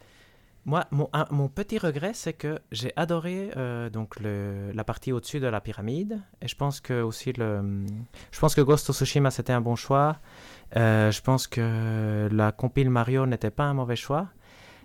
[0.65, 5.11] moi, mon, un- mon petit regret, c'est que j'ai adoré euh, donc le, la partie
[5.11, 6.19] au-dessus de la pyramide.
[6.41, 7.85] Et je pense que aussi le,
[8.31, 10.17] je pense que Ghost of Tsushima c'était un bon choix.
[10.75, 14.27] Euh, je pense que la compile Mario n'était pas un mauvais choix.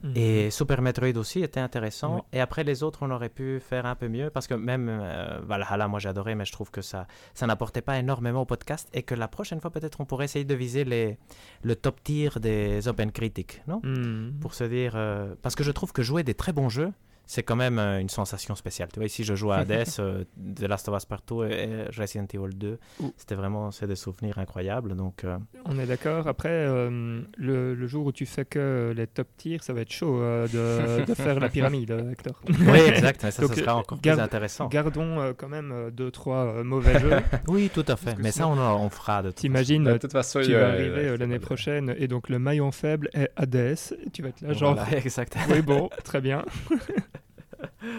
[0.02, 0.12] Mhm.
[0.16, 2.16] Et Super Metroid aussi était intéressant.
[2.16, 2.20] Oui.
[2.32, 5.40] Et après les autres, on aurait pu faire un peu mieux parce que même euh,
[5.42, 9.02] Valhalla, moi j'adorais, mais je trouve que ça, ça n'apportait pas énormément au podcast et
[9.02, 11.18] que la prochaine fois peut-être on pourrait essayer de viser les,
[11.62, 13.80] le top tier des Open Critics, non?
[13.84, 14.34] Mhm.
[14.40, 16.92] Pour se dire, euh, parce que je trouve que jouer des très bons jeux,
[17.32, 18.88] c'est quand même euh, une sensation spéciale.
[18.92, 20.24] Tu vois, ici je joue à Hades, euh,
[20.56, 22.78] The Last of Us Partout et, Resident Evil 2.
[23.00, 23.12] Ouh.
[23.16, 24.96] C'était vraiment, c'est des souvenirs incroyables.
[24.96, 26.26] Donc, euh, On est d'accord.
[26.26, 29.92] Après, euh, le, le jour où tu fais que les top tiers, ça va être
[29.92, 32.40] chaud euh, de, de faire la pyramide, Hector.
[32.48, 34.66] oui, exact, mais ça, Donc, ce sera encore garde- plus intéressant.
[34.66, 37.10] Gardons euh, quand même euh, deux, trois euh, mauvais jeux.
[37.46, 38.16] Oui, tout à fait.
[38.18, 40.72] Mais ça, on, en- on fera de toute T'imagines, De toute façon, tu vas a-
[40.72, 43.76] arriver l'année prochaine et donc le maillon faible est Hades.
[44.04, 45.36] Et tu vas être là, genre, Voilà, exact.
[45.48, 46.44] oui, bon, très bien.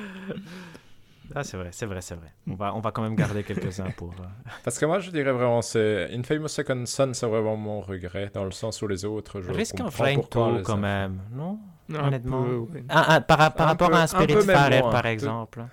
[1.33, 2.33] Ah, c'est vrai, c'est vrai, c'est vrai.
[2.45, 4.09] On va, on va quand même garder quelques-uns pour.
[4.19, 4.25] euh,
[4.65, 8.43] Parce que moi, je dirais vraiment, c'est Infamous Second Son, c'est vraiment mon regret, dans
[8.43, 11.21] le sens où les autres, je Risk of Rain pourquoi 2, les quand a- même,
[11.31, 11.57] non?
[11.93, 12.43] Un Honnêtement.
[12.43, 12.83] peu, ouais.
[12.89, 14.91] Ah, ah, par, par Un rapport peu- à un un Spirit Farer, moins.
[14.91, 15.63] par exemple.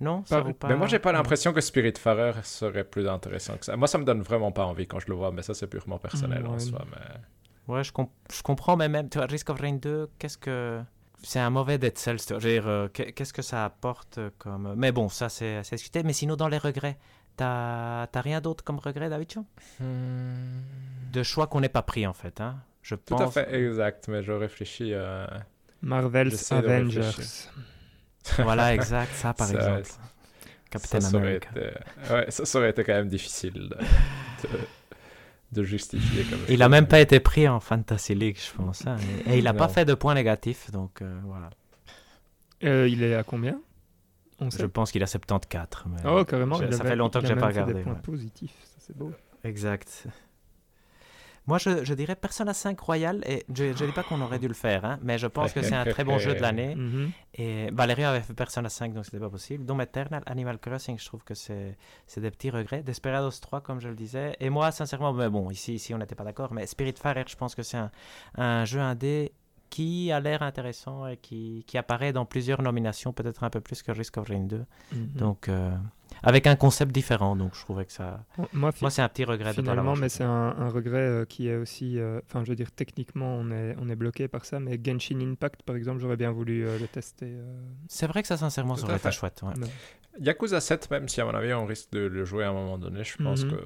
[0.00, 0.68] Non, ça Par- vaut pas.
[0.68, 3.76] Mais moi, j'ai pas l'impression que Spiritfarer serait plus intéressant que ça.
[3.76, 5.98] Moi, ça me donne vraiment pas envie quand je le vois, mais ça, c'est purement
[5.98, 6.84] personnel Mm, en soi.
[6.90, 7.72] Mais...
[7.72, 10.80] Ouais, je, comp- je comprends, mais même, tu vois, Risk of Rain 2, qu'est-ce que.
[11.22, 12.18] C'est un mauvais Dead Cells.
[12.28, 14.74] Je veux dire, euh, qu'est- qu'est-ce que ça apporte comme.
[14.76, 16.02] Mais bon, ça, c'est assez discuté.
[16.02, 16.98] Mais sinon, dans les regrets,
[17.36, 19.44] t'as t'as rien d'autre comme regret, David Chon
[21.12, 22.40] De choix qu'on n'ait pas pris, en fait.
[22.40, 22.56] Hein.
[22.82, 23.36] Je Tout pense.
[23.36, 24.92] à fait, exact, mais je réfléchis.
[24.94, 25.26] euh,
[25.82, 27.10] Marvel's Avengers.
[28.38, 29.90] Voilà, exact, ça, par Ça, exemple.
[30.70, 31.48] Captain ça, America.
[31.50, 32.12] été...
[32.14, 34.58] ouais, ça, ça aurait été quand même difficile de, de,
[35.52, 36.66] de justifier comme Il choix.
[36.66, 38.86] a même pas été pris en Fantasy League, je pense.
[38.86, 38.96] hein.
[39.26, 41.50] Et, et il n'a pas fait de points négatifs, donc euh, voilà.
[42.64, 43.60] Euh, il est à combien?
[44.38, 45.84] On Je pense qu'il a 74.
[45.88, 46.56] mais- Oh, carrément.
[46.56, 47.98] Je- il ça avait- fait longtemps il que a j'ai pas regardé, Des points ouais.
[48.00, 49.12] positifs, ça c'est beau.
[49.44, 50.06] Exact.
[51.50, 54.46] Moi, je, je dirais Persona 5 Royal, et je ne dis pas qu'on aurait dû
[54.46, 56.76] le faire, hein, mais je pense que c'est un très bon jeu de l'année.
[56.90, 57.10] Mhm.
[57.34, 59.64] Et Valérie avait fait Persona 5, donc c'était pas possible.
[59.64, 61.76] Doom Eternal, Animal Crossing, je trouve que c'est
[62.16, 62.82] des petits regrets.
[62.82, 64.36] Desperados 3, comme je le disais.
[64.40, 67.54] Et moi, sincèrement, mais bon, ici, ici on n'était pas d'accord, mais Spiritfarer, je pense
[67.54, 67.90] que c'est un,
[68.36, 69.32] un jeu indé
[69.70, 73.82] qui a l'air intéressant et qui, qui apparaît dans plusieurs nominations, peut-être un peu plus
[73.82, 74.64] que Risk of Rain 2.
[74.92, 75.06] Mhm.
[75.14, 75.70] Donc, euh,
[76.22, 78.24] avec un concept différent, donc je trouvais que ça.
[78.52, 81.24] Moi, c'est un petit regret de pas finalement, l'avoir mais c'est un, un regret euh,
[81.24, 81.98] qui est aussi.
[81.98, 85.20] euh, Enfin, je veux dire, techniquement, on est, on est bloqué par ça, mais Genshin
[85.20, 87.26] Impact, par exemple, j'aurais bien voulu euh, le tester.
[87.28, 89.40] euh, C'est vrai que ça, sincèrement, ça aurait été chouette.
[89.42, 89.54] ouais.
[90.20, 92.78] Yakuza 7, même si à mon avis on risque de le jouer à un moment
[92.78, 93.50] donné, je pense Mhm.
[93.52, 93.56] que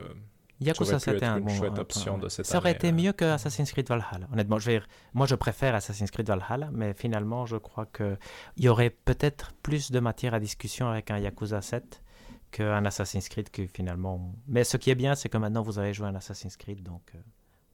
[0.61, 2.77] Yakuza aurait pu 7 est un une bon chouette option de cette Ça aurait année,
[2.77, 2.93] été hein.
[2.93, 4.29] mieux que Assassin's Creed Valhalla.
[4.33, 8.17] Honnêtement, je, vais dire, moi je préfère Assassin's Creed Valhalla, mais finalement je crois que
[8.57, 12.03] il y aurait peut-être plus de matière à discussion avec un Yakuza 7
[12.55, 14.33] qu'un Assassin's Creed que finalement.
[14.47, 17.03] Mais ce qui est bien, c'est que maintenant vous avez joué un Assassin's Creed, donc
[17.15, 17.19] euh,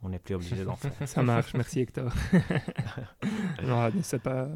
[0.02, 0.92] on n'est plus obligé d'en faire.
[1.06, 2.10] Ça marche, merci Hector.
[3.62, 4.48] non, c'est pas.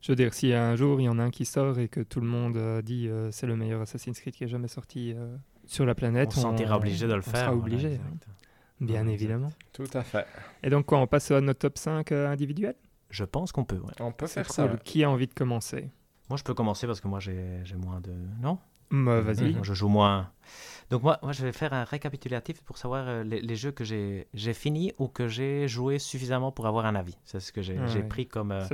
[0.00, 2.00] Je veux dire, si un jour il y en a un qui sort et que
[2.00, 5.12] tout le monde euh, dit euh, c'est le meilleur Assassin's Creed qui ait jamais sorti
[5.16, 5.36] euh,
[5.66, 7.40] sur la planète, on se sentira obligé de le on faire.
[7.46, 8.16] sera obligé, hein,
[8.80, 9.50] bien Ouais, évidemment.
[9.72, 10.26] tout à fait.
[10.62, 12.74] Et donc, quoi, on passe à notre top 5 euh, individuel?
[13.10, 13.78] Je pense qu'on peut.
[13.78, 13.92] ouais.
[14.00, 14.64] On peut faire ça.
[14.64, 14.72] cool.
[14.72, 14.80] ouais.
[14.84, 15.90] Qui a envie de commencer?
[16.28, 18.12] Moi je peux commencer parce que moi j'ai j'ai moins de.
[18.42, 18.58] Non?
[18.90, 19.52] Bah, Vas-y.
[19.52, 20.30] Moi, je joue moins.
[20.90, 23.84] Donc moi, moi, je vais faire un récapitulatif pour savoir euh, les, les jeux que
[23.84, 27.14] j'ai finis ou que j'ai joué suffisamment pour avoir un avis.
[27.26, 28.02] C'est ce que j'ai Ah ouais.
[28.04, 28.64] pris comme, euh,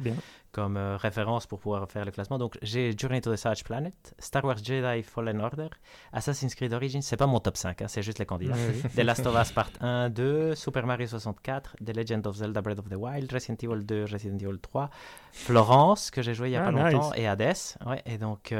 [0.52, 2.38] comme euh, référence pour pouvoir faire le classement.
[2.38, 5.66] Donc j'ai Journey to the Savage Planet, Star Wars Jedi Fallen Order,
[6.12, 8.54] Assassin's Creed Origins, c'est pas mon top 5, hein, c'est juste les candidats.
[8.54, 8.82] Oui.
[8.94, 12.78] The Last of Us Part 1, 2, Super Mario 64, The Legend of Zelda Breath
[12.78, 14.88] of the Wild, Resident Evil 2, Resident Evil 3,
[15.32, 17.56] Florence, que j'ai joué il y a Ah, pas longtemps, et Hades.
[17.86, 18.54] Ouais, et donc,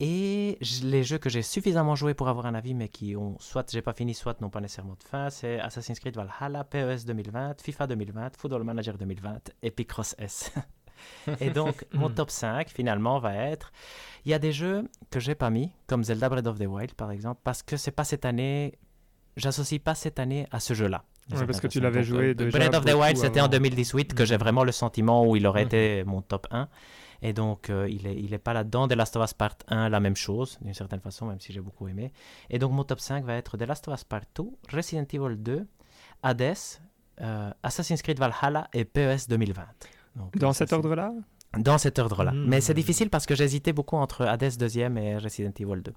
[0.00, 3.68] et les jeux que j'ai suffisamment joués pour avoir un avis, mais qui ont soit
[3.72, 7.60] j'ai pas fini, soit n'ont pas nécessairement de fin, c'est Assassin's Creed Valhalla, PES 2020,
[7.60, 10.52] FIFA 2020, Football Manager 2020 et Picross S.
[11.40, 13.72] et donc, mon top 5, finalement, va être...
[14.24, 16.94] Il y a des jeux que j'ai pas mis, comme Zelda Breath of the Wild,
[16.94, 18.78] par exemple, parce que c'est pas cette année...
[19.36, 21.04] J'associe pas cette année à ce jeu-là.
[21.32, 23.44] Ouais, parce que tu l'avais Donc, joué euh, déjà Breath of the Wild, c'était en
[23.44, 23.52] avant.
[23.52, 24.26] 2018 que Mhm.
[24.26, 25.66] j'ai vraiment le sentiment où il aurait Mhm.
[26.00, 26.68] été mon top 1.
[27.22, 28.88] Et donc, euh, il n'est il est pas là-dedans.
[28.88, 31.60] The Last of Us Part 1, la même chose, d'une certaine façon, même si j'ai
[31.60, 32.12] beaucoup aimé.
[32.50, 35.36] Et donc, mon top 5 va être The Last of Us Part 2, Resident Evil
[35.36, 35.66] 2,
[36.22, 36.54] Hades,
[37.20, 39.62] euh, Assassin's Creed Valhalla et PES 2020.
[40.16, 41.12] Donc, Dans cet ordre-là
[41.56, 42.32] dans cet ordre-là.
[42.32, 42.46] Mm.
[42.46, 45.92] Mais c'est difficile parce que j'hésitais beaucoup entre Hades 2 et Resident Evil 2.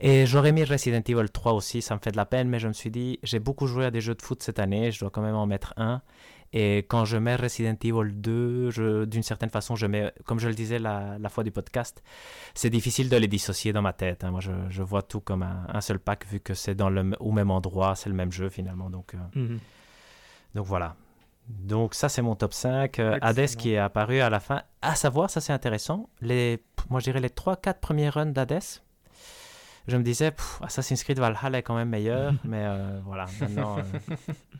[0.00, 2.68] Et j'aurais mis Resident Evil 3 aussi, ça me fait de la peine, mais je
[2.68, 5.10] me suis dit, j'ai beaucoup joué à des jeux de foot cette année, je dois
[5.10, 6.02] quand même en mettre un.
[6.54, 10.48] Et quand je mets Resident Evil 2, je- d'une certaine façon, je mets, comme je
[10.48, 12.02] le disais la, la fois du podcast,
[12.54, 14.22] c'est difficile de les dissocier dans ma tête.
[14.24, 14.30] hein.
[14.30, 17.12] Moi, je, je vois tout comme un, un seul pack, vu que c'est dans le,
[17.20, 18.90] au même endroit, c'est le même jeu finalement.
[18.90, 19.58] Donc, euh, Mhm.
[20.54, 20.94] donc voilà.
[21.48, 22.98] Donc ça c'est mon top 5.
[23.00, 24.62] Euh, Hades qui est apparu à la fin.
[24.80, 28.60] À savoir, ça c'est intéressant, les, moi je dirais les 3-4 premiers runs d'Hades.
[29.88, 33.78] Je me disais, pff, Assassin's Creed Valhalla est quand même meilleur, mais euh, voilà, maintenant,
[33.78, 33.82] euh,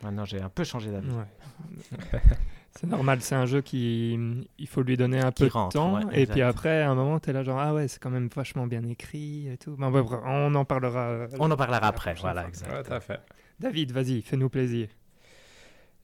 [0.03, 1.11] maintenant j'ai un peu changé d'avis.
[1.11, 2.21] Ouais.
[2.73, 4.19] c'est normal, c'est un jeu qui
[4.59, 6.91] il faut lui donner un Qui peu rentre, de temps ouais, et puis après à
[6.91, 9.57] un moment tu es là genre ah ouais, c'est quand même vachement bien écrit et
[9.59, 9.77] tout.
[9.79, 11.01] Bref, on en parlera.
[11.09, 12.89] euh, On en parlera après, voilà, exact.
[13.09, 13.21] Ouais.
[13.61, 14.89] David, vas-y, fais-nous plaisir.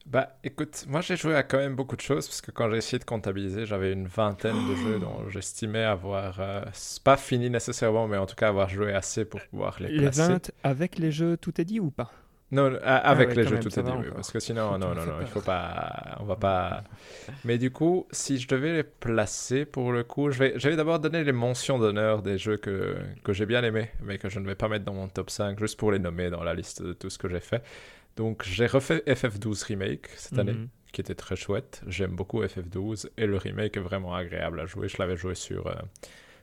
[0.09, 2.79] Bah écoute, moi j'ai joué à quand même beaucoup de choses parce que quand j'ai
[2.79, 6.65] essayé de comptabiliser, j'avais une vingtaine de jeux dont j'estimais avoir, euh,
[7.05, 10.33] pas fini nécessairement, mais en tout cas avoir joué assez pour pouvoir les Les placer.
[10.33, 12.11] 20 avec les jeux, tout est dit ou pas?
[12.51, 15.05] Non, avec ouais, les jeux même, tout est dit, oui, parce que sinon, non, non,
[15.05, 16.85] non, il faut pas, on va pas.
[17.45, 20.77] Mais du coup, si je devais les placer pour le coup, je vais, je vais
[20.77, 24.41] d'abord donner les mentions d'honneur des jeux que, que j'ai bien aimés, mais que je
[24.41, 26.83] ne vais pas mettre dans mon top 5, juste pour les nommer dans la liste
[26.83, 27.63] de tout ce que j'ai fait.
[28.17, 30.69] Donc, j'ai refait FF12 Remake cette année, Mhm.
[30.93, 31.83] qui était très chouette.
[31.87, 34.89] J'aime beaucoup FF12 et le remake est vraiment agréable à jouer.
[34.89, 35.75] Je l'avais joué sur, euh,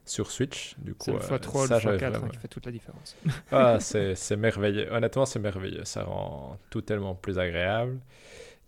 [0.05, 0.75] sur Switch.
[0.77, 2.71] Du coup, C'est le euh, x3, ça, le j'avais x4 hein, qui fait toute la
[2.71, 3.15] différence.
[3.51, 4.87] ah, c'est c'est merveilleux.
[4.91, 5.83] Honnêtement, c'est merveilleux.
[5.85, 7.99] Ça rend tout tellement plus agréable.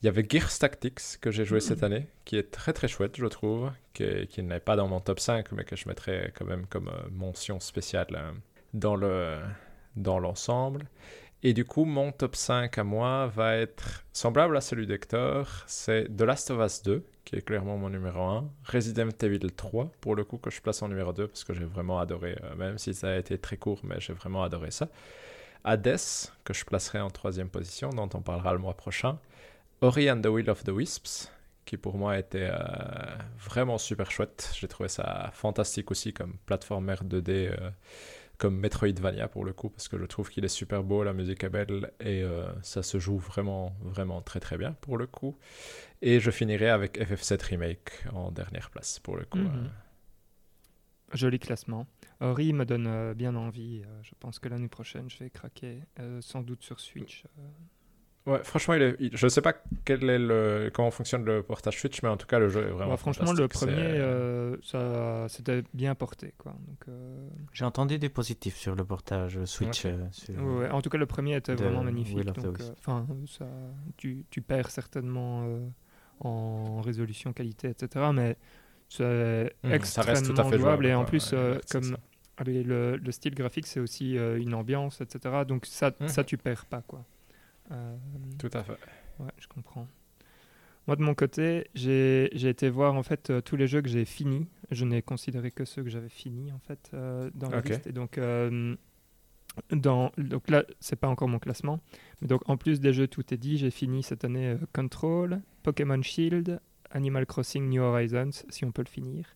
[0.03, 3.15] Il y avait Gears Tactics que j'ai joué cette année, qui est très très chouette,
[3.17, 6.45] je trouve, qui, qui n'est pas dans mon top 5, mais que je mettrais quand
[6.45, 8.31] même comme euh, mention spéciale euh,
[8.75, 9.37] dans le
[9.95, 10.85] dans l'ensemble.
[11.43, 15.47] Et du coup, mon top 5 à moi va être semblable à celui d'Hector.
[15.68, 18.49] C'est The Last of Us 2, qui est clairement mon numéro 1.
[18.65, 21.65] Resident Evil 3, pour le coup, que je place en numéro 2, parce que j'ai
[21.65, 24.89] vraiment adoré, euh, même si ça a été très court, mais j'ai vraiment adoré ça.
[25.64, 25.99] Hades,
[26.43, 29.19] que je placerai en troisième position, dont on parlera le mois prochain.
[29.81, 31.31] Ori and the Will of the Wisps,
[31.65, 32.57] qui pour moi était euh,
[33.38, 34.49] vraiment super chouette.
[34.55, 37.69] J'ai trouvé ça fantastique aussi comme plateforme 2D, euh,
[38.38, 41.43] comme Metroidvania pour le coup, parce que je trouve qu'il est super beau, la musique
[41.43, 45.38] est belle et euh, ça se joue vraiment, vraiment très très bien pour le coup.
[46.01, 49.39] Et je finirai avec FF7 Remake en dernière place pour le coup.
[49.39, 49.69] Mhm.
[51.14, 51.88] Joli classement.
[52.19, 53.84] Ori me donne bien envie.
[54.03, 55.80] je pense que l'année prochaine, je vais craquer,
[56.19, 57.23] sans doute sur Switch.
[58.27, 59.53] Ouais, franchement, il est, je sais pas
[59.85, 62.71] quel est le, comment fonctionne le portage Switch, mais en tout cas, le jeu est
[62.71, 62.97] vraiment.
[62.97, 66.33] franchement, le premier, euh, ça, c'était bien porté.
[66.37, 66.51] Quoi.
[66.67, 69.85] Donc, euh, J'ai entendu des positifs sur le portage Switch.
[69.85, 70.09] Euh,
[70.41, 72.19] ouais, en tout cas, le premier était vraiment magnifique.
[72.19, 73.47] Donc, enfin, ça,
[73.95, 75.47] tu, tu, perds certainement
[76.19, 78.07] en résolution, qualité, etc.
[78.13, 78.35] Mais
[78.89, 80.85] c'est mmh, extrêmement ça reste jouable.
[80.85, 81.33] Et en plus,
[81.71, 81.97] comme
[82.45, 85.43] le, le, style graphique, c'est aussi une ambiance, etc.
[85.47, 86.09] Donc, ça, mmh.
[86.09, 86.81] ça tu perds pas.
[86.81, 87.05] quoi.
[87.72, 87.98] Euh,
[88.38, 88.77] Tout à fait.
[89.19, 89.88] Ouais, je comprends.
[90.88, 94.06] Moi, de mon côté, j'ai été voir en fait euh, tous les jeux que j'ai
[94.06, 94.48] finis.
[94.72, 97.88] Je n'ai considéré que ceux que j'avais finis en fait euh, dans la liste.
[97.88, 98.19] Et donc,
[99.72, 101.81] dans, donc là, c'est pas encore mon classement.
[102.22, 103.57] Mais donc, en plus des jeux, tout est dit.
[103.57, 106.61] J'ai fini cette année Control, Pokémon Shield,
[106.91, 109.35] Animal Crossing New Horizons, si on peut le finir,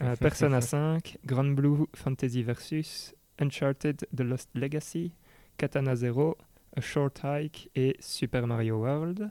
[0.20, 5.12] Persona 5, Grand Blue Fantasy Versus, Uncharted The Lost Legacy,
[5.56, 6.36] Katana Zero,
[6.76, 9.30] a Short Hike et Super Mario World.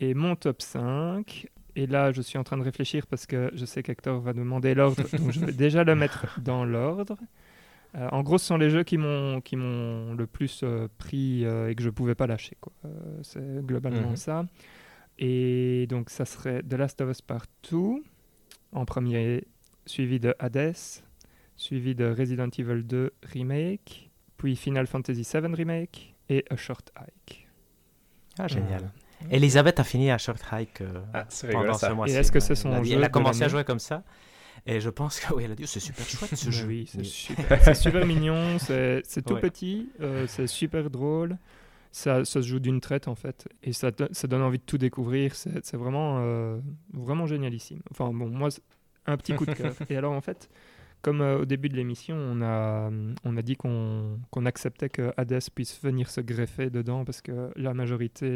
[0.00, 3.64] Et mon top 5, et là je suis en train de réfléchir parce que je
[3.64, 7.16] sais qu'Hector va demander l'ordre, donc je vais déjà le mettre dans l'ordre.
[7.96, 11.44] Euh, en gros, ce sont les jeux qui m'ont qui m'ont le plus euh, pris
[11.44, 12.56] euh, et que je pouvais pas lâcher.
[13.22, 14.16] c'est globalement mhm.
[14.16, 14.46] ça.
[15.18, 18.02] Et donc ça serait The Last of Us Part 2
[18.72, 19.46] en premier,
[19.86, 20.74] suivi de Hades,
[21.56, 27.48] suivi de Resident Evil 2 Remake, puis Final Fantasy VII Remake, et A Short Hike.
[28.38, 28.84] Ah, génial.
[28.84, 32.14] Euh, Elisabeth a fini A Short Hike euh, ah, pendant ce mois-ci.
[32.14, 34.02] est-ce que c'est son elle, elle a commencé à jouer comme ça.
[34.66, 36.66] Et je pense que oui, elle a dit c'est super chouette ce jeu.
[36.66, 41.38] Oui, c'est super, super, mignon, c'est tout petit, euh, c'est super drôle.
[41.92, 44.78] Ça, ça, se joue d'une traite en fait, et ça, ça, donne envie de tout
[44.78, 45.36] découvrir.
[45.36, 46.18] C'est vraiment,
[46.92, 47.80] vraiment génialissime.
[47.90, 48.48] Enfin bon, moi,
[49.06, 49.74] un petit coup de cœur.
[49.90, 50.48] et alors en fait,
[51.04, 52.90] comme euh, au début de l'émission, on a,
[53.24, 57.74] on a dit qu'on acceptait que Hades puisse venir se greffer dedans parce que la
[57.74, 58.26] majorité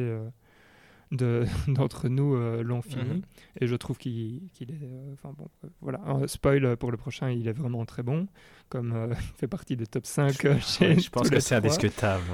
[1.23, 3.09] euh, d'entre nous euh, l'ont fini.
[3.09, 3.23] Mhm.
[3.61, 5.13] Et je trouve qu'il est.
[5.15, 5.49] Enfin bon,
[5.81, 5.99] voilà.
[6.27, 8.29] spoil pour le prochain, il est vraiment très bon.
[8.69, 12.25] Comme il fait partie des top 5 chez Je pense que c'est indiscutable.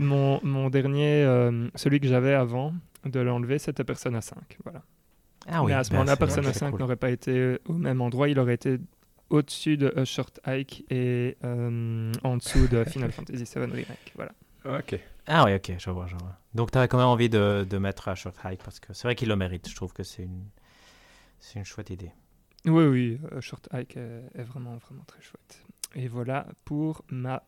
[0.00, 1.22] mon, mon, dernier,
[1.76, 2.74] celui que j'avais avant
[3.04, 4.58] de l'enlever, c'était Persona 5.
[4.64, 4.82] Voilà.
[5.46, 8.28] Ah oui, Mais à ce moment-là, ben, Persona 5 n'aurait pas été au même endroit,
[8.28, 8.78] il aurait été
[9.34, 14.12] au-dessus de A Short Hike et euh, en dessous de Final Fantasy VII Remake.
[14.14, 14.32] Voilà.
[14.64, 14.98] Ok.
[15.26, 16.38] Ah oui, ok, je vois, je vois.
[16.54, 19.08] Donc tu avais quand même envie de, de mettre A Short Hike parce que c'est
[19.08, 19.68] vrai qu'il le mérite.
[19.68, 20.44] Je trouve que c'est une,
[21.40, 22.12] c'est une chouette idée.
[22.66, 25.62] Oui, oui, A Short Hike est, vraiment, vraiment très chouette.
[25.94, 27.42] Et voilà pour ma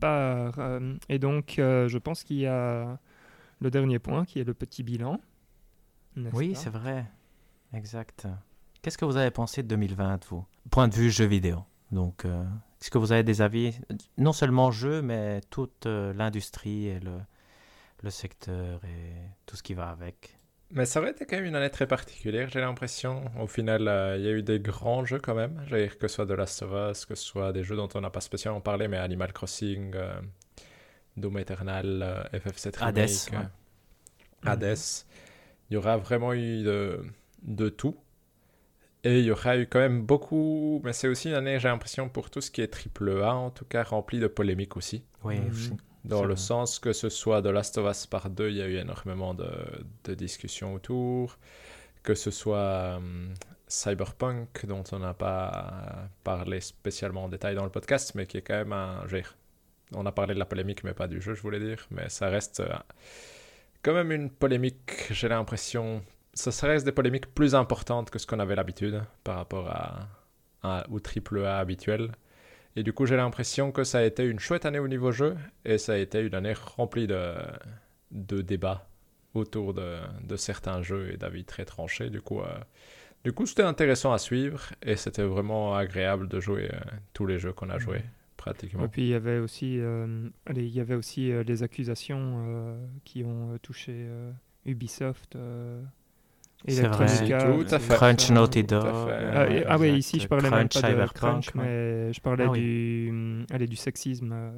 [0.00, 0.58] part.
[0.58, 2.98] Euh, et donc, euh, je pense qu'il y a
[3.60, 5.20] le dernier point qui est le petit bilan.
[6.32, 7.06] Oui, c'est vrai.
[7.72, 8.28] Exact.
[8.82, 10.44] Qu'est-ce que vous avez pensé de 2020, vous?
[10.70, 11.64] Point de vue jeu vidéo.
[11.90, 12.44] Donc, euh,
[12.80, 13.78] est-ce que vous avez des avis,
[14.18, 17.18] non seulement jeu, mais toute euh, l'industrie et le,
[18.02, 19.14] le secteur et
[19.46, 20.36] tout ce qui va avec?
[20.72, 23.24] Mais ça aurait été quand même une année très particulière, j'ai l'impression.
[23.40, 25.64] Au final, euh, il y a eu des grands jeux quand même.
[25.68, 28.00] Dire, que ce soit de Last of Us, que ce soit des jeux dont on
[28.00, 29.92] n'a pas spécialement parlé, mais Animal Crossing,
[31.16, 33.50] Doom Eternal, FF7 Remake,
[34.44, 34.78] Hades.
[35.70, 37.04] Il y aura vraiment eu de,
[37.42, 37.96] de tout.
[39.02, 42.08] Et il y aura eu quand même beaucoup, mais c'est aussi une année, j'ai l'impression,
[42.08, 45.02] pour tout ce qui est triple A, en tout cas, rempli de polémiques aussi.
[45.24, 45.78] Oui, mhm.
[46.04, 48.66] Dans le sens que ce soit de Last of Us par deux, il y a
[48.66, 49.50] eu énormément de,
[50.04, 51.38] de discussions autour.
[52.02, 53.34] Que ce soit hum,
[53.68, 58.42] Cyberpunk, dont on n'a pas parlé spécialement en détail dans le podcast, mais qui est
[58.42, 59.04] quand même un.
[59.94, 61.86] on a parlé de la polémique, mais pas du jeu, je voulais dire.
[61.90, 62.72] Mais ça reste euh,
[63.82, 66.02] quand même une polémique, j'ai l'impression,
[66.40, 69.68] ça reste des polémiques plus importantes que ce qu'on avait l'habitude par rapport
[70.62, 72.12] à, au triple A habituel.
[72.76, 75.36] Et du coup, j'ai l'impression que ça a été une chouette année au niveau jeu
[75.64, 77.34] et ça a été une année remplie de,
[78.12, 78.88] de débats
[79.34, 82.10] autour de, de certains jeux et d'avis très tranchés.
[82.10, 82.46] Du coup, euh,
[83.24, 86.80] du coup c'était intéressant à suivre et c'était vraiment agréable de jouer euh,
[87.12, 88.02] tous les jeux qu'on a joués
[88.36, 88.84] pratiquement.
[88.84, 93.24] Et puis il y avait aussi, euh, il y avait aussi euh, les accusations qui
[93.24, 94.08] ont touché
[94.64, 95.36] Ubisoft,
[96.68, 97.04] euh, C'est vrai.
[97.06, 97.94] Electronic Arts, Tout à et fait.
[97.94, 98.30] Crunch.
[98.30, 98.84] Naughty Dog.
[98.86, 101.62] Ah, ah oui, ici je parlais même Crunch, pas de Cyberpunk, crunch, ouais.
[101.64, 102.60] mais je parlais Ah oui.
[102.60, 104.30] du, allez, du sexisme.
[104.32, 104.50] euh,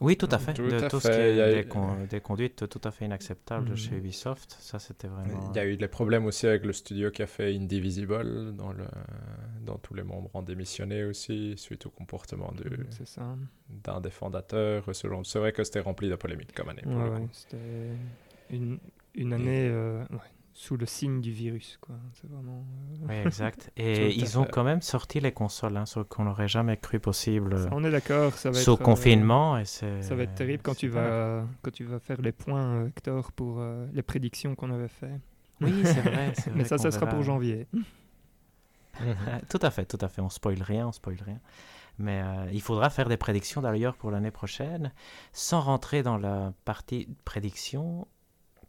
[0.00, 0.54] Oui, tout à fait.
[0.54, 2.68] Tout de à tout ce qui est Il y a des, eu- con- des conduites
[2.68, 3.76] tout à fait inacceptables Mhm.
[3.76, 4.56] chez Ubisoft.
[4.60, 5.50] Ça, c'était vraiment.
[5.52, 8.72] Il y a eu des problèmes aussi avec le studio qui a fait Indivisible, dans,
[8.72, 8.84] le,
[9.62, 13.36] dans tous les membres ont démissionné aussi, suite au comportement de- ça.
[13.68, 14.84] d'un des fondateurs.
[14.92, 16.82] C'est vrai que c'était rempli de polémiques comme année.
[16.86, 17.56] Ouais, c'était
[18.50, 18.78] une,
[19.14, 20.18] une année euh, ouais,
[20.60, 21.78] sous le signe du virus.
[21.80, 21.94] quoi.
[22.14, 22.64] C'est vraiment.
[23.00, 23.70] euh, Oui, exact.
[23.76, 27.56] Et ils ont quand même sorti les consoles, hein, ce qu'on n'aurait jamais cru possible
[27.62, 28.80] ça, on est d'accord, ça va sous être.
[28.80, 29.56] euh, confinement.
[29.56, 32.64] Et c'est, Ça va être terrible quand tu vas quand tu vas faire les points,
[32.82, 35.20] euh, Hector, pour euh, les prédictions qu'on avait fait.
[35.60, 36.32] Oui, c'est vrai.
[36.36, 37.14] c'est Mais ça, ça sera verra.
[37.16, 37.68] pour janvier.
[39.48, 40.20] Tout à fait, tout à fait.
[40.20, 41.38] On spoil rien, on spoil rien.
[42.00, 44.92] Mais euh, il faudra faire des prédictions d'ailleurs pour l'année prochaine.
[45.32, 48.08] Sans rentrer dans la partie prédiction,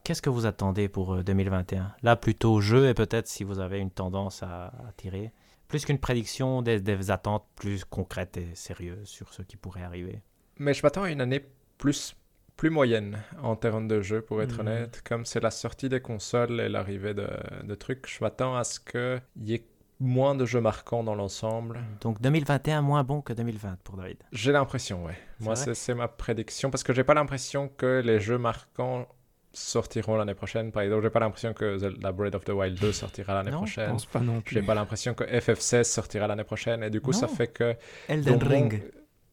[0.03, 3.79] qu'est-ce que vous attendez pour euh, 2021 Là, plutôt jeu et peut-être si vous avez
[3.79, 5.31] une tendance à, à tirer.
[5.67, 10.21] Plus qu'une prédiction, des, des attentes plus concrètes et sérieuses sur ce qui pourrait arriver.
[10.57, 11.45] Mais je m'attends à une année
[11.77, 12.15] plus,
[12.57, 14.59] plus moyenne en termes de jeu, pour être Mhm.
[14.61, 15.01] honnête.
[15.07, 17.29] Comme c'est la sortie des consoles et l'arrivée de,
[17.63, 19.65] de trucs, je m'attends à ce qu'il y ait
[19.99, 21.79] moins de jeux marquants dans l'ensemble.
[22.01, 24.17] Donc 2021 moins bon que 2020 pour David?
[24.31, 25.17] J'ai l'impression, ouais.
[25.39, 29.07] Moi, c'est ma prédiction parce que j'ai pas l'impression que les jeux marquants
[29.51, 30.71] sortiront l'année prochaine.
[30.71, 33.65] Par exemple, j'ai pas l'impression que Zelda Breath of the Wild 2 sortira l'année Non,
[33.65, 33.89] Je prochaine.
[33.91, 34.63] pense pas non J'ai plus.
[34.67, 36.83] pas l'impression que FF16 sortira l'année prochaine.
[36.83, 37.75] Et du coup, ça fait que.
[38.07, 38.83] Elden mon- Ring.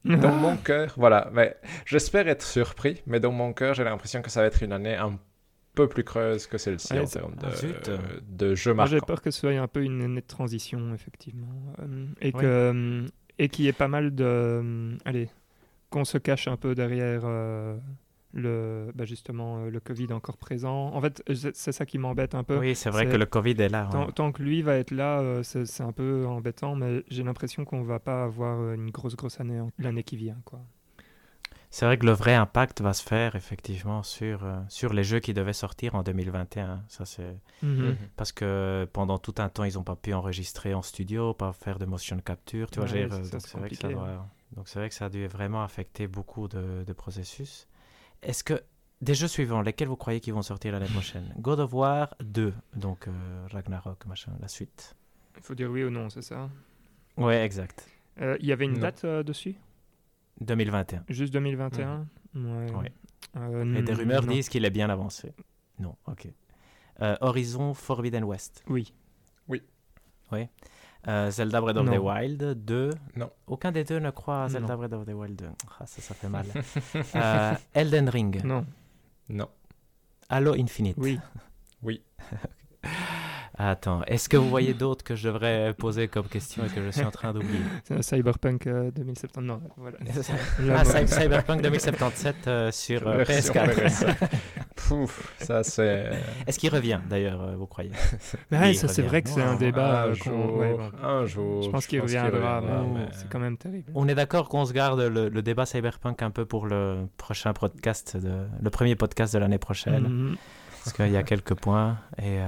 [0.05, 1.31] Dans mon cœur, voilà.
[1.33, 4.73] Mais j'espère être surpris, mais dans mon cœur, j'ai l'impression que ça va être une
[4.73, 5.19] année un
[5.75, 7.91] peu plus creuse que celle-ci Ouais, en termes Ah, de, zut.
[8.29, 11.49] de jeux j'ai peur que ce soit un peu une année de transition, effectivement.
[11.81, 13.07] Euh, et que euh,
[13.39, 14.25] et qu'il y ait pas mal de.
[14.25, 15.29] euh, allez,
[15.91, 17.77] qu'on se cache un peu derrière euh,
[18.33, 20.89] le, bah, justement, euh, le Covid encore présent.
[20.95, 22.59] En fait, c'est c'est ça qui m'embête un peu.
[22.59, 23.89] Oui, c'est vrai que le Covid est là.
[23.91, 24.13] Tant, ouais.
[24.13, 27.83] tant que lui va être là, euh, c'est un peu embêtant, mais j'ai l'impression qu'on
[27.83, 30.39] va pas avoir euh, une grosse, grosse année l'année qui vient.
[30.45, 30.61] Quoi.
[31.71, 35.19] C'est vrai que le vrai impact va se faire effectivement sur, euh, sur les jeux
[35.21, 36.83] qui devaient sortir en 2021.
[36.89, 37.37] Ça, c'est...
[37.63, 37.97] Mhm.
[38.17, 41.79] Parce que pendant tout un temps, ils n'ont pas pu enregistrer en studio, pas faire
[41.79, 42.71] de motion capture.
[42.71, 44.27] Tu vois, Ouais, j'ai- ça, euh, ça, donc c'est vrai que ça compliqué, doit-
[44.57, 47.67] Donc c'est vrai que ça a dû vraiment affecter beaucoup de, de processus.
[48.23, 48.63] Est-ce que
[49.01, 51.33] des jeux suivants, lesquels vous croyez qu'ils vont sortir l'année prochaine?
[51.39, 54.95] God of War 2, donc euh, Ragnarok, machin, la suite.
[55.37, 56.49] Il faut dire oui ou non, c'est ça?
[57.17, 57.87] Ouais, exact.
[58.21, 58.81] Euh, Il y avait une Non.
[58.81, 59.55] date euh, dessus?
[60.41, 61.05] 2021.
[61.09, 62.71] Juste 2021 Ouais.
[62.73, 62.93] Ouais.
[63.37, 64.33] Euh, Et des rumeurs non.
[64.33, 65.33] disent qu'il est bien avancé.
[65.79, 66.29] Non, ok.
[67.03, 68.63] Euh, Horizon Forbidden West.
[68.69, 68.93] Oui.
[71.09, 71.99] Euh, Zelda Breath of the.
[71.99, 72.91] Wild 2.
[73.17, 73.31] Non.
[73.47, 74.79] Aucun des deux ne croit à Zelda Non.
[74.79, 75.47] Breath of the Wild 2.
[75.79, 76.47] Ah, ça, ça fait mal.
[77.15, 78.45] Euh, Elden Ring.
[78.45, 78.67] Non.
[79.29, 79.49] Non.
[80.29, 80.97] Halo Infinite.
[80.99, 81.19] Oui.
[81.83, 82.03] Oui.
[83.59, 86.91] Attends, est-ce que vous voyez d'autres que je devrais poser comme question et que je
[86.91, 87.63] suis en train d'oublier?
[88.03, 89.47] Cyberpunk euh, 2070.
[89.47, 89.97] Non, voilà.
[90.71, 90.85] Ah.
[90.85, 94.29] Cyberpunk 2077 euh, sur euh, Version PS4.
[95.39, 96.11] Ça c'est.
[96.47, 97.91] Est-ce qu'il revient d'ailleurs, euh, vous croyez?
[98.51, 100.03] Mais ouais, ça, c'est vrai que c'est un débat.
[100.03, 100.91] un euh, jour, qu'on- ouais, bon.
[101.03, 101.63] un jour.
[101.63, 103.91] Je pense qu'il reviendra, mais mais- c'est quand même terrible.
[103.95, 107.53] On est d'accord qu'on se garde le, le débat Cyberpunk un peu pour le prochain
[107.53, 110.03] podcast, de, le premier podcast de l'année prochaine.
[110.09, 110.37] Mhm.
[110.85, 111.99] Parce qu'il y a quelques points.
[112.19, 112.47] Et euh,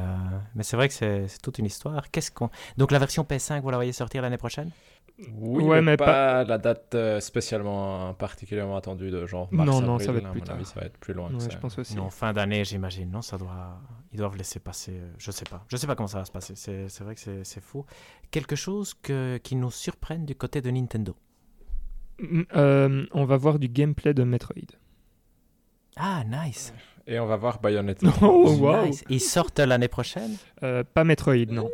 [0.54, 2.08] Mais c'est vrai que c'est c'est toute une histoire.
[2.12, 2.50] Qu'est-ce qu'on...
[2.76, 4.70] Donc la version PS5, vous la voyez sortir l'année prochaine?
[5.36, 9.80] Oui, Ouais, mais, mais pas, la date euh, spécialement particulièrement attendue de genre Non, mars,
[9.80, 10.54] non, avril, ça va être plus tard.
[10.56, 11.48] avis, ça va être plus loin que Ouais, ça.
[11.50, 11.96] je pense aussi.
[11.96, 13.10] Non, fin d'année, j'imagine.
[13.10, 13.80] Non, ça doit...
[14.12, 14.92] Ils doivent laisser passer...
[14.94, 15.64] euh, Je sais pas.
[15.68, 16.54] Je sais pas comment ça va se passer.
[16.54, 17.84] C'est vrai que c'est- fou.
[18.30, 19.38] Quelque chose que...
[19.38, 21.16] qui nous surprenne du côté de Nintendo.
[22.20, 24.70] Mm, euh, on va voir du gameplay de Metroid.
[25.96, 26.72] Ah, nice.
[27.08, 28.06] Et on va voir Bayonetta.
[28.22, 28.86] Oh, wow.
[28.86, 29.02] Nice.
[29.08, 30.36] Ils sortent l'année prochaine?
[30.62, 31.68] Euh, pas Metroid, non.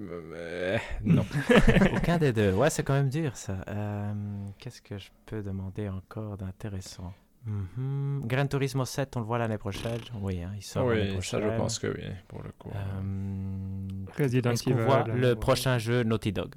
[0.00, 1.24] Euh, non.
[1.96, 2.52] Aucun des deux.
[2.52, 3.56] Ouais, c'est quand même dur ça.
[3.68, 4.12] Euh,
[4.58, 7.12] Qu'est-ce que je peux demander encore d'intéressant?
[7.46, 8.22] Mhm.
[8.26, 10.00] Gran Turismo 7, on le voit l'année prochaine?
[10.20, 11.52] Oui, hein, il sort l'année oui, ça prochaine.
[11.52, 12.70] je pense que oui, pour le coup.
[12.74, 15.36] Euh, Resident Est-ce qu'on voit le ouais.
[15.36, 16.54] prochain jeu Naughty Dog?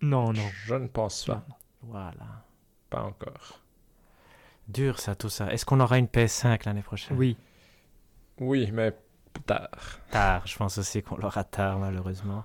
[0.00, 0.42] Non, non.
[0.66, 1.46] Je ne pense pas.
[1.82, 2.44] Voilà.
[2.90, 3.60] Pas encore.
[4.68, 5.52] Dur ça, tout ça.
[5.52, 7.16] Est-ce qu'on aura une PS5 l'année prochaine?
[7.16, 7.36] Oui.
[8.40, 8.92] Oui, mais
[9.40, 9.68] tard.
[10.10, 12.44] Tard, je pense aussi qu'on l'aura tard, malheureusement.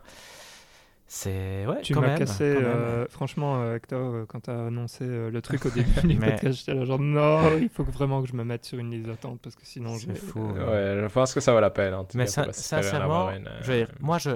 [1.10, 2.70] C'est ouais, Tu quand m'as même, cassé, quand même.
[2.76, 6.18] euh, franchement, euh, Hector, euh, quand tu as annoncé euh, le truc au début du
[6.20, 8.92] Mais- podcast, j'étais là genre non, il faut vraiment que je me mette sur une
[8.92, 10.16] liste d'attente parce que sinon je C'est vais.
[10.20, 10.42] fou.
[10.42, 11.94] Ouais, je pense que ça vaut la peine.
[11.94, 14.32] En tout Mais cas, sin- sincèrement, une, euh, je veux dire, moi, je,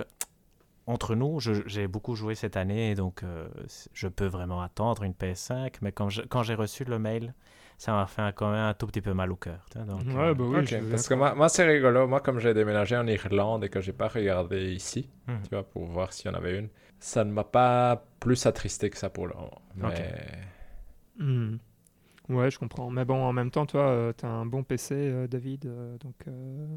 [0.88, 3.50] entre nous, je- j'ai beaucoup joué cette année, donc euh,
[3.94, 5.74] je peux vraiment attendre une PS5.
[5.82, 7.34] Mais quand je- quand j'ai reçu le mail,
[7.82, 9.66] ça m'a fait un- quand même un tout petit peu mal au cœur.
[9.88, 12.08] donc, Ouais, euh, bah oui, parce que moi, moi c'est rigolo.
[12.08, 15.42] Moi, comme j'ai déménagé en Irlande et que j'ai pas regardé ici, Mhm.
[15.44, 18.92] tu vois, pour voir s'il y en avait une, ça ne m'a pas plus attristé
[18.92, 19.62] que ça pour le moment.
[19.76, 20.14] Mais...
[21.18, 21.56] Hmm.
[22.30, 22.92] Ouais, je comprends.
[22.92, 26.16] Mais bon, en même temps, toi, tu as un bon PC, euh, David, euh, donc,
[26.28, 26.68] euh,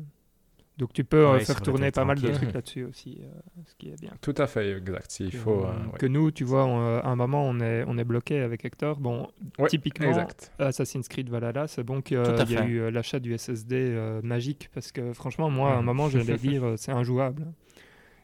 [0.76, 3.26] donc tu peux euh, Ouais, faire tourner pas mal de trucs là-dessus aussi, euh,
[3.66, 4.10] ce qui est bien.
[4.20, 5.10] Tout à fait, exact.
[5.10, 5.64] S'il Que, faut.
[5.64, 5.98] euh, ouais.
[5.98, 8.98] que nous, tu vois, on, à un moment, on est, on est bloqué avec Hector.
[8.98, 9.28] Bon,
[9.58, 10.52] Ouais, typiquement, Exact.
[10.58, 14.90] Assassin's Creed Valhalla, c'est bon qu'il y a eu l'achat du SSD euh, magique parce
[14.92, 17.46] que franchement, moi, à un moment, j'allais dire c'est injouable.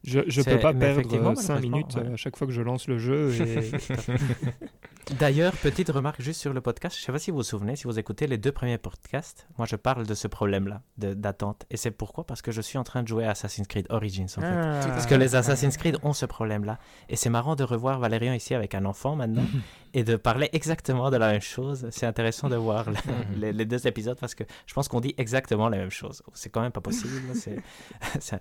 [0.03, 2.11] Je je peux pas perdre effectivement, 5 malheureusement, minutes ouais.
[2.11, 3.33] euh, à chaque fois que je lance le jeu.
[3.41, 3.71] Et...
[5.19, 6.97] D'ailleurs, petite remarque juste sur le podcast.
[6.97, 9.49] Je ne sais pas si vous vous souvenez, si vous écoutez les deux premiers podcasts,
[9.59, 11.67] moi je parle de ce problème-là de- d'attente.
[11.71, 12.25] Et c'est pourquoi?
[12.25, 14.47] Parce que je suis en train de jouer à Assassin's Creed Origins en fait.
[14.47, 14.81] Ah.
[14.87, 16.79] Parce que les Assassin's Creed ont ce problème-là.
[17.09, 19.45] Et c'est marrant de revoir Valérian ici avec un enfant maintenant
[19.95, 21.87] et de parler exactement de la même chose.
[21.91, 22.97] C'est intéressant de voir le-
[23.41, 26.23] les, les deux épisodes parce que je pense qu'on dit exactement la même chose.
[26.35, 27.15] C'est quand même pas possible.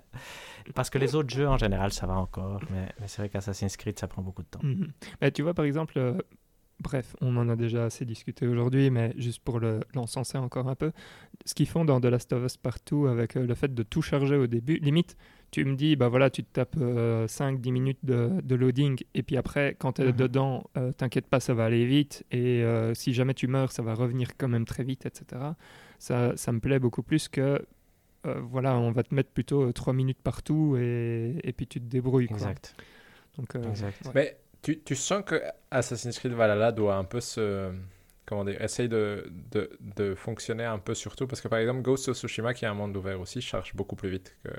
[0.74, 2.60] Parce que les autres jeux en général ça va encore.
[2.70, 4.60] Mais, mais c'est vrai qu'Assassin's Creed ça prend beaucoup de temps.
[4.62, 4.92] Mhm.
[5.20, 6.18] Mais tu vois, par exemple, euh,
[6.80, 10.74] bref, on en a déjà assez discuté aujourd'hui, mais juste pour le- l'encenser encore un
[10.74, 10.92] peu,
[11.44, 14.02] ce qu'ils font dans The Last of Us Partout avec euh, le fait de tout
[14.02, 15.16] charger au début, limite,
[15.50, 19.36] tu me dis, bah voilà, tu te tapes 5-10 minutes de, de loading, et puis
[19.36, 20.12] après, quand tu es Mhm.
[20.12, 23.82] dedans, euh, t'inquiète pas, ça va aller vite, et euh, si jamais tu meurs, ça
[23.82, 25.40] va revenir quand même très vite, etc.
[25.98, 27.60] Ça, ça me plaît beaucoup plus que.
[28.26, 31.86] euh, voilà, on va te mettre plutôt 3 minutes partout et, et puis tu te
[31.86, 32.26] débrouilles.
[32.28, 32.36] Quoi.
[32.36, 32.74] Exact.
[33.38, 33.96] Donc, euh, Exact.
[34.06, 34.12] ouais.
[34.14, 35.40] Mais tu, tu sens que
[35.70, 37.72] Assassin's Creed Valhalla doit un peu se.
[38.26, 41.26] Comment dire Essaye de, de, de fonctionner un peu surtout.
[41.26, 43.96] Parce que par exemple, Ghost of Tsushima, qui est un monde ouvert aussi, charge beaucoup
[43.96, 44.50] plus vite que.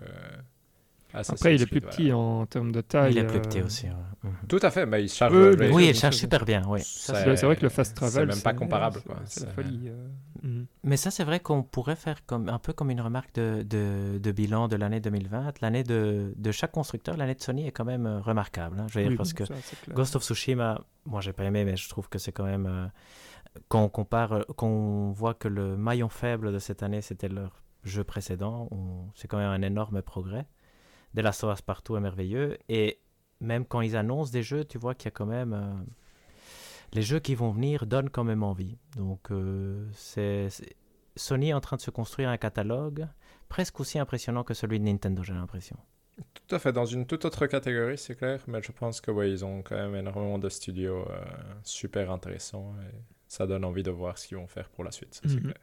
[1.13, 3.11] Assassin's Après, il est plus Creed petit en termes de taille.
[3.13, 3.85] Il est plus petit euh, aussi.
[3.88, 3.93] ouais.
[4.23, 4.31] Mhm.
[4.47, 5.33] Tout à fait, mais il charge.
[5.73, 6.79] Oui, il charge super bien, oui.
[6.83, 9.11] C'est c'est vrai que le fast c'est travel, même pas comparable, c'est-.
[9.25, 9.89] C'est la C'est- folie.
[9.89, 10.07] euh,
[10.43, 10.65] mhm.
[10.83, 14.19] Mais ça, c'est vrai qu'on pourrait faire comme, un peu comme une remarque de, de,
[14.19, 15.61] de bilan de l'année 2020.
[15.61, 18.79] L'année de, de chaque constructeur, l'année de Sony est quand même euh, remarquable.
[18.79, 18.85] hein.
[18.89, 19.91] Je veux dire, Oui, parce que ça, c'est.
[19.93, 22.67] Ghost of Tsushima, moi, j'ai pas aimé, mais je trouve que c'est quand même.
[22.67, 22.85] euh,
[23.67, 28.03] quand on compare, qu'on voit que le maillon faible de cette année, c'était leur jeu
[28.03, 28.69] précédent,
[29.15, 30.45] c'est quand même un énorme progrès.
[31.13, 32.57] De la Us partout est merveilleux.
[32.69, 32.99] Et
[33.39, 35.53] même quand ils annoncent des jeux, tu vois qu'il y a quand même.
[35.53, 35.73] euh,
[36.93, 38.77] les jeux qui vont venir donnent quand même envie.
[38.97, 40.49] Donc, euh, c'est
[41.15, 43.07] Sony est en train de se construire un catalogue
[43.49, 45.77] presque aussi impressionnant que celui de Nintendo, j'ai l'impression.
[46.33, 49.31] Tout à fait, dans une toute autre catégorie, c'est clair, mais je pense que ouais,
[49.31, 51.23] ils ont quand même énormément de studios euh,
[51.63, 52.93] super intéressants et
[53.27, 55.41] ça donne envie de voir ce qu'ils vont faire pour la suite, ça, c'est Mhm.
[55.43, 55.57] clair.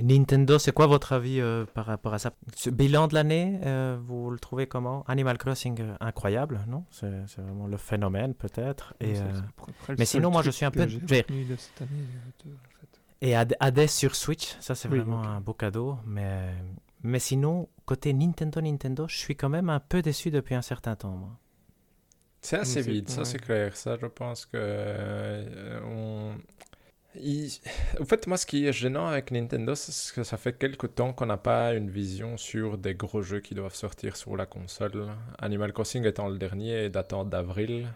[0.00, 2.32] Nintendo, c'est quoi votre avis euh, par rapport à ça?
[2.54, 5.02] Ce bilan de l'année, euh, vous le trouvez comment?
[5.08, 6.84] Animal Crossing, euh, incroyable, non?
[6.90, 8.94] C'est c'est vraiment le phénomène peut-être.
[9.00, 9.32] Et, euh,
[9.98, 10.86] mais sinon, moi, je suis un peu-
[13.20, 15.98] et Hades sur Switch, ça c'est Oui, vraiment un beau cadeau.
[16.06, 16.54] Mais,
[17.02, 20.94] mais sinon, côté Nintendo, Nintendo, je suis quand même un peu déçu depuis un certain
[20.94, 21.16] temps.
[21.16, 21.30] Moi.
[22.40, 23.74] C'est assez vide, ça c'est clair.
[23.76, 24.52] Ça, je pense que.
[24.54, 26.34] euh, on...
[27.20, 27.50] il-
[28.00, 31.12] En fait, moi, ce qui est gênant avec Nintendo, c'est que ça fait quelques temps
[31.12, 35.08] qu'on n'a pas une vision sur des gros jeux qui doivent sortir sur la console.
[35.38, 37.88] Animal Crossing étant le dernier et datant d'avril.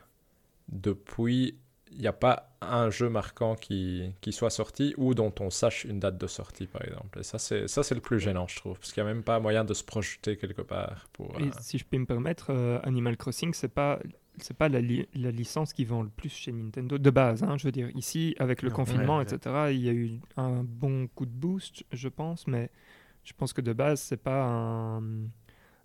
[0.69, 1.59] Depuis,
[1.91, 5.85] il n'y a pas un jeu marquant qui, qui soit sorti ou dont on sache
[5.85, 7.19] une date de sortie, par exemple.
[7.19, 8.79] Et ça, c'est ça, c'est le plus gênant, je trouve.
[8.79, 11.09] Parce qu'il n'y a même pas moyen de se projeter quelque part.
[11.13, 13.99] Pour, Et euh, si je peux me permettre, euh, Animal Crossing, c'est pas
[14.39, 17.43] c'est pas la, li- la licence qui vend le plus chez Nintendo de base.
[17.43, 20.21] hein, je veux dire, ici, avec le Non, confinement, ouais, etc., il y a eu
[20.37, 22.71] un bon coup de boost, je pense, mais
[23.25, 25.01] je pense que de base, c'est pas un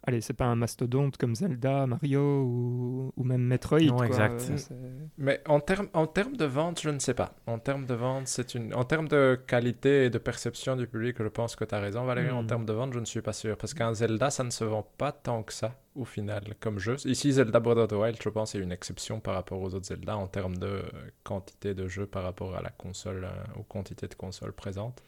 [0.07, 3.79] allez, c'est pas un mastodonte comme Zelda, Mario ou, ou même Metroid.
[3.81, 4.07] Non, quoi.
[4.07, 4.49] exact.
[4.71, 7.35] Euh, Mais en termes en termes de vente, je ne sais pas.
[7.45, 11.17] En termes de vente, c'est une en termes de qualité et de perception du public,
[11.19, 12.31] je pense que tu as raison Valérie.
[12.31, 12.47] En Hmm.
[12.47, 14.87] termes de vente, je ne suis pas sûr parce qu'un Zelda, ça ne se vend
[14.97, 16.95] pas tant que ça au final comme jeu.
[17.05, 19.87] Ici Zelda Breath of the Wild, je pense, est une exception par rapport aux autres
[19.87, 20.83] Zelda en termes de
[21.23, 25.03] quantité de jeux par rapport à la console euh, aux quantités de consoles présentes.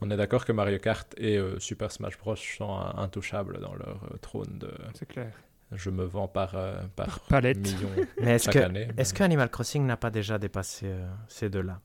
[0.00, 4.00] On est d'accord que Mario Kart et euh, Super Smash Bros sont intouchables dans leur
[4.12, 5.32] euh, trône de c'est clair.
[5.72, 7.58] je me vends par euh, par Palette.
[7.58, 7.90] millions
[8.22, 8.88] Mais est-ce chaque que, année.
[8.96, 11.80] est-ce que Animal Crossing n'a pas déjà dépassé euh, ces deux-là?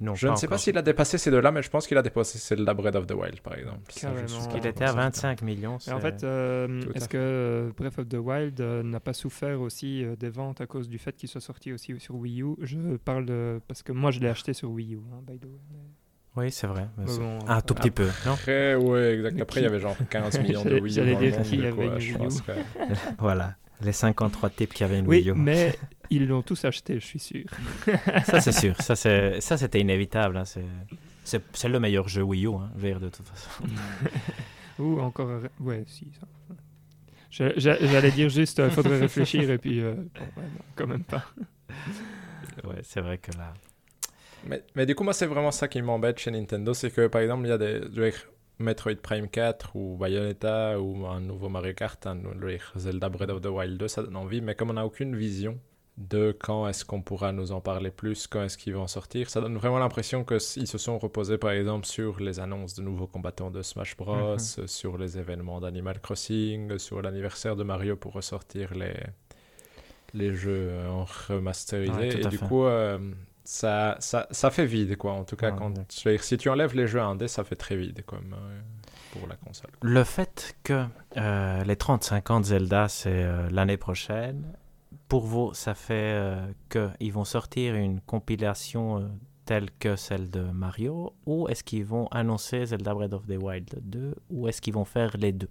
[0.00, 2.02] Non, Je ne sais pas s'il a dépassé ces deux-là, mais je pense qu'il a
[2.02, 3.78] dépassé Zelda Breath of the Wild, par exemple.
[3.86, 5.02] Parce Il qu'il était à certain.
[5.02, 5.78] 25 millions.
[5.90, 10.16] En fait, euh, est-ce que Breath of the Wild euh, n'a pas souffert aussi euh,
[10.16, 12.56] des ventes à cause du fait qu'il soit sorti aussi sur Wii U?
[12.60, 13.60] Je parle de...
[13.68, 15.60] parce que moi je l'ai acheté sur Wii U, hein, by the way.
[16.36, 16.88] Oui, c'est vrai.
[17.46, 19.40] Un tout petit peu, non Après, ouais, exact.
[19.40, 21.46] Après, il y avait genre 15 millions de Wii U j'allais dans le dire monde,
[21.48, 22.18] qui du avait une ouais, je Wii U.
[22.18, 22.52] pense que-
[23.18, 25.34] Voilà, les 53 types qui avaient une Oui, Wii U.
[25.34, 25.76] mais
[26.10, 27.44] ils l'ont tous acheté, je suis sûr.
[28.24, 28.76] Ça, c'est sûr.
[28.80, 30.36] Ça, c'est- ça, c'était inévitable.
[30.36, 30.64] hein, C'est...
[31.68, 33.62] Le meilleur jeu Wii U, hein, dire, de toute façon.
[34.80, 35.40] Ou encore...
[35.60, 36.08] Ouais, si.
[36.20, 36.26] ça.
[37.56, 39.80] J'allais dire juste, il faudrait réfléchir et puis...
[39.80, 41.24] euh, bon, ouais, non, quand même pas.
[42.64, 43.54] Ouais, c'est vrai que là...
[44.46, 47.20] Mais, mais du coup, moi, c'est vraiment ça qui m'embête chez Nintendo, c'est que par
[47.22, 47.80] exemple, il y a des
[48.58, 53.08] Metroid Prime 4 ou Bayonetta ou un nouveau Mario Kart, un, je veux dire, Zelda
[53.08, 55.58] Breath of the Wild 2, ça donne envie, mais comme on n'a aucune vision
[55.96, 59.40] de quand est-ce qu'on pourra nous en parler plus, quand est-ce qu'ils vont sortir, ça
[59.40, 63.50] donne vraiment l'impression qu'ils se sont reposés par exemple sur les annonces de nouveaux combattants
[63.50, 64.66] de Smash Bros, Mhm.
[64.68, 68.94] sur les événements d'Animal Crossing, sur l'anniversaire de Mario pour ressortir les,
[70.14, 71.92] les jeux en remasterisé.
[71.92, 72.46] Ouais, et du fait.
[72.46, 72.98] coup, euh,
[73.44, 75.12] ça, ça, ça fait vide, quoi.
[75.12, 77.76] En tout cas, Ouais, quand, dire, si tu enlèves les jeux indés, ça fait très
[77.76, 78.60] vide, comme euh,
[79.12, 79.70] pour la console.
[79.82, 84.56] Le fait que euh, les 35 ans de Zelda, c'est euh, l'année prochaine,
[85.08, 89.10] pour vous, ça fait euh, qu'ils vont sortir une compilation
[89.44, 93.68] telle que celle de Mario, ou est-ce qu'ils vont annoncer Zelda Breath of the Wild
[93.82, 95.50] 2, ou est-ce qu'ils vont faire les deux?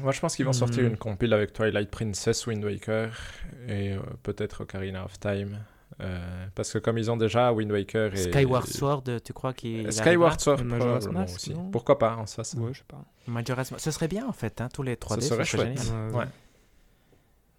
[0.00, 0.88] Moi, je pense qu'ils vont sortir Hmm.
[0.92, 3.10] une compile avec Twilight Princess, Wind Waker
[3.68, 5.58] et peut-être Ocarina of Time.
[6.00, 8.16] Euh, parce que comme ils ont déjà Wind Waker et...
[8.16, 11.54] Skyward Sword, tu crois qu'il Skyward Sword, Et Majora's probablement Mask, aussi.
[11.54, 11.70] non?
[11.70, 13.04] Pourquoi pas, en ça, ça- Ouais, je sais pas.
[13.28, 13.82] Majora's Mask.
[13.84, 15.20] Ce serait bien en fait, hein, tous les 3D.
[15.22, 15.76] Ce serait génial.
[15.78, 15.92] chouette.
[15.94, 16.24] Euh, Ouais.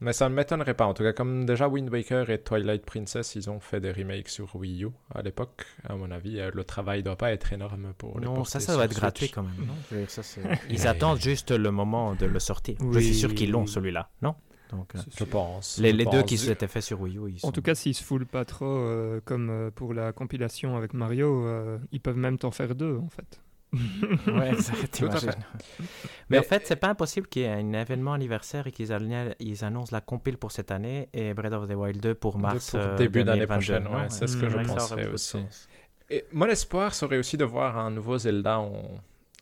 [0.02, 0.86] Mais ça ne m'étonnerait pas.
[0.86, 4.28] En tout cas, comme déjà Wind Waker et Twilight Princess, ils ont fait des remakes
[4.28, 5.66] sur Wii U à l'époque.
[5.88, 8.76] À mon avis, euh, le travail doit pas être énorme pour les Non, ça, ça
[8.76, 9.00] va être Switch.
[9.02, 9.56] gratuit quand même.
[9.66, 10.06] non?
[10.10, 10.22] Ça,
[10.70, 12.76] Ils attendent juste le moment de le sortir.
[12.92, 13.68] je suis sûr qu'ils l'ont Oui.
[13.70, 14.36] celui-là, non?
[14.72, 15.78] Donc, euh, Je pense.
[15.78, 17.94] les, je les deux qui s'étaient faits sur Wii U, ils En tout cas, s'ils
[17.96, 22.18] se foulent pas trop, euh, comme euh, pour la compilation avec Mario, euh, ils peuvent
[22.18, 23.40] même t'en faire deux, en fait.
[24.28, 25.32] Ouais, ça, Tout à t'imagines.
[25.32, 25.38] fait.
[25.80, 25.86] Mais,
[26.30, 29.90] Mais- en fait, c'est pas impossible qu'il y ait un événement anniversaire et qu'ils annoncent
[29.92, 32.72] la compile pour cette année et Breath of the Wild 2 pour mars.
[32.72, 33.80] pour euh, début d'année 2022.
[33.84, 34.56] prochaine, ouais, c'est ce que Mm, je
[35.10, 35.28] de aussi.
[35.28, 35.68] sens.
[36.10, 38.82] Et mon espoir serait aussi de voir un nouveau Zelda en,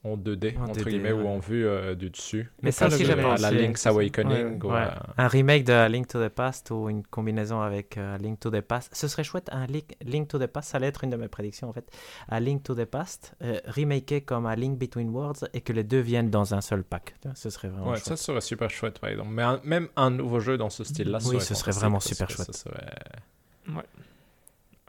[0.05, 1.27] en 2D, En entre 2D, guillemets, ou ouais.
[1.30, 2.51] en vue euh, du dessus.
[2.61, 3.41] Mais ça aussi, à pensé.
[3.41, 3.85] la Link's.
[3.88, 4.61] Awakening.
[4.61, 4.80] Ouais, ou Ouais.
[4.81, 8.51] à- Un remake de Link to the Past ou une combinaison avec euh, Link to
[8.51, 8.93] the Past.
[8.93, 11.30] Ce serait chouette, un Link, Link to the Past, ça allait être une de mes
[11.30, 11.89] prédictions en fait.
[12.27, 15.84] A Link to the Past, euh, remaké comme A Link Between Worlds et que les
[15.85, 17.15] deux viennent dans un seul pack.
[17.35, 18.05] Ce serait vraiment Ouais, chouette.
[18.05, 19.30] ça serait super chouette, par exemple.
[19.31, 22.53] Mais un- même un nouveau jeu dans ce style-là, Oui, ce serait vraiment super chouette.
[22.53, 22.91] ça serait-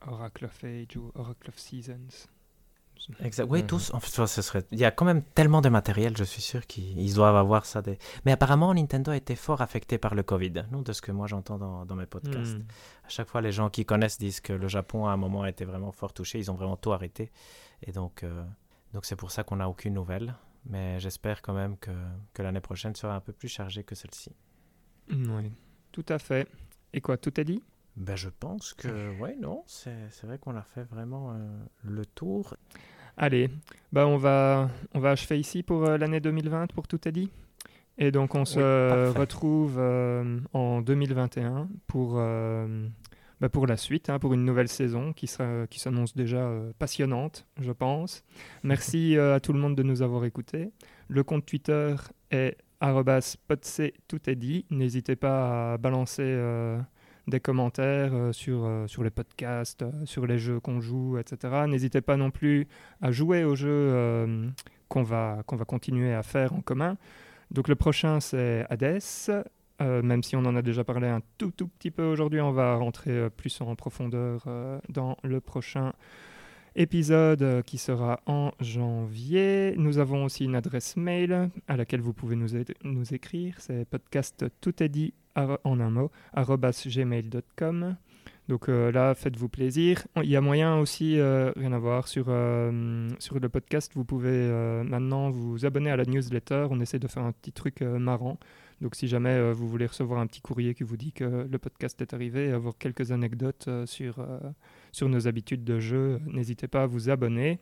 [0.07, 2.27] Oracle of Age ou Oracle of Seasons.
[3.21, 3.47] Exact.
[3.51, 3.67] Oui, Mhm.
[3.67, 3.93] tous.
[3.93, 4.65] En fait, ça, ce serait...
[4.73, 7.67] Il y a quand même tellement de matériel, je suis sûr qu'ils ils doivent avoir
[7.67, 7.83] ça.
[7.83, 7.99] Des...
[8.25, 11.27] Mais apparemment, Nintendo a été fort affecté par le Covid, non de ce que moi
[11.27, 12.57] j'entends dans, dans mes podcasts.
[12.59, 12.65] Hmm.
[13.05, 15.51] À chaque fois, les gens qui connaissent disent que le Japon, à un moment, a
[15.51, 16.39] été vraiment fort touché.
[16.39, 17.31] Ils ont vraiment tout arrêté.
[17.83, 18.45] Et donc, euh,
[18.93, 20.35] donc c'est pour ça qu'on n'a aucune nouvelle.
[20.67, 21.91] Mais j'espère quand même que,
[22.33, 24.33] que l'année prochaine sera un peu plus chargée que celle-ci.
[25.11, 25.53] Oui,
[25.93, 26.49] tout à fait.
[26.95, 27.63] Et quoi, tout est dit?
[27.97, 31.37] Ben, je pense que, ouais, non, c'est c'est vrai qu'on a fait vraiment euh,
[31.85, 32.55] le tour.
[33.17, 33.49] Allez,
[33.93, 37.31] bah on, va, on va achever ici pour euh, l'année 2020, pour tout est dit.
[37.97, 42.89] Et donc on se retrouve euh, en 2021 pour, euh,
[43.41, 46.51] bah, pour la suite, hein, pour une nouvelle saison qui, sera, qui s'annonce déjà
[46.81, 48.25] passionnante, je pense.
[48.65, 50.73] Merci à tout le monde de nous avoir écoutés.
[51.07, 51.95] Le compte Twitter
[52.33, 53.37] est arrobas
[54.09, 54.67] tout est dit.
[54.71, 56.25] N'hésitez pas à balancer
[57.27, 61.65] des commentaires euh, sur, euh, sur les podcasts, euh, sur les jeux qu'on joue, etc.
[61.67, 62.67] N'hésitez pas non plus
[63.01, 64.53] à jouer aux jeux
[64.89, 66.97] qu'on va, qu'on va continuer à faire en commun.
[67.51, 69.01] Donc le prochain, c'est Hades.
[69.81, 72.77] Même si on en a déjà parlé un tout, tout petit peu aujourd'hui, on va
[72.77, 74.47] rentrer plus en profondeur
[74.89, 75.93] dans le prochain
[76.77, 79.75] épisode qui sera en janvier.
[79.77, 82.51] Nous avons aussi une adresse mail à laquelle vous pouvez nous,
[82.85, 83.57] nous écrire.
[83.59, 84.45] C'est podcast
[85.37, 87.97] en un mot gmail.com.
[88.49, 90.07] Donc euh, là, faites-vous plaisir.
[90.23, 94.05] Il y a moyen aussi, euh, rien à voir, sur, euh, sur le podcast, vous
[94.05, 94.51] pouvez
[94.85, 96.67] maintenant vous abonner à la newsletter.
[96.71, 98.39] On essaie de faire un petit truc marrant.
[98.81, 102.01] Donc si jamais vous voulez recevoir un petit courrier qui vous dit que le podcast
[102.03, 104.17] est arrivé et avoir quelques anecdotes sur,
[104.93, 107.61] sur nos habitudes de jeu, n'hésitez pas à vous abonner.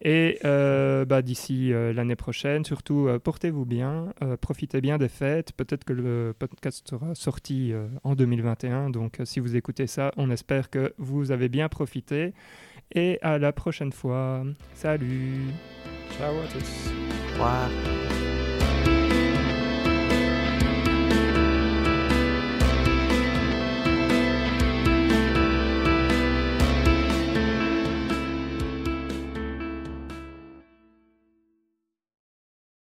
[0.00, 5.08] Et euh, bah, d'ici euh, l'année prochaine, surtout euh, portez-vous bien, euh, profitez bien des
[5.08, 5.52] fêtes.
[5.52, 8.90] Peut-être que le podcast sera sorti euh, en 2021.
[8.90, 12.34] Donc euh, si vous écoutez ça, on espère que vous avez bien profité.
[12.94, 14.44] Et à la prochaine fois.
[14.74, 15.40] Salut
[16.18, 16.90] Ciao à tous.
[16.90, 18.03] Au revoir.